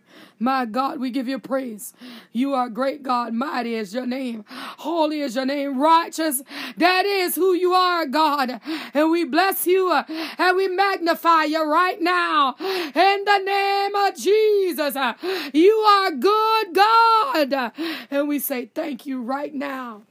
My 0.43 0.65
God, 0.65 0.99
we 0.99 1.09
give 1.09 1.29
you 1.29 1.39
praise. 1.39 1.93
You 2.33 2.53
are 2.53 2.67
great 2.67 3.01
God. 3.01 3.33
Mighty 3.33 3.75
is 3.75 3.93
your 3.93 4.05
name. 4.05 4.43
Holy 4.49 5.21
is 5.21 5.37
your 5.37 5.45
name. 5.45 5.79
Righteous. 5.79 6.41
That 6.75 7.05
is 7.05 7.35
who 7.35 7.53
you 7.53 7.71
are, 7.71 8.05
God. 8.05 8.59
And 8.93 9.09
we 9.09 9.23
bless 9.23 9.65
you 9.65 9.89
uh, 9.89 10.03
and 10.37 10.57
we 10.57 10.67
magnify 10.67 11.45
you 11.45 11.63
right 11.63 12.01
now. 12.01 12.55
In 12.59 13.23
the 13.23 13.41
name 13.45 13.95
of 13.95 14.17
Jesus. 14.17 14.97
Uh, 14.97 15.13
you 15.53 15.71
are 15.71 16.11
good, 16.11 16.73
God. 16.73 17.71
And 18.11 18.27
we 18.27 18.39
say 18.39 18.65
thank 18.65 19.05
you 19.05 19.21
right 19.21 19.53
now 19.53 20.01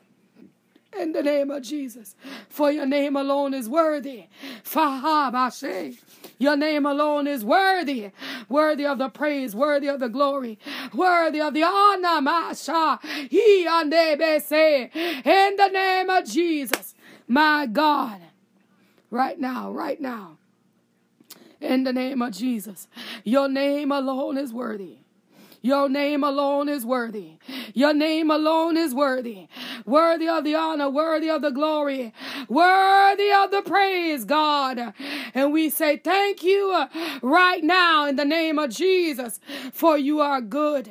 in 0.99 1.13
the 1.13 1.23
name 1.23 1.51
of 1.51 1.63
Jesus. 1.63 2.15
For 2.49 2.71
your 2.71 2.87
name 2.87 3.17
alone 3.17 3.55
is 3.55 3.69
worthy. 3.69 4.25
Fahabashe. 4.65 5.99
Your 6.39 6.57
name 6.57 6.87
alone 6.87 7.27
is 7.27 7.45
worthy, 7.45 8.11
worthy 8.49 8.85
of 8.85 8.99
the 8.99 9.09
praise, 9.09 9.55
worthy 9.55 9.89
of 9.89 10.01
the 10.01 10.09
glory, 10.09 10.59
worthy 10.93 11.41
of 11.41 11.55
the 11.55 11.63
honor. 11.63 12.21
Masha. 12.21 12.99
He 13.31 13.67
and 13.69 13.93
say 14.43 14.91
in 14.95 15.57
the 15.57 15.69
name 15.69 16.11
of 16.11 16.25
Jesus, 16.27 16.95
my 17.29 17.67
God. 17.67 18.21
Right 19.11 19.39
now, 19.39 19.71
right 19.71 20.01
now. 20.01 20.39
In 21.61 21.85
the 21.85 21.93
name 21.93 22.23
of 22.23 22.33
Jesus. 22.33 22.89
Your 23.25 23.49
name 23.49 23.93
alone 23.93 24.39
is 24.39 24.53
worthy. 24.53 25.02
Your 25.63 25.89
name 25.89 26.25
alone 26.25 26.69
is 26.69 26.85
worthy. 26.85 27.39
Your 27.73 27.95
name 27.95 28.31
alone 28.31 28.77
is 28.77 28.93
worthy. 28.93 29.47
Worthy 29.87 30.29
of 30.29 30.43
the 30.43 30.57
honor, 30.57 30.91
worthy 30.91 31.31
of 31.31 31.43
the 31.43 31.51
glory, 31.51 32.13
worthy 32.49 33.31
of 33.31 33.53
the 33.53 33.63
praise, 33.63 34.25
God. 34.25 34.93
And 35.35 35.53
we 35.53 35.71
say 35.71 35.97
thank 35.97 36.43
you 36.43 36.87
right 37.23 37.63
now 37.63 38.07
in 38.07 38.17
the 38.17 38.25
name 38.25 38.59
of 38.59 38.71
Jesus, 38.71 39.39
for 39.73 39.97
you 39.97 40.21
are 40.21 40.41
good. 40.41 40.91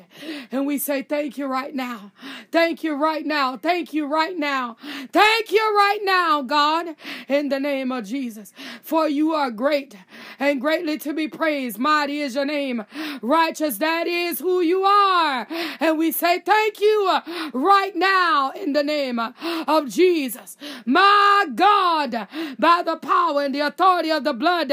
And 0.52 0.66
we 0.66 0.78
say 0.78 1.04
thank 1.04 1.38
you 1.38 1.48
right 1.48 1.76
now. 1.76 2.14
Thank 2.52 2.84
you 2.84 2.96
right 2.96 3.26
now. 3.26 3.58
Thank 3.58 3.94
you 3.94 4.06
right 4.06 4.38
now. 4.38 4.78
Thank 5.12 5.52
you 5.52 5.60
right 5.60 6.00
now, 6.04 6.42
God, 6.42 6.96
in 7.28 7.50
the 7.50 7.60
name 7.60 7.92
of 7.92 8.06
Jesus, 8.06 8.54
for 8.82 9.08
you 9.10 9.34
are 9.34 9.52
great 9.52 9.98
and 10.40 10.62
greatly 10.62 10.98
to 11.00 11.14
be 11.14 11.28
praised. 11.28 11.78
Mighty 11.78 12.22
is 12.22 12.36
your 12.36 12.46
name. 12.46 12.86
Righteous, 13.22 13.78
that 13.78 14.08
is 14.08 14.40
who 14.40 14.61
you 14.62 14.84
are. 14.84 15.48
And 15.80 15.98
we 15.98 16.12
say 16.12 16.40
thank 16.40 16.80
you 16.80 17.20
right 17.54 17.96
now 17.96 18.52
in 18.52 18.74
the 18.74 18.84
name 18.84 19.20
of 19.20 19.90
Jesus. 19.90 20.58
My 20.86 21.46
God, 21.54 22.28
by 22.60 22.82
the 22.84 22.98
power 22.98 23.44
and 23.44 23.54
the 23.54 23.62
authority 23.62 24.12
of 24.12 24.24
the 24.24 24.34
blood, 24.34 24.72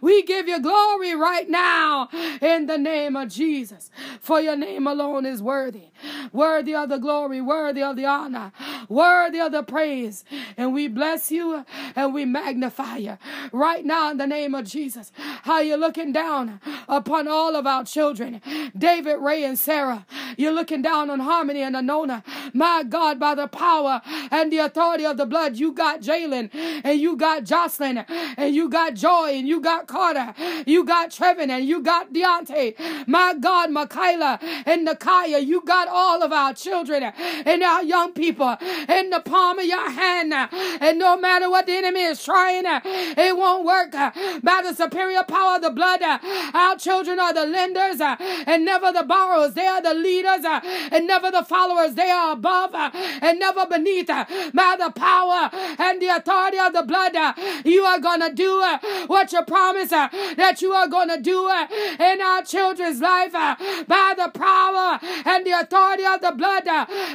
we 0.00 0.22
give 0.22 0.48
you 0.48 0.60
glory 0.60 1.14
right 1.14 1.48
now 1.48 2.08
in 2.40 2.66
the 2.66 2.78
name 2.78 3.16
of 3.16 3.28
Jesus. 3.28 3.90
For 4.20 4.40
your 4.40 4.56
name 4.56 4.86
alone 4.86 5.26
is 5.26 5.42
worthy, 5.42 5.90
worthy 6.32 6.74
of 6.74 6.88
the 6.88 6.98
glory, 6.98 7.40
worthy 7.40 7.82
of 7.82 7.96
the 7.96 8.04
honor, 8.04 8.52
worthy 8.88 9.40
of 9.40 9.52
the 9.52 9.62
praise. 9.62 10.24
And 10.56 10.72
we 10.72 10.88
bless 10.88 11.30
you 11.30 11.64
and 11.94 12.14
we 12.14 12.24
magnify 12.24 12.96
you 12.96 13.18
right 13.52 13.84
now 13.84 14.10
in 14.10 14.16
the 14.18 14.26
name 14.26 14.54
of 14.54 14.66
Jesus. 14.66 15.12
How 15.42 15.60
you're 15.60 15.76
looking 15.76 16.12
down 16.12 16.60
upon 16.88 17.28
all 17.28 17.56
of 17.56 17.66
our 17.66 17.84
children. 17.84 18.40
David 18.76 19.16
Ray 19.16 19.44
and 19.44 19.58
Sara. 19.58 20.06
You're 20.36 20.52
looking 20.52 20.82
down 20.82 21.10
on 21.10 21.20
Harmani 21.20 21.60
and 21.60 21.74
Anona. 21.74 22.22
My 22.54 22.82
God, 22.82 23.18
by 23.18 23.34
the 23.34 23.48
power 23.48 24.00
and 24.30 24.52
the 24.52 24.58
authority 24.58 25.04
of 25.04 25.16
the 25.16 25.26
blood, 25.26 25.56
you 25.56 25.72
got 25.72 26.00
Jalen 26.00 26.50
and 26.84 27.00
you 27.00 27.16
got 27.16 27.44
Joslyn 27.44 28.04
and 28.36 28.54
you 28.54 28.68
got 28.68 28.94
Joy 28.94 29.32
and 29.34 29.48
you 29.48 29.60
got 29.60 29.86
Carter. 29.86 30.34
You 30.66 30.84
got 30.84 31.10
Trevin 31.10 31.50
and 31.50 31.66
you 31.66 31.82
got 31.82 32.12
Deante. 32.12 33.06
My 33.06 33.34
God, 33.34 33.70
Makayla 33.70 34.42
and 34.66 34.86
Nakya. 34.86 35.44
You 35.44 35.62
got 35.62 35.87
all 35.88 36.22
of 36.22 36.32
our 36.32 36.54
children 36.54 37.02
and 37.02 37.62
our 37.62 37.82
young 37.82 38.12
people 38.12 38.56
in 38.88 39.10
the 39.10 39.20
palm 39.20 39.58
of 39.58 39.64
your 39.64 39.90
hand. 39.90 40.32
And 40.32 40.98
no 40.98 41.16
matter 41.16 41.50
what 41.50 41.66
the 41.66 41.72
enemy 41.72 42.02
is 42.02 42.22
trying, 42.24 42.64
it 42.66 43.36
won't 43.36 43.64
work. 43.64 43.92
By 43.92 44.62
the 44.62 44.74
superior 44.74 45.22
power 45.24 45.56
of 45.56 45.62
the 45.62 45.70
blood, 45.70 46.02
our 46.02 46.76
children 46.76 47.18
are 47.18 47.32
the 47.32 47.46
lenders 47.46 48.00
and 48.00 48.64
never 48.64 48.92
the 48.92 49.04
borrowers. 49.04 49.54
They 49.54 49.66
are 49.66 49.82
the 49.82 49.94
leaders 49.94 50.44
and 50.44 51.06
never 51.06 51.30
the 51.30 51.44
followers. 51.44 51.94
They 51.94 52.10
are 52.10 52.32
above 52.32 52.74
and 52.74 53.38
never 53.38 53.66
beneath. 53.66 54.08
By 54.08 54.76
the 54.78 54.90
power 54.94 55.50
and 55.78 56.00
the 56.00 56.08
authority 56.08 56.58
of 56.58 56.72
the 56.72 56.82
blood, 56.82 57.16
you 57.64 57.82
are 57.82 57.98
going 57.98 58.20
to 58.20 58.32
do 58.32 58.62
what 59.06 59.32
you 59.32 59.42
promise 59.42 59.90
that 59.90 60.58
you 60.60 60.72
are 60.72 60.88
going 60.88 61.08
to 61.08 61.20
do 61.20 61.48
in 61.48 62.20
our 62.20 62.42
children's 62.42 63.00
life 63.00 63.32
by 63.32 64.14
the 64.16 64.30
power 64.34 64.98
and 65.24 65.46
the 65.46 65.52
authority 65.52 65.77
of 65.82 66.20
the 66.20 66.32
blood. 66.36 66.64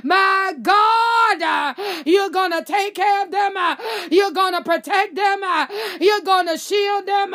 My 0.04 0.54
God, 0.62 1.76
you're 2.06 2.30
going 2.30 2.52
to 2.52 2.64
take 2.64 2.96
care 2.96 3.24
of 3.24 3.32
them. 3.32 3.54
You're 4.10 4.32
going 4.32 4.54
to 4.54 4.64
protect 4.64 5.16
them. 5.16 5.42
You're 6.00 6.22
going 6.22 6.48
to 6.48 6.58
shield 6.58 7.06
them. 7.06 7.34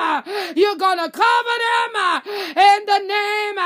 You're 0.56 0.76
going 0.76 0.98
to 0.98 1.10
cover 1.10 1.56
them 1.66 2.22
in 2.56 2.86
the 2.86 2.98
name 3.06 3.58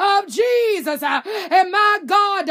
of 0.00 0.28
Jesus. 0.28 1.02
And 1.02 1.70
my 1.70 1.98
God, 2.06 2.48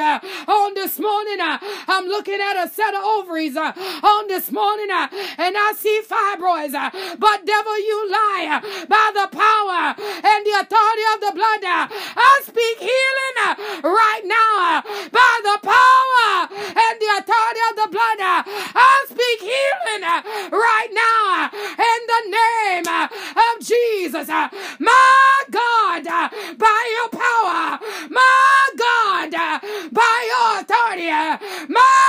on 0.47 0.73
this 0.73 0.99
morning, 0.99 1.37
I'm 1.39 2.05
looking 2.07 2.39
at 2.39 2.65
a 2.65 2.69
set 2.69 2.93
of 2.93 3.03
ovaries 3.03 3.55
on 3.57 4.27
this 4.27 4.51
morning 4.51 4.89
and 4.91 5.55
I 5.57 5.73
see 5.77 6.01
fibroids. 6.07 6.73
But 7.17 7.45
devil, 7.45 7.77
you 7.79 8.11
lie 8.11 8.59
by 8.87 9.11
the 9.13 9.27
power 9.31 9.95
and 9.97 10.45
the 10.45 10.59
authority 10.59 11.05
of 11.15 11.21
the 11.21 11.31
blood. 11.33 11.63
I 11.63 12.41
speak 12.43 12.77
healing 12.79 13.38
right 13.83 14.23
now 14.25 14.81
by 15.11 15.33
the 15.43 15.57
power 15.63 16.47
and 16.51 16.95
the 16.99 17.09
authority 17.19 17.61
of 17.69 17.75
the 17.75 17.87
blood. 17.91 18.19
I 18.19 19.05
speak 19.09 19.39
healing 19.41 20.03
right 20.51 20.91
now 20.91 21.49
in 21.77 21.99
the 22.11 22.21
name 22.39 22.87
of 22.87 23.53
Jesus. 23.65 24.27
My 24.79 25.43
God, 25.51 26.03
by 26.57 26.81
your 26.95 27.09
power, 27.09 27.79
my 28.09 28.69
God, 28.77 29.31
by 29.91 30.17
your 30.31 30.61
authority, 30.61 31.09
my 31.69 32.08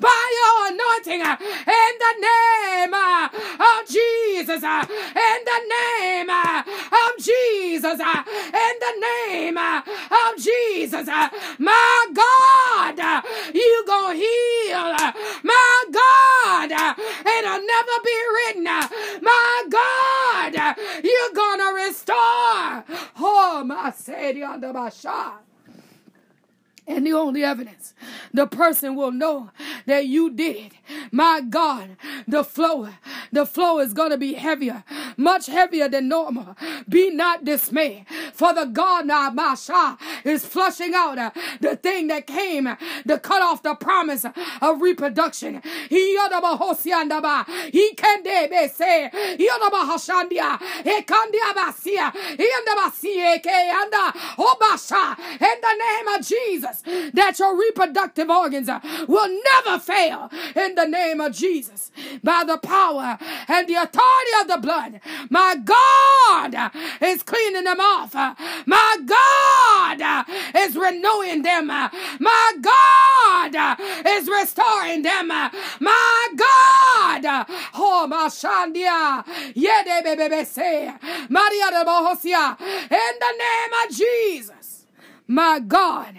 by 0.00 0.22
your 0.38 0.72
anointing, 0.72 1.22
uh, 1.22 1.36
in 1.40 1.92
the 2.04 2.14
name 2.20 2.94
uh, 2.94 3.28
of 3.28 3.88
Jesus, 3.88 4.62
uh, 4.62 4.84
in 4.88 5.38
the 5.44 5.60
name 5.76 6.30
uh, 6.30 6.60
of 6.60 7.12
Jesus, 7.18 8.00
uh, 8.00 8.22
in 8.26 8.74
the 8.84 8.94
name 9.00 9.56
uh, 9.56 9.78
of 9.78 10.36
Jesus, 10.36 11.06
my 11.58 12.06
God, 12.12 13.24
you 13.54 13.84
gonna 13.86 14.14
heal, 14.14 15.12
my 15.42 15.84
God, 15.92 16.70
it'll 16.70 17.66
never 17.66 17.96
be 18.04 18.18
written, 18.34 18.64
my 18.64 19.64
God, 19.70 20.76
you're 21.02 21.34
gonna 21.34 21.72
restore. 21.86 22.84
Oh, 23.18 23.62
my 23.64 23.90
Savior, 23.90 24.58
my 24.58 24.72
Basha. 24.72 25.51
And 26.86 27.06
the 27.06 27.12
only 27.12 27.44
evidence, 27.44 27.94
the 28.34 28.46
person 28.46 28.96
will 28.96 29.12
know 29.12 29.50
that 29.86 30.06
you 30.06 30.30
did 30.30 30.56
it. 30.56 30.72
My 31.12 31.40
God, 31.40 31.96
the 32.26 32.42
flow, 32.42 32.88
the 33.30 33.46
flow 33.46 33.78
is 33.78 33.94
going 33.94 34.10
to 34.10 34.18
be 34.18 34.34
heavier, 34.34 34.82
much 35.16 35.46
heavier 35.46 35.88
than 35.88 36.08
normal. 36.08 36.56
Be 36.88 37.10
not 37.10 37.44
dismayed, 37.44 38.06
for 38.32 38.52
the 38.52 38.64
God 38.64 39.06
now, 39.06 39.30
Masha, 39.30 39.96
is 40.24 40.44
flushing 40.44 40.92
out 40.94 41.18
uh, 41.18 41.30
the 41.60 41.76
thing 41.76 42.08
that 42.08 42.26
came 42.26 42.64
to 43.06 43.18
cut 43.18 43.42
off 43.42 43.62
the 43.62 43.76
promise 43.76 44.24
of 44.60 44.82
reproduction. 44.82 45.62
He 45.88 46.12
he 47.70 47.94
can 47.96 48.24
say, 48.70 49.10
in 55.40 55.60
the 55.60 55.74
name 55.78 56.08
of 56.08 56.26
Jesus 56.26 56.71
that 57.12 57.38
your 57.38 57.58
reproductive 57.58 58.30
organs 58.30 58.68
will 59.08 59.40
never 59.54 59.78
fail 59.78 60.30
in 60.56 60.74
the 60.74 60.86
name 60.86 61.20
of 61.20 61.32
Jesus 61.32 61.90
by 62.22 62.44
the 62.46 62.58
power 62.58 63.18
and 63.48 63.68
the 63.68 63.74
authority 63.74 64.30
of 64.40 64.48
the 64.48 64.58
blood. 64.58 65.00
My 65.30 65.56
God 65.56 66.70
is 67.00 67.22
cleaning 67.22 67.64
them 67.64 67.80
off. 67.80 68.14
My 68.66 68.96
God 69.04 70.26
is 70.56 70.76
renewing 70.76 71.42
them. 71.42 71.66
My 71.66 72.52
God 72.60 73.78
is 74.06 74.28
restoring 74.28 75.02
them. 75.02 75.28
My 75.28 76.28
God. 76.36 77.46
Oh, 77.74 78.06
my 78.08 78.28
Shandia. 78.28 79.24
Yede 79.54 80.04
bebe. 80.04 80.44
Maria 81.28 81.70
de 81.70 81.84
Bohosia. 81.84 82.56
In 82.60 83.18
the 83.20 83.34
name 83.38 83.72
of 83.84 83.96
Jesus. 83.96 84.86
My 85.26 85.60
God 85.60 86.16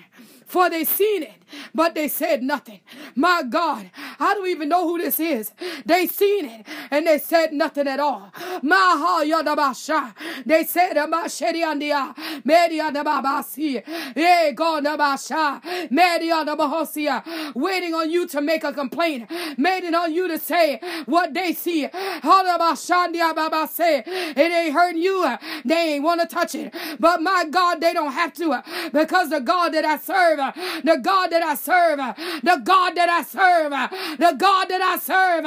for 0.54 0.70
they 0.70 0.84
seen 0.84 1.24
it, 1.24 1.34
but 1.74 1.96
they 1.96 2.08
said 2.08 2.44
nothing. 2.44 2.80
My 3.16 3.44
God, 3.44 3.90
I 4.20 4.34
don't 4.34 4.48
even 4.48 4.70
know 4.70 4.88
who 4.88 4.98
this 4.98 5.20
is. 5.20 5.52
They 5.86 6.08
seen 6.08 6.46
it 6.46 6.66
and 6.92 7.08
they 7.08 7.20
said 7.20 7.54
nothing 7.54 7.88
at 7.88 8.00
all. 8.00 8.32
Maha 8.62 9.26
yadabasha. 9.26 10.14
They 10.46 10.64
said 10.66 10.96
Amasheriandia, 10.96 12.16
Medianababasi, 12.44 13.84
Eh, 14.16 14.52
God 14.52 14.86
Nabasha, 14.86 15.62
Medianabahosia, 15.90 17.56
waiting 17.56 17.94
on 17.94 18.10
you 18.12 18.28
to 18.28 18.42
make 18.42 18.64
a 18.64 18.74
complaint, 18.74 19.30
waiting 19.58 19.96
on 19.96 20.14
you 20.14 20.28
to 20.28 20.40
say 20.40 20.80
what 21.06 21.34
they 21.34 21.54
see. 21.54 21.88
Hadabashandia 21.88 23.34
Babase. 23.34 24.04
It 24.08 24.38
ain't 24.38 24.74
hurting 24.74 25.02
you. 25.02 25.38
They 25.66 25.94
ain't 25.96 26.04
want 26.04 26.22
to 26.22 26.28
touch 26.28 26.56
it. 26.56 26.74
But 27.00 27.22
my 27.22 27.46
God, 27.50 27.82
they 27.82 27.94
don't 27.94 28.12
have 28.12 28.34
to 28.36 28.64
because 28.92 29.30
the 29.30 29.40
God 29.40 29.74
that 29.74 29.86
I 29.86 29.98
serve, 29.98 30.38
the 30.84 30.98
God 31.02 31.28
that 31.32 31.43
I 31.44 31.56
serve, 31.56 31.98
the 31.98 32.62
God 32.64 32.96
that 32.96 33.10
I 33.10 33.24
serve, 33.24 33.72
the 34.18 34.36
God 34.38 34.66
that 34.70 34.82
I 34.82 34.98
serve, 34.98 35.46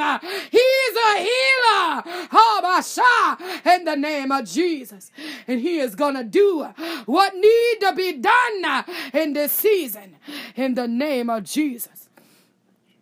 He's 0.51 0.95
a 0.95 1.17
healer. 1.19 2.27
Habasha, 2.29 3.75
in 3.75 3.85
the 3.85 3.95
name 3.95 4.31
of 4.31 4.45
Jesus. 4.45 5.11
And 5.47 5.59
He 5.59 5.79
is 5.79 5.95
to 6.15 6.23
do 6.23 6.63
what 7.05 7.35
need 7.35 7.77
to 7.81 7.93
be 7.95 8.13
done 8.13 8.85
in 9.13 9.33
this 9.33 9.51
season 9.51 10.15
in 10.55 10.75
the 10.75 10.87
name 10.87 11.29
of 11.29 11.43
Jesus. 11.43 12.09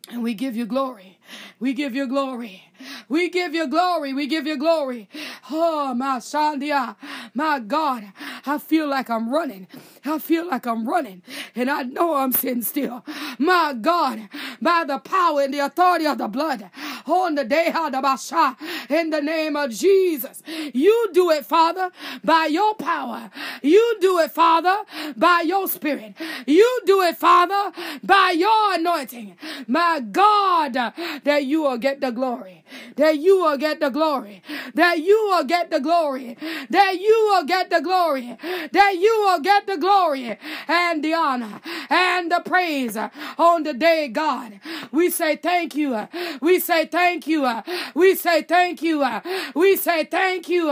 And 0.09 0.21
we 0.21 0.33
give 0.33 0.55
you 0.55 0.65
glory. 0.65 1.19
We 1.59 1.73
give 1.73 1.95
you 1.95 2.07
glory. 2.07 2.63
We 3.09 3.29
give 3.29 3.53
you 3.53 3.67
glory. 3.67 4.13
We 4.13 4.27
give 4.27 4.47
you 4.47 4.57
glory. 4.57 5.09
Oh, 5.51 5.93
my 5.93 6.17
Shandia. 6.17 6.95
My 7.33 7.59
God, 7.59 8.11
I 8.45 8.57
feel 8.57 8.87
like 8.87 9.09
I'm 9.09 9.33
running. 9.33 9.67
I 10.03 10.19
feel 10.19 10.47
like 10.47 10.65
I'm 10.65 10.87
running. 10.87 11.21
And 11.55 11.69
I 11.69 11.83
know 11.83 12.15
I'm 12.15 12.31
sitting 12.31 12.61
still. 12.61 13.03
My 13.39 13.73
God, 13.79 14.29
by 14.61 14.83
the 14.85 14.99
power 14.99 15.41
and 15.41 15.53
the 15.53 15.59
authority 15.59 16.05
of 16.05 16.17
the 16.17 16.27
blood. 16.27 16.69
On 17.05 17.35
the 17.35 17.43
day 17.43 17.71
of 17.75 17.91
the 17.91 18.01
Basha, 18.01 18.57
in 18.89 19.09
the 19.09 19.21
name 19.21 19.55
of 19.55 19.71
Jesus. 19.71 20.41
You 20.73 21.09
do 21.13 21.31
it, 21.31 21.45
Father, 21.45 21.91
by 22.23 22.47
your 22.47 22.75
power. 22.75 23.29
You 23.61 23.97
do 24.01 24.19
it, 24.19 24.31
Father, 24.31 24.83
by 25.15 25.41
your 25.45 25.67
spirit. 25.67 26.13
You 26.45 26.81
do 26.85 27.01
it, 27.01 27.17
Father, 27.17 27.71
by 28.03 28.33
your 28.35 28.73
anointing. 28.73 29.37
My 29.67 29.99
God, 29.99 30.73
that 30.73 31.45
you 31.45 31.63
will 31.63 31.77
get 31.77 32.01
the 32.01 32.11
glory. 32.11 32.63
That 32.95 33.17
you 33.19 33.39
will 33.39 33.57
get 33.57 33.79
the 33.79 33.89
glory. 33.89 34.41
That 34.73 34.99
you 34.99 35.27
will 35.29 35.43
get 35.43 35.71
the 35.71 35.79
glory. 35.79 36.37
That 36.69 36.99
you 36.99 37.29
will 37.29 37.43
get 37.45 37.69
the 37.69 37.81
glory. 37.81 38.37
That 38.71 38.95
you 38.97 39.21
will 39.25 39.39
get 39.39 39.67
the 39.67 39.77
glory 39.77 40.37
and 40.67 41.03
the 41.03 41.13
honor 41.13 41.61
and 41.89 42.31
the 42.31 42.41
praise 42.45 42.97
on 43.37 43.63
the 43.63 43.73
day, 43.73 44.07
God. 44.07 44.59
We 44.91 45.09
say 45.09 45.35
thank 45.35 45.75
you. 45.75 46.07
We 46.41 46.59
say 46.59 46.85
thank 46.85 47.27
you. 47.27 47.61
We 47.93 48.15
say 48.15 48.43
thank 48.43 48.81
you. 48.81 49.05
We 49.53 49.75
say 49.75 50.05
thank 50.05 50.49
you. 50.49 50.67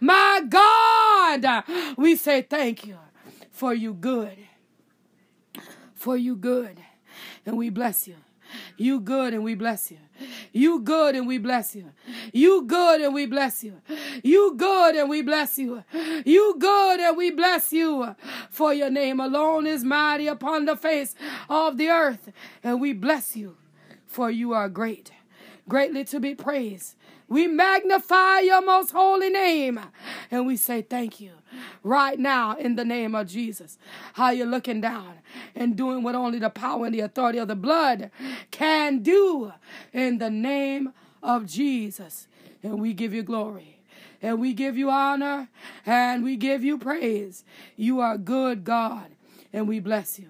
My 0.00 0.42
God, 0.48 1.64
we 1.96 2.16
say 2.16 2.42
thank 2.42 2.86
you 2.86 2.96
for 3.50 3.74
you 3.74 3.94
good. 3.94 4.36
For 5.94 6.16
you 6.16 6.36
good. 6.36 6.78
And 7.44 7.56
we 7.56 7.70
bless 7.70 8.06
you. 8.06 8.16
You 8.76 9.00
good 9.00 9.34
and 9.34 9.42
we 9.42 9.54
bless 9.54 9.90
you. 9.90 9.98
You 10.52 10.80
good 10.80 11.14
and 11.14 11.26
we 11.26 11.38
bless 11.38 11.74
you. 11.74 11.92
You 12.32 12.62
good 12.62 13.00
and 13.00 13.14
we 13.14 13.26
bless 13.26 13.62
you. 13.62 13.80
You 14.22 14.54
good 14.56 14.96
and 14.96 15.08
we 15.08 15.22
bless 15.22 15.58
you. 15.58 15.84
You 16.24 16.56
good 16.58 17.00
and 17.00 17.16
we 17.16 17.30
bless 17.30 17.72
you. 17.72 18.14
For 18.50 18.72
your 18.72 18.90
name 18.90 19.20
alone 19.20 19.66
is 19.66 19.84
mighty 19.84 20.26
upon 20.26 20.64
the 20.64 20.76
face 20.76 21.14
of 21.48 21.76
the 21.76 21.88
earth. 21.88 22.30
And 22.62 22.80
we 22.80 22.92
bless 22.92 23.36
you. 23.36 23.56
For 24.06 24.30
you 24.30 24.52
are 24.52 24.68
great, 24.68 25.10
greatly 25.68 26.04
to 26.04 26.20
be 26.20 26.34
praised. 26.34 26.94
We 27.28 27.46
magnify 27.46 28.40
your 28.40 28.62
most 28.62 28.90
holy 28.92 29.30
name. 29.30 29.80
And 30.30 30.46
we 30.46 30.56
say 30.56 30.82
thank 30.82 31.20
you 31.20 31.32
right 31.82 32.18
now 32.18 32.56
in 32.56 32.76
the 32.76 32.84
name 32.84 33.14
of 33.14 33.26
Jesus. 33.28 33.78
How 34.14 34.30
you're 34.30 34.46
looking 34.46 34.80
down 34.80 35.14
and 35.54 35.76
doing 35.76 36.02
what 36.02 36.14
only 36.14 36.38
the 36.38 36.50
power 36.50 36.86
and 36.86 36.94
the 36.94 37.00
authority 37.00 37.38
of 37.38 37.48
the 37.48 37.56
blood 37.56 38.10
can 38.50 39.00
do 39.02 39.52
in 39.92 40.18
the 40.18 40.30
name 40.30 40.92
of 41.22 41.46
Jesus. 41.46 42.28
And 42.62 42.80
we 42.80 42.92
give 42.94 43.12
you 43.12 43.22
glory. 43.22 43.80
And 44.22 44.40
we 44.40 44.54
give 44.54 44.76
you 44.76 44.90
honor 44.90 45.48
and 45.84 46.24
we 46.24 46.36
give 46.36 46.64
you 46.64 46.78
praise. 46.78 47.44
You 47.76 48.00
are 48.00 48.16
good, 48.16 48.64
God. 48.64 49.10
and 49.52 49.66
we 49.66 49.80
bless 49.80 50.18
you. 50.18 50.28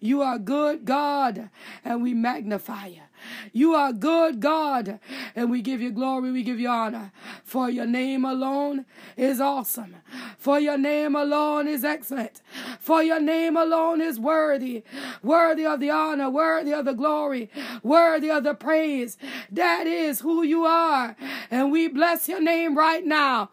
You 0.00 0.20
are 0.22 0.38
good, 0.38 0.84
God, 0.84 1.48
and 1.84 2.02
we 2.02 2.12
magnify 2.12 2.88
you. 2.88 3.03
You 3.52 3.74
are 3.74 3.92
good, 3.92 4.40
God, 4.40 4.98
and 5.34 5.50
we 5.50 5.62
give 5.62 5.80
you 5.80 5.90
glory, 5.90 6.32
we 6.32 6.42
give 6.42 6.60
you 6.60 6.68
honor. 6.68 7.12
For 7.44 7.70
your 7.70 7.86
name 7.86 8.24
alone 8.24 8.86
is 9.16 9.40
awesome. 9.40 9.96
For 10.38 10.58
your 10.58 10.78
name 10.78 11.14
alone 11.14 11.68
is 11.68 11.84
excellent. 11.84 12.42
For 12.78 13.02
your 13.02 13.20
name 13.20 13.56
alone 13.56 14.00
is 14.00 14.18
worthy, 14.18 14.82
worthy 15.22 15.66
of 15.66 15.80
the 15.80 15.90
honor, 15.90 16.30
worthy 16.30 16.72
of 16.72 16.84
the 16.84 16.94
glory, 16.94 17.50
worthy 17.82 18.30
of 18.30 18.44
the 18.44 18.54
praise. 18.54 19.16
That 19.50 19.86
is 19.86 20.20
who 20.20 20.42
you 20.42 20.64
are. 20.64 21.16
And 21.50 21.70
we 21.70 21.88
bless 21.88 22.28
your 22.28 22.40
name 22.40 22.76
right 22.76 23.04
now. 23.04 23.50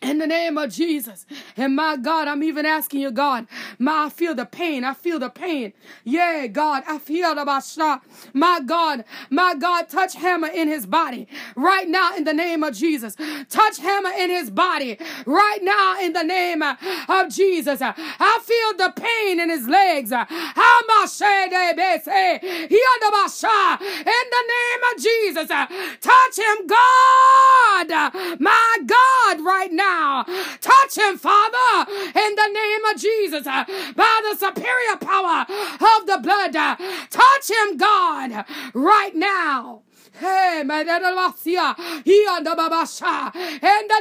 In 0.00 0.18
the 0.18 0.26
name 0.26 0.56
of 0.56 0.72
Jesus. 0.72 1.26
And 1.56 1.74
my 1.74 1.96
God, 1.96 2.28
I'm 2.28 2.42
even 2.42 2.64
asking 2.64 3.00
you, 3.00 3.10
God, 3.10 3.48
my, 3.78 4.04
I 4.04 4.08
feel 4.10 4.34
the 4.34 4.46
pain. 4.46 4.84
I 4.84 4.94
feel 4.94 5.18
the 5.18 5.28
pain. 5.28 5.72
Yeah, 6.04 6.46
God, 6.46 6.84
I 6.86 6.98
feel 6.98 7.34
the 7.34 7.44
basha. 7.44 8.00
My 8.32 8.60
God, 8.64 9.04
my 9.28 9.54
God, 9.54 9.88
touch 9.88 10.14
Hammer 10.14 10.48
in 10.48 10.68
his 10.68 10.86
body 10.86 11.26
right 11.56 11.88
now 11.88 12.16
in 12.16 12.22
the 12.24 12.32
name 12.32 12.62
of 12.62 12.74
Jesus. 12.74 13.16
Touch 13.48 13.78
Hammer 13.78 14.10
in 14.10 14.30
his 14.30 14.50
body 14.50 14.98
right 15.26 15.62
now 15.62 16.00
in 16.00 16.12
the 16.12 16.22
name 16.22 16.62
of 16.62 17.28
Jesus. 17.30 17.80
I 17.82 18.40
feel 18.42 18.86
the 18.86 18.92
pain 18.92 19.40
in 19.40 19.50
his 19.50 19.66
legs. 19.66 20.12
How 20.12 20.80
much. 20.86 21.20
In 21.20 21.50
the 24.30 24.44
name 24.56 24.82
of 24.90 25.02
Jesus. 25.02 25.48
Touch 25.48 26.38
him, 26.38 26.66
God. 26.66 28.38
My 28.40 28.78
God, 28.86 29.40
right 29.44 29.72
now 29.72 29.87
now. 29.88 30.24
Touch 30.60 30.98
him, 30.98 31.16
Father, 31.18 31.90
in 31.90 32.34
the 32.34 32.48
name 32.48 32.84
of 32.90 33.00
Jesus, 33.00 33.46
uh, 33.46 33.64
by 33.94 34.20
the 34.26 34.36
superior 34.36 34.96
power 35.00 35.46
of 35.48 36.06
the 36.06 36.18
blood. 36.22 36.54
Uh, 36.56 36.76
touch 37.10 37.50
him, 37.50 37.76
God, 37.76 38.44
right 38.74 39.14
now. 39.14 39.82
Hey, 40.20 40.60
in 40.60 40.68
the 40.68 40.84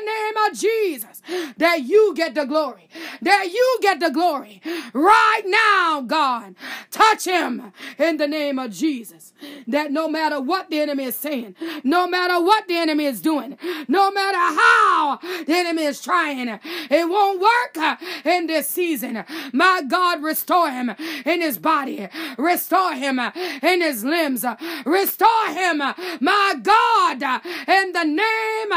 name 0.06 0.38
of 0.50 0.54
Jesus, 0.58 1.22
that 1.58 1.84
you 1.84 2.14
get 2.16 2.34
the 2.36 2.46
glory, 2.46 2.88
that 3.22 3.52
you 3.52 3.80
get 3.82 4.00
the 4.00 4.10
glory 4.10 4.62
right 4.94 5.44
now, 5.46 6.02
God. 6.02 6.56
Touch 6.92 7.26
him 7.26 7.72
in 7.98 8.18
the 8.18 8.28
name 8.28 8.58
of 8.58 8.72
Jesus. 8.72 9.34
That 9.68 9.92
no 9.92 10.08
matter 10.08 10.42
what 10.42 10.70
the 10.70 10.80
enemy 10.80 11.06
is 11.06 11.16
saying, 11.16 11.56
no 11.84 12.08
matter 12.08 12.42
what 12.44 12.68
the 12.68 12.76
enemy 12.76 13.06
is 13.06 13.22
doing, 13.22 13.58
no 13.88 14.12
matter 14.12 14.38
how 14.38 15.20
the 15.46 15.54
enemy 15.54 15.84
is 15.84 16.02
trying, 16.02 16.48
it 16.50 17.10
won't 17.10 17.40
work 17.40 18.00
in 18.26 18.48
this 18.48 18.68
season. 18.68 19.24
My 19.54 19.84
God, 19.88 20.24
restore 20.24 20.72
him 20.72 20.96
in 21.26 21.42
his 21.42 21.58
body, 21.58 22.08
restore 22.38 22.94
him 22.94 23.20
in 23.20 23.82
his 23.82 24.04
limbs, 24.04 24.46
restore 24.86 25.48
him 25.50 25.82
my 26.20 26.56
God, 26.62 27.24
in 27.68 27.92
the 27.94 28.04
name 28.04 28.72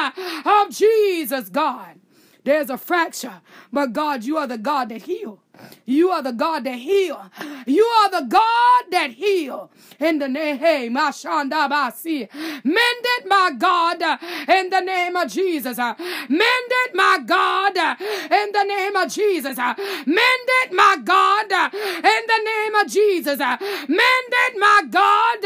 of 0.45 0.70
Jesus, 0.70 1.49
God. 1.49 1.97
There's 2.45 2.70
a 2.70 2.78
fracture, 2.78 3.41
but 3.72 3.93
God, 3.93 4.24
you 4.24 4.39
are 4.39 4.47
the 4.47 4.59
God 4.59 4.89
that 4.89 5.03
heal. 5.03 5.43
You 5.85 6.11
are 6.11 6.23
the 6.23 6.33
God 6.33 6.65
that 6.65 6.79
heal. 6.79 7.21
You 7.67 7.85
are 7.85 8.11
the 8.11 8.27
God 8.27 8.85
that 8.91 9.11
heal. 9.11 9.71
In 9.99 10.19
the 10.19 10.29
name, 10.29 10.59
hey, 10.59 10.89
Mashandabasi. 10.91 12.29
Mend 12.65 13.05
it, 13.17 13.27
my 13.27 13.53
God, 13.59 14.03
in 14.49 14.71
the 14.71 14.81
name 14.81 15.17
of 15.17 15.31
Jesus. 15.31 15.79
Mend 15.79 15.99
it, 16.39 16.95
my 16.95 17.19
God, 17.25 17.77
in 17.77 18.53
the 18.53 18.65
name 18.65 18.97
of 18.97 19.13
Jesus. 19.13 19.57
Mend 19.57 20.49
it, 20.63 20.73
my 20.73 20.97
God, 21.03 21.53
in 21.53 22.23
the 22.27 22.43
name 22.45 22.75
of 22.75 22.87
Jesus. 22.89 23.39
Mend 23.39 24.33
it, 24.45 24.59
my 24.59 24.83
God, 24.91 25.45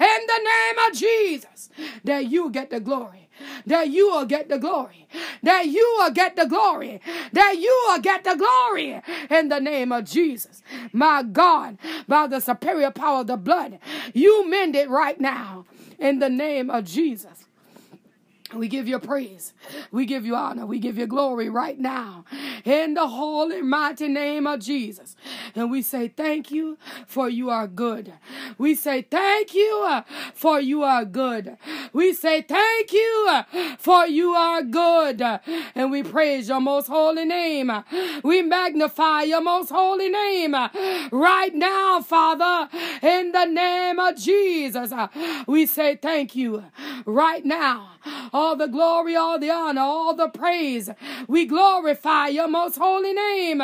in 0.00 0.26
the 0.26 0.40
name 0.44 0.88
of 0.88 0.96
Jesus. 0.96 1.70
That 2.04 2.26
you 2.26 2.50
get 2.50 2.70
the 2.70 2.80
glory 2.80 3.29
that 3.66 3.88
you 3.88 4.10
will 4.10 4.26
get 4.26 4.48
the 4.48 4.58
glory, 4.58 5.08
that 5.42 5.66
you 5.66 5.96
will 5.98 6.10
get 6.10 6.36
the 6.36 6.46
glory, 6.46 7.00
that 7.32 7.56
you 7.58 7.86
will 7.88 8.00
get 8.00 8.24
the 8.24 8.36
glory 8.36 9.00
in 9.30 9.48
the 9.48 9.60
name 9.60 9.92
of 9.92 10.04
Jesus. 10.04 10.62
My 10.92 11.22
God, 11.22 11.78
by 12.08 12.26
the 12.26 12.40
superior 12.40 12.90
power 12.90 13.20
of 13.20 13.26
the 13.28 13.36
blood, 13.36 13.78
you 14.14 14.48
mend 14.48 14.76
it 14.76 14.88
right 14.90 15.20
now 15.20 15.64
in 15.98 16.18
the 16.18 16.30
name 16.30 16.70
of 16.70 16.84
Jesus. 16.84 17.39
We 18.54 18.68
give 18.68 18.88
you 18.88 18.98
praise. 18.98 19.54
We 19.92 20.06
give 20.06 20.26
you 20.26 20.34
honor. 20.34 20.66
We 20.66 20.78
give 20.78 20.98
you 20.98 21.06
glory 21.06 21.48
right 21.48 21.78
now 21.78 22.24
in 22.64 22.94
the 22.94 23.06
holy, 23.06 23.62
mighty 23.62 24.08
name 24.08 24.46
of 24.46 24.60
Jesus. 24.60 25.14
And 25.54 25.70
we 25.70 25.82
say 25.82 26.08
thank 26.08 26.50
you 26.50 26.76
for 27.06 27.28
you 27.28 27.50
are 27.50 27.68
good. 27.68 28.12
We 28.58 28.74
say 28.74 29.02
thank 29.02 29.54
you 29.54 29.84
uh, 29.86 30.02
for 30.34 30.60
you 30.60 30.82
are 30.82 31.04
good. 31.04 31.56
We 31.92 32.12
say 32.12 32.42
thank 32.42 32.92
you 32.92 33.26
uh, 33.28 33.76
for 33.78 34.06
you 34.06 34.30
are 34.30 34.62
good. 34.62 35.22
And 35.74 35.90
we 35.90 36.02
praise 36.02 36.48
your 36.48 36.60
most 36.60 36.88
holy 36.88 37.24
name. 37.24 37.70
We 38.24 38.42
magnify 38.42 39.22
your 39.22 39.42
most 39.42 39.70
holy 39.70 40.08
name 40.08 40.54
right 41.12 41.54
now, 41.54 42.00
Father, 42.02 42.68
in 43.02 43.32
the 43.32 43.44
name 43.44 43.98
of 43.98 44.16
Jesus. 44.16 44.92
We 45.46 45.66
say 45.66 45.96
thank 45.96 46.34
you 46.34 46.64
right 47.06 47.44
now 47.44 47.90
all 48.40 48.56
the 48.56 48.66
glory, 48.66 49.14
all 49.14 49.38
the 49.38 49.50
honor, 49.50 49.82
all 49.82 50.14
the 50.14 50.28
praise. 50.28 50.88
We 51.28 51.44
glorify 51.44 52.28
your 52.28 52.48
most 52.48 52.76
holy 52.76 53.12
name 53.12 53.60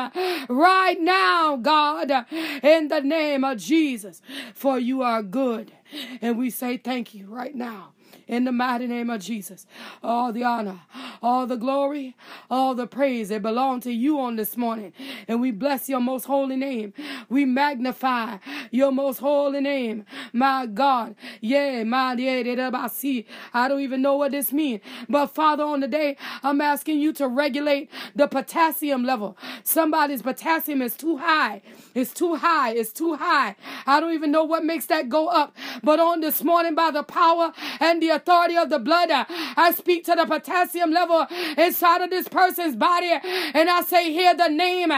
right 0.48 1.00
now, 1.00 1.56
God, 1.56 2.26
in 2.62 2.88
the 2.88 3.00
name 3.00 3.42
of 3.42 3.56
Jesus, 3.56 4.20
for 4.54 4.78
you 4.78 5.00
are 5.00 5.22
good. 5.22 5.72
And 6.20 6.36
we 6.36 6.50
say 6.50 6.76
thank 6.76 7.14
you 7.14 7.26
right 7.26 7.54
now 7.54 7.95
in 8.26 8.44
the 8.44 8.52
mighty 8.52 8.86
name 8.86 9.10
of 9.10 9.20
Jesus. 9.20 9.66
All 10.02 10.32
the 10.32 10.44
honor, 10.44 10.80
all 11.22 11.46
the 11.46 11.56
glory, 11.56 12.14
all 12.50 12.74
the 12.74 12.86
praise 12.86 13.28
that 13.28 13.42
belong 13.42 13.80
to 13.80 13.92
you 13.92 14.18
on 14.20 14.36
this 14.36 14.56
morning. 14.56 14.92
And 15.28 15.40
we 15.40 15.50
bless 15.50 15.88
your 15.88 16.00
most 16.00 16.24
holy 16.24 16.56
name. 16.56 16.92
We 17.28 17.44
magnify 17.44 18.38
your 18.70 18.92
most 18.92 19.18
holy 19.18 19.60
name. 19.60 20.04
My 20.32 20.66
God. 20.66 21.14
Yeah, 21.40 21.84
my 21.84 22.16
I 22.16 23.68
don't 23.68 23.80
even 23.80 24.02
know 24.02 24.16
what 24.16 24.32
this 24.32 24.52
means. 24.52 24.80
But 25.08 25.28
Father, 25.28 25.64
on 25.64 25.80
the 25.80 25.88
day, 25.88 26.16
I'm 26.42 26.60
asking 26.60 27.00
you 27.00 27.12
to 27.14 27.28
regulate 27.28 27.90
the 28.14 28.26
potassium 28.26 29.04
level. 29.04 29.36
Somebody's 29.64 30.22
potassium 30.22 30.82
is 30.82 30.96
too 30.96 31.18
high. 31.18 31.62
It's 31.94 32.12
too 32.12 32.36
high. 32.36 32.72
It's 32.72 32.92
too 32.92 33.16
high. 33.16 33.56
I 33.86 34.00
don't 34.00 34.14
even 34.14 34.30
know 34.30 34.44
what 34.44 34.64
makes 34.64 34.86
that 34.86 35.08
go 35.08 35.28
up. 35.28 35.54
But 35.82 36.00
on 36.00 36.20
this 36.20 36.42
morning, 36.42 36.74
by 36.74 36.90
the 36.90 37.02
power 37.02 37.52
and 37.80 38.02
the 38.02 38.05
authority 38.10 38.56
of 38.56 38.70
the 38.70 38.78
blood. 38.78 39.08
I 39.10 39.72
speak 39.76 40.04
to 40.06 40.14
the 40.14 40.26
potassium 40.26 40.90
level 40.90 41.26
inside 41.56 42.02
of 42.02 42.10
this 42.10 42.28
person's 42.28 42.76
body 42.76 43.12
and 43.54 43.70
I 43.70 43.82
say, 43.82 44.12
Hear 44.12 44.34
the 44.34 44.48
name 44.48 44.88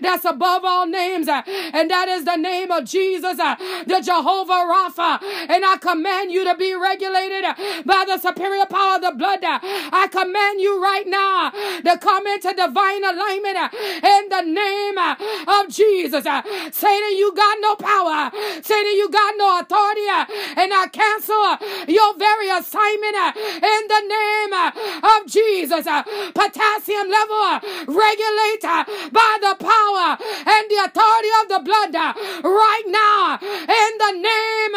that's 0.00 0.24
above 0.24 0.64
all 0.64 0.86
names, 0.86 1.28
and 1.28 1.90
that 1.90 2.08
is 2.08 2.24
the 2.24 2.36
name 2.36 2.70
of 2.70 2.84
Jesus, 2.84 3.36
the 3.36 4.00
Jehovah 4.04 4.66
Rapha. 4.66 5.22
And 5.48 5.64
I 5.64 5.76
command 5.80 6.30
you 6.32 6.44
to 6.44 6.54
be 6.56 6.74
regulated 6.74 7.44
by 7.84 8.04
the 8.06 8.18
superior 8.18 8.66
power 8.66 8.96
of 8.96 9.02
the 9.02 9.12
blood. 9.16 9.40
I 9.42 10.08
command 10.10 10.60
you 10.60 10.82
right 10.82 11.06
now 11.06 11.50
to 11.50 11.98
come 11.98 12.26
into 12.26 12.52
divine 12.54 13.04
alignment 13.04 13.58
in 14.02 14.22
the 14.28 14.42
name 14.42 14.98
of 14.98 15.68
Jesus. 15.68 16.24
Satan, 16.24 17.12
you 17.16 17.32
got 17.34 17.58
no 17.60 17.76
power. 17.76 18.30
Satan, 18.62 18.92
you 18.94 19.10
got 19.10 19.34
no 19.36 19.60
authority. 19.60 20.08
And 20.56 20.72
I 20.72 20.86
cancel 20.92 21.58
your 21.88 22.16
very 22.18 22.50
assignment 22.58 23.16
uh, 23.16 23.32
in 23.36 23.82
the 23.88 24.02
name 24.06 24.52
uh, 24.52 25.16
of 25.16 25.26
Jesus. 25.26 25.86
Uh, 25.86 26.02
potassium 26.34 27.08
level 27.08 27.60
regulate 27.86 28.62
by 29.12 29.32
the 29.40 29.54
power 29.58 30.18
and 30.46 30.64
the 30.70 30.78
authority 30.84 31.32
of 31.42 31.48
the 31.48 31.60
blood 31.64 31.94
right 31.94 32.86
now 32.86 33.38
in 33.40 33.92
the 33.98 34.12
name 34.20 34.74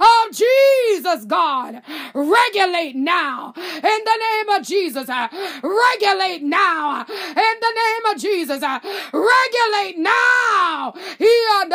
of 0.00 0.32
Jesus, 0.32 1.24
God. 1.24 1.82
Regulate 2.14 2.96
now 2.96 3.52
in 3.56 3.82
the 3.82 4.18
name 4.26 4.48
of 4.50 4.66
Jesus. 4.66 5.08
Regulate 5.08 6.42
now 6.42 7.04
in 7.08 7.54
the 7.60 7.72
name 7.82 8.04
of 8.12 8.20
Jesus. 8.20 8.62
Regulate 8.62 9.98
now 9.98 10.92
in 10.94 11.66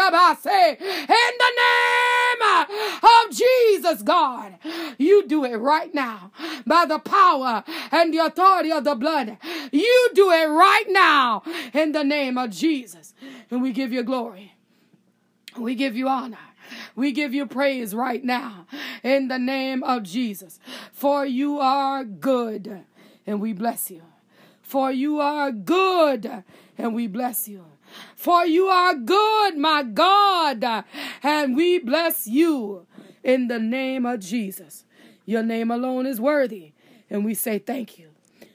the 1.38 1.52
name 1.56 2.33
of 2.44 3.32
Jesus, 3.32 4.02
God. 4.02 4.54
You 4.98 5.28
do 5.28 5.46
it 5.46 5.56
right 5.56 5.94
now 5.94 6.32
by 6.66 6.86
the 6.86 7.00
power 7.00 7.64
and 7.92 8.14
the 8.14 8.20
authority 8.20 8.72
of 8.72 8.84
the 8.84 8.96
blood. 8.96 9.38
You 9.72 10.10
do 10.14 10.32
it 10.32 10.48
right 10.48 10.86
now 10.90 11.44
in 11.74 11.92
the 11.92 12.04
name 12.04 12.38
of 12.38 12.52
Jesus. 12.52 13.14
And 13.50 13.62
we 13.62 13.72
give 13.72 13.92
you 13.92 14.04
glory. 14.04 14.54
We 15.58 15.76
give 15.76 15.96
you 15.96 16.08
honor. 16.08 16.38
We 16.96 17.12
give 17.12 17.34
you 17.34 17.46
praise 17.46 17.94
right 17.94 18.24
now 18.24 18.68
in 19.04 19.28
the 19.28 19.40
name 19.40 19.84
of 19.84 20.04
Jesus. 20.04 20.60
For 20.92 21.26
you 21.26 21.60
are 21.60 22.04
good 22.04 22.86
and 23.26 23.42
we 23.42 23.54
bless 23.54 23.92
you. 23.92 24.02
For 24.62 24.92
you 24.92 25.20
are 25.20 25.52
good 25.52 26.44
and 26.78 26.96
we 26.96 27.08
bless 27.08 27.48
you. 27.48 27.66
For 28.16 28.46
you 28.46 28.68
are 28.68 28.96
good, 28.96 29.58
my 29.58 29.84
God, 29.84 30.64
and 31.22 31.56
we 31.56 31.80
bless 31.80 32.28
you 32.28 32.86
in 33.24 33.48
the 33.48 33.60
name 33.60 34.06
of 34.06 34.20
Jesus. 34.20 34.86
Your 35.26 35.44
name 35.44 35.72
alone 35.72 36.06
is 36.06 36.20
worthy, 36.20 36.74
and 37.10 37.24
we 37.24 37.34
say 37.34 37.60
thank 37.60 37.98
you. 37.98 38.10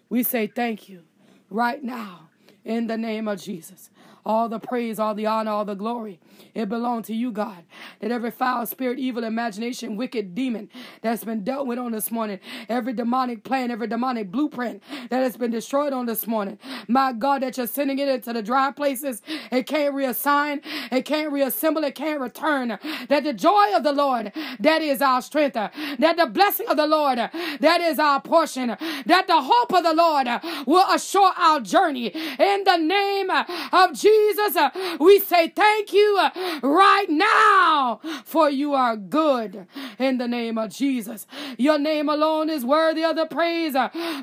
We 0.08 0.22
say 0.22 0.46
thank 0.46 0.88
you 0.88 1.02
right 1.50 1.82
now 1.82 2.28
in 2.64 2.86
the 2.86 2.96
name 2.96 3.28
of 3.28 3.40
Jesus. 3.40 3.90
All 4.24 4.48
the 4.48 4.58
praise, 4.58 4.98
all 4.98 5.14
the 5.14 5.26
honor, 5.26 5.50
all 5.50 5.64
the 5.64 5.74
glory 5.74 6.20
it 6.54 6.68
belongs 6.68 7.06
to 7.06 7.14
you, 7.14 7.30
God. 7.30 7.64
That 8.00 8.10
every 8.10 8.30
foul 8.30 8.66
spirit, 8.66 8.98
evil 8.98 9.24
imagination, 9.24 9.96
wicked 9.96 10.34
demon 10.34 10.68
that's 11.02 11.24
been 11.24 11.44
dealt 11.44 11.66
with 11.66 11.78
on 11.78 11.92
this 11.92 12.10
morning, 12.10 12.40
every 12.68 12.92
demonic 12.92 13.44
plan, 13.44 13.70
every 13.70 13.86
demonic 13.86 14.30
blueprint 14.30 14.82
that 15.10 15.22
has 15.22 15.36
been 15.36 15.50
destroyed 15.50 15.92
on 15.92 16.06
this 16.06 16.26
morning, 16.26 16.58
my 16.86 17.12
God, 17.12 17.42
that 17.42 17.56
you're 17.56 17.66
sending 17.66 17.98
it 17.98 18.08
into 18.08 18.32
the 18.32 18.42
dry 18.42 18.70
places, 18.70 19.22
it 19.50 19.66
can't 19.66 19.94
reassign, 19.94 20.62
it 20.90 21.04
can't 21.04 21.32
reassemble, 21.32 21.84
it 21.84 21.94
can't 21.94 22.20
return. 22.20 22.78
That 23.08 23.24
the 23.24 23.32
joy 23.32 23.74
of 23.74 23.82
the 23.82 23.92
Lord, 23.92 24.32
that 24.60 24.82
is 24.82 25.02
our 25.02 25.22
strength. 25.22 25.54
That 25.54 26.16
the 26.16 26.26
blessing 26.26 26.68
of 26.68 26.76
the 26.76 26.86
Lord, 26.86 27.18
that 27.18 27.80
is 27.80 27.98
our 27.98 28.20
portion. 28.20 28.76
That 29.06 29.26
the 29.26 29.40
hope 29.40 29.72
of 29.72 29.82
the 29.82 29.94
Lord 29.94 30.28
will 30.66 30.86
assure 30.92 31.32
our 31.36 31.60
journey. 31.60 32.08
In 32.38 32.64
the 32.64 32.76
name 32.76 33.30
of 33.30 33.92
Jesus, 33.94 34.56
we 34.98 35.20
say 35.20 35.48
thank 35.48 35.92
you 35.92 36.27
right 36.62 37.06
now, 37.08 38.00
for 38.24 38.48
you 38.50 38.74
are 38.74 38.96
good 38.96 39.66
in 39.98 40.18
the 40.18 40.28
name 40.28 40.58
of 40.58 40.70
Jesus. 40.70 41.26
Your 41.58 41.78
name 41.78 42.08
alone 42.08 42.50
is 42.50 42.64
worthy 42.64 43.04
of 43.04 43.16
the 43.16 43.26
praise, 43.26 43.74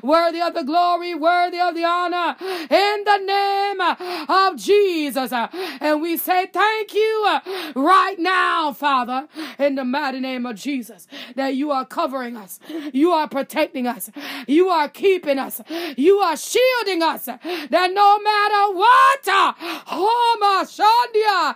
worthy 0.02 0.40
of 0.40 0.54
the 0.54 0.64
glory, 0.64 1.14
worthy 1.14 1.60
of 1.60 1.74
the 1.74 1.84
honor 1.84 2.36
in 2.40 3.04
the 3.04 3.18
name 3.18 3.80
of 4.28 4.56
Jesus. 4.56 5.32
And 5.32 6.02
we 6.02 6.16
say 6.16 6.46
thank 6.46 6.94
you 6.94 7.38
right 7.74 8.16
now, 8.18 8.72
Father, 8.72 9.28
in 9.58 9.74
the 9.74 9.84
mighty 9.84 10.20
name 10.20 10.46
of 10.46 10.56
Jesus, 10.56 11.06
that 11.34 11.54
you 11.54 11.70
are 11.70 11.84
covering 11.84 12.36
us, 12.36 12.58
you 12.92 13.12
are 13.12 13.28
protecting 13.28 13.86
us, 13.86 14.10
you 14.46 14.68
are 14.68 14.88
keeping 14.88 15.38
us, 15.38 15.60
you 15.96 16.18
are 16.18 16.36
shielding 16.36 17.02
us, 17.02 17.26
that 17.26 17.90
no 17.92 18.18
matter 18.18 18.74
what, 18.74 19.28
uh, 19.28 19.52
oh 19.90 20.36
my 20.40 20.56
uh, 20.56 20.64
Shandia, 20.64 21.54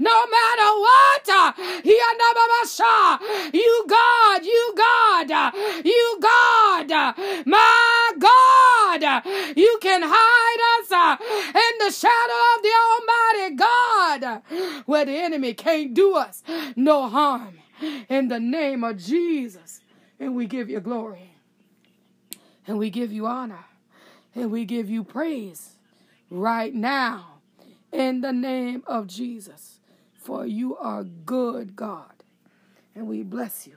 no 0.00 0.26
matter 0.26 0.70
what, 0.78 1.28
you 3.52 3.84
God, 3.88 4.44
you 4.44 4.74
God, 4.76 5.54
you 5.84 6.18
God, 6.20 7.14
my 7.46 8.12
God, 8.18 9.22
you 9.56 9.78
can 9.80 10.02
hide 10.04 10.80
us 10.80 10.92
uh, 10.92 11.16
in 11.20 11.86
the 11.86 11.92
shadow 11.92 12.40
of 12.56 12.62
the 12.62 12.74
Almighty 12.90 13.54
God, 13.56 14.42
where 14.86 15.04
the 15.04 15.16
enemy 15.16 15.54
can't 15.54 15.94
do 15.94 16.14
us 16.14 16.42
no 16.76 17.08
harm. 17.08 17.58
In 18.08 18.28
the 18.28 18.40
name 18.40 18.82
of 18.82 18.98
Jesus, 18.98 19.80
and 20.18 20.34
we 20.34 20.46
give 20.46 20.68
you 20.68 20.80
glory, 20.80 21.30
and 22.66 22.76
we 22.78 22.90
give 22.90 23.12
you 23.12 23.26
honor, 23.26 23.64
and 24.34 24.50
we 24.50 24.64
give 24.64 24.90
you 24.90 25.04
praise 25.04 25.76
right 26.30 26.74
now 26.74 27.37
in 27.92 28.20
the 28.20 28.32
name 28.32 28.82
of 28.86 29.06
Jesus. 29.06 29.80
For 30.14 30.46
you 30.46 30.76
are 30.76 31.04
good, 31.04 31.74
God, 31.74 32.24
and 32.94 33.06
we 33.06 33.22
bless 33.22 33.66
you. 33.66 33.76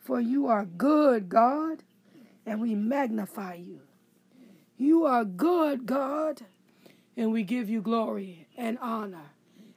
For 0.00 0.20
you 0.20 0.46
are 0.46 0.64
good, 0.64 1.28
God, 1.28 1.82
and 2.46 2.60
we 2.60 2.74
magnify 2.74 3.54
you. 3.54 3.80
You 4.76 5.04
are 5.04 5.24
good, 5.24 5.86
God, 5.86 6.42
and 7.16 7.32
we 7.32 7.42
give 7.42 7.68
you 7.68 7.80
glory 7.80 8.46
and 8.56 8.78
honor 8.80 9.30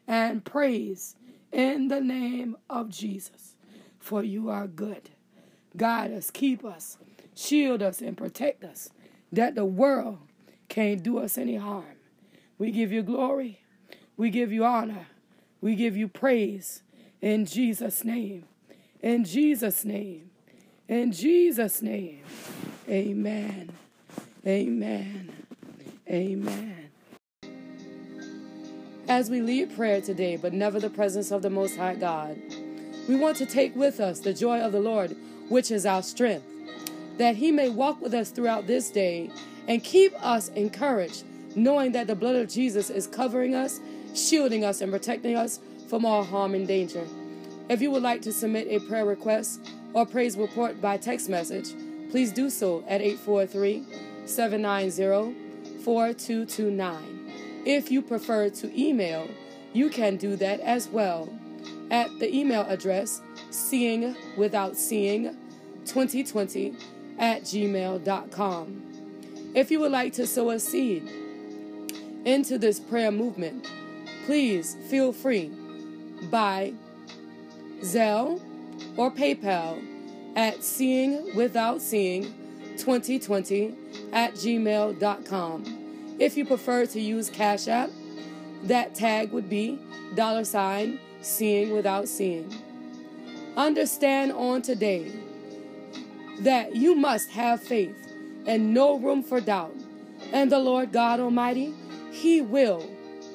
and 0.08 0.44
praise 0.44 1.16
in 1.52 1.88
the 1.88 2.02
name 2.02 2.58
of 2.70 2.90
Jesus. 2.90 3.56
For 4.00 4.24
you 4.24 4.50
are 4.50 4.68
good. 4.68 5.10
Guide 5.76 6.12
us, 6.12 6.32
keep 6.32 6.64
us, 6.64 6.98
shield 7.36 7.84
us, 7.84 8.02
and 8.02 8.18
protect 8.18 8.64
us, 8.64 8.90
that 9.32 9.56
the 9.56 9.66
world 9.66 10.20
can't 10.70 11.04
do 11.04 11.20
us 11.20 11.38
any 11.38 11.56
harm. 11.58 11.97
We 12.58 12.72
give 12.72 12.92
you 12.92 13.04
glory. 13.04 13.62
We 14.16 14.30
give 14.30 14.52
you 14.52 14.66
honor. 14.66 15.08
We 15.62 15.76
give 15.76 15.96
you 15.96 16.08
praise 16.08 16.82
in 17.22 17.46
Jesus' 17.46 18.04
name. 18.04 18.46
In 19.02 19.24
Jesus' 19.24 19.86
name. 19.86 20.32
In 20.88 21.12
Jesus' 21.12 21.82
name. 21.82 22.24
Amen. 22.90 23.72
Amen. 24.46 25.32
Amen. 26.10 26.90
As 29.08 29.30
we 29.30 29.42
lead 29.42 29.76
prayer 29.76 30.02
today, 30.02 30.36
but 30.36 30.54
never 30.54 30.80
the 30.80 30.90
presence 30.90 31.32
of 31.32 31.42
the 31.42 31.50
Most 31.50 31.78
High 31.78 31.96
God, 31.96 32.38
we 33.08 33.16
want 33.16 33.38
to 33.38 33.46
take 33.46 33.76
with 33.76 34.00
us 34.00 34.20
the 34.20 34.34
joy 34.34 34.60
of 34.60 34.72
the 34.72 34.80
Lord, 34.80 35.16
which 35.50 35.72
is 35.72 35.86
our 35.86 36.02
strength, 36.02 36.46
that 37.18 37.36
He 37.36 37.52
may 37.52 37.70
walk 37.70 38.02
with 38.02 38.14
us 38.14 38.32
throughout 38.32 38.68
this 38.68 38.90
day 38.90 39.30
and 39.68 39.84
keep 39.84 40.14
us 40.24 40.50
encouraged 40.50 41.24
knowing 41.58 41.92
that 41.92 42.06
the 42.06 42.16
blood 42.16 42.36
of 42.36 42.48
Jesus 42.48 42.92
is 42.92 43.08
covering 43.08 43.56
us, 43.56 43.80
shielding 44.14 44.64
us, 44.64 44.80
and 44.80 44.92
protecting 44.92 45.36
us 45.36 45.60
from 45.90 46.06
all 46.06 46.24
harm 46.24 46.54
and 46.54 46.68
danger. 46.68 47.06
If 47.68 47.82
you 47.82 47.90
would 47.92 48.04
like 48.04 48.22
to 48.22 48.32
submit 48.32 48.68
a 48.70 48.80
prayer 48.88 49.06
request 49.06 49.68
or 49.94 50.06
praise 50.06 50.38
report 50.38 50.80
by 50.80 50.98
text 50.98 51.30
message, 51.30 51.74
please 52.12 52.32
do 52.32 52.52
so 52.52 52.84
at 52.88 53.02
843 53.02 53.84
790 54.26 55.36
4229. 55.84 57.64
If 57.66 57.90
you 57.92 58.04
prefer 58.04 58.50
to 58.50 58.80
email, 58.80 59.28
you 59.74 59.90
can 59.90 60.18
do 60.18 60.36
that 60.36 60.60
as 60.60 60.88
well 60.88 61.28
at 61.90 62.08
the 62.20 62.34
email 62.34 62.62
address 62.62 63.22
seeing 63.50 64.16
without 64.38 64.78
seeing 64.78 65.36
2020 65.86 66.76
at 67.18 67.42
gmail.com. 67.42 68.84
If 69.56 69.72
you 69.72 69.80
would 69.80 69.92
like 69.92 70.14
to 70.14 70.28
sow 70.28 70.52
a 70.52 70.60
seed, 70.60 71.10
into 72.26 72.58
this 72.58 72.80
prayer 72.80 73.12
movement, 73.12 73.68
please 74.26 74.76
feel 74.90 75.14
free 75.14 75.52
by 76.30 76.74
Zelle 77.82 78.42
or 78.96 79.12
PayPal 79.12 79.82
at 80.36 80.64
seeing 80.64 81.36
without 81.36 81.82
seeing 81.82 82.24
2020 82.78 83.76
at 84.14 84.34
gmail.com. 84.34 86.16
If 86.20 86.38
you 86.38 86.46
prefer 86.46 86.86
to 86.88 87.00
use 87.00 87.30
Cash 87.30 87.68
App, 87.68 87.90
that 88.64 88.96
tag 88.96 89.32
would 89.32 89.50
be 89.50 89.80
dollar 90.16 90.44
sign 90.44 91.00
seeing 91.22 91.72
without 91.72 92.08
seeing. 92.08 92.54
Understand 93.56 94.32
on 94.34 94.62
today 94.62 95.12
that 96.40 96.76
you 96.76 96.96
must 96.96 97.32
have 97.32 97.62
faith 97.62 97.96
and 98.46 98.74
no 98.74 98.98
room 98.98 99.24
for 99.24 99.42
doubt. 99.42 99.76
And 100.32 100.52
the 100.52 100.60
Lord 100.60 100.92
God 100.92 101.20
Almighty 101.20 101.74
he 102.18 102.42
will 102.42 102.90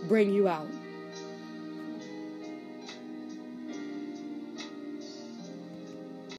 bring 0.09 0.33
you 0.35 0.49
out. 0.49 0.72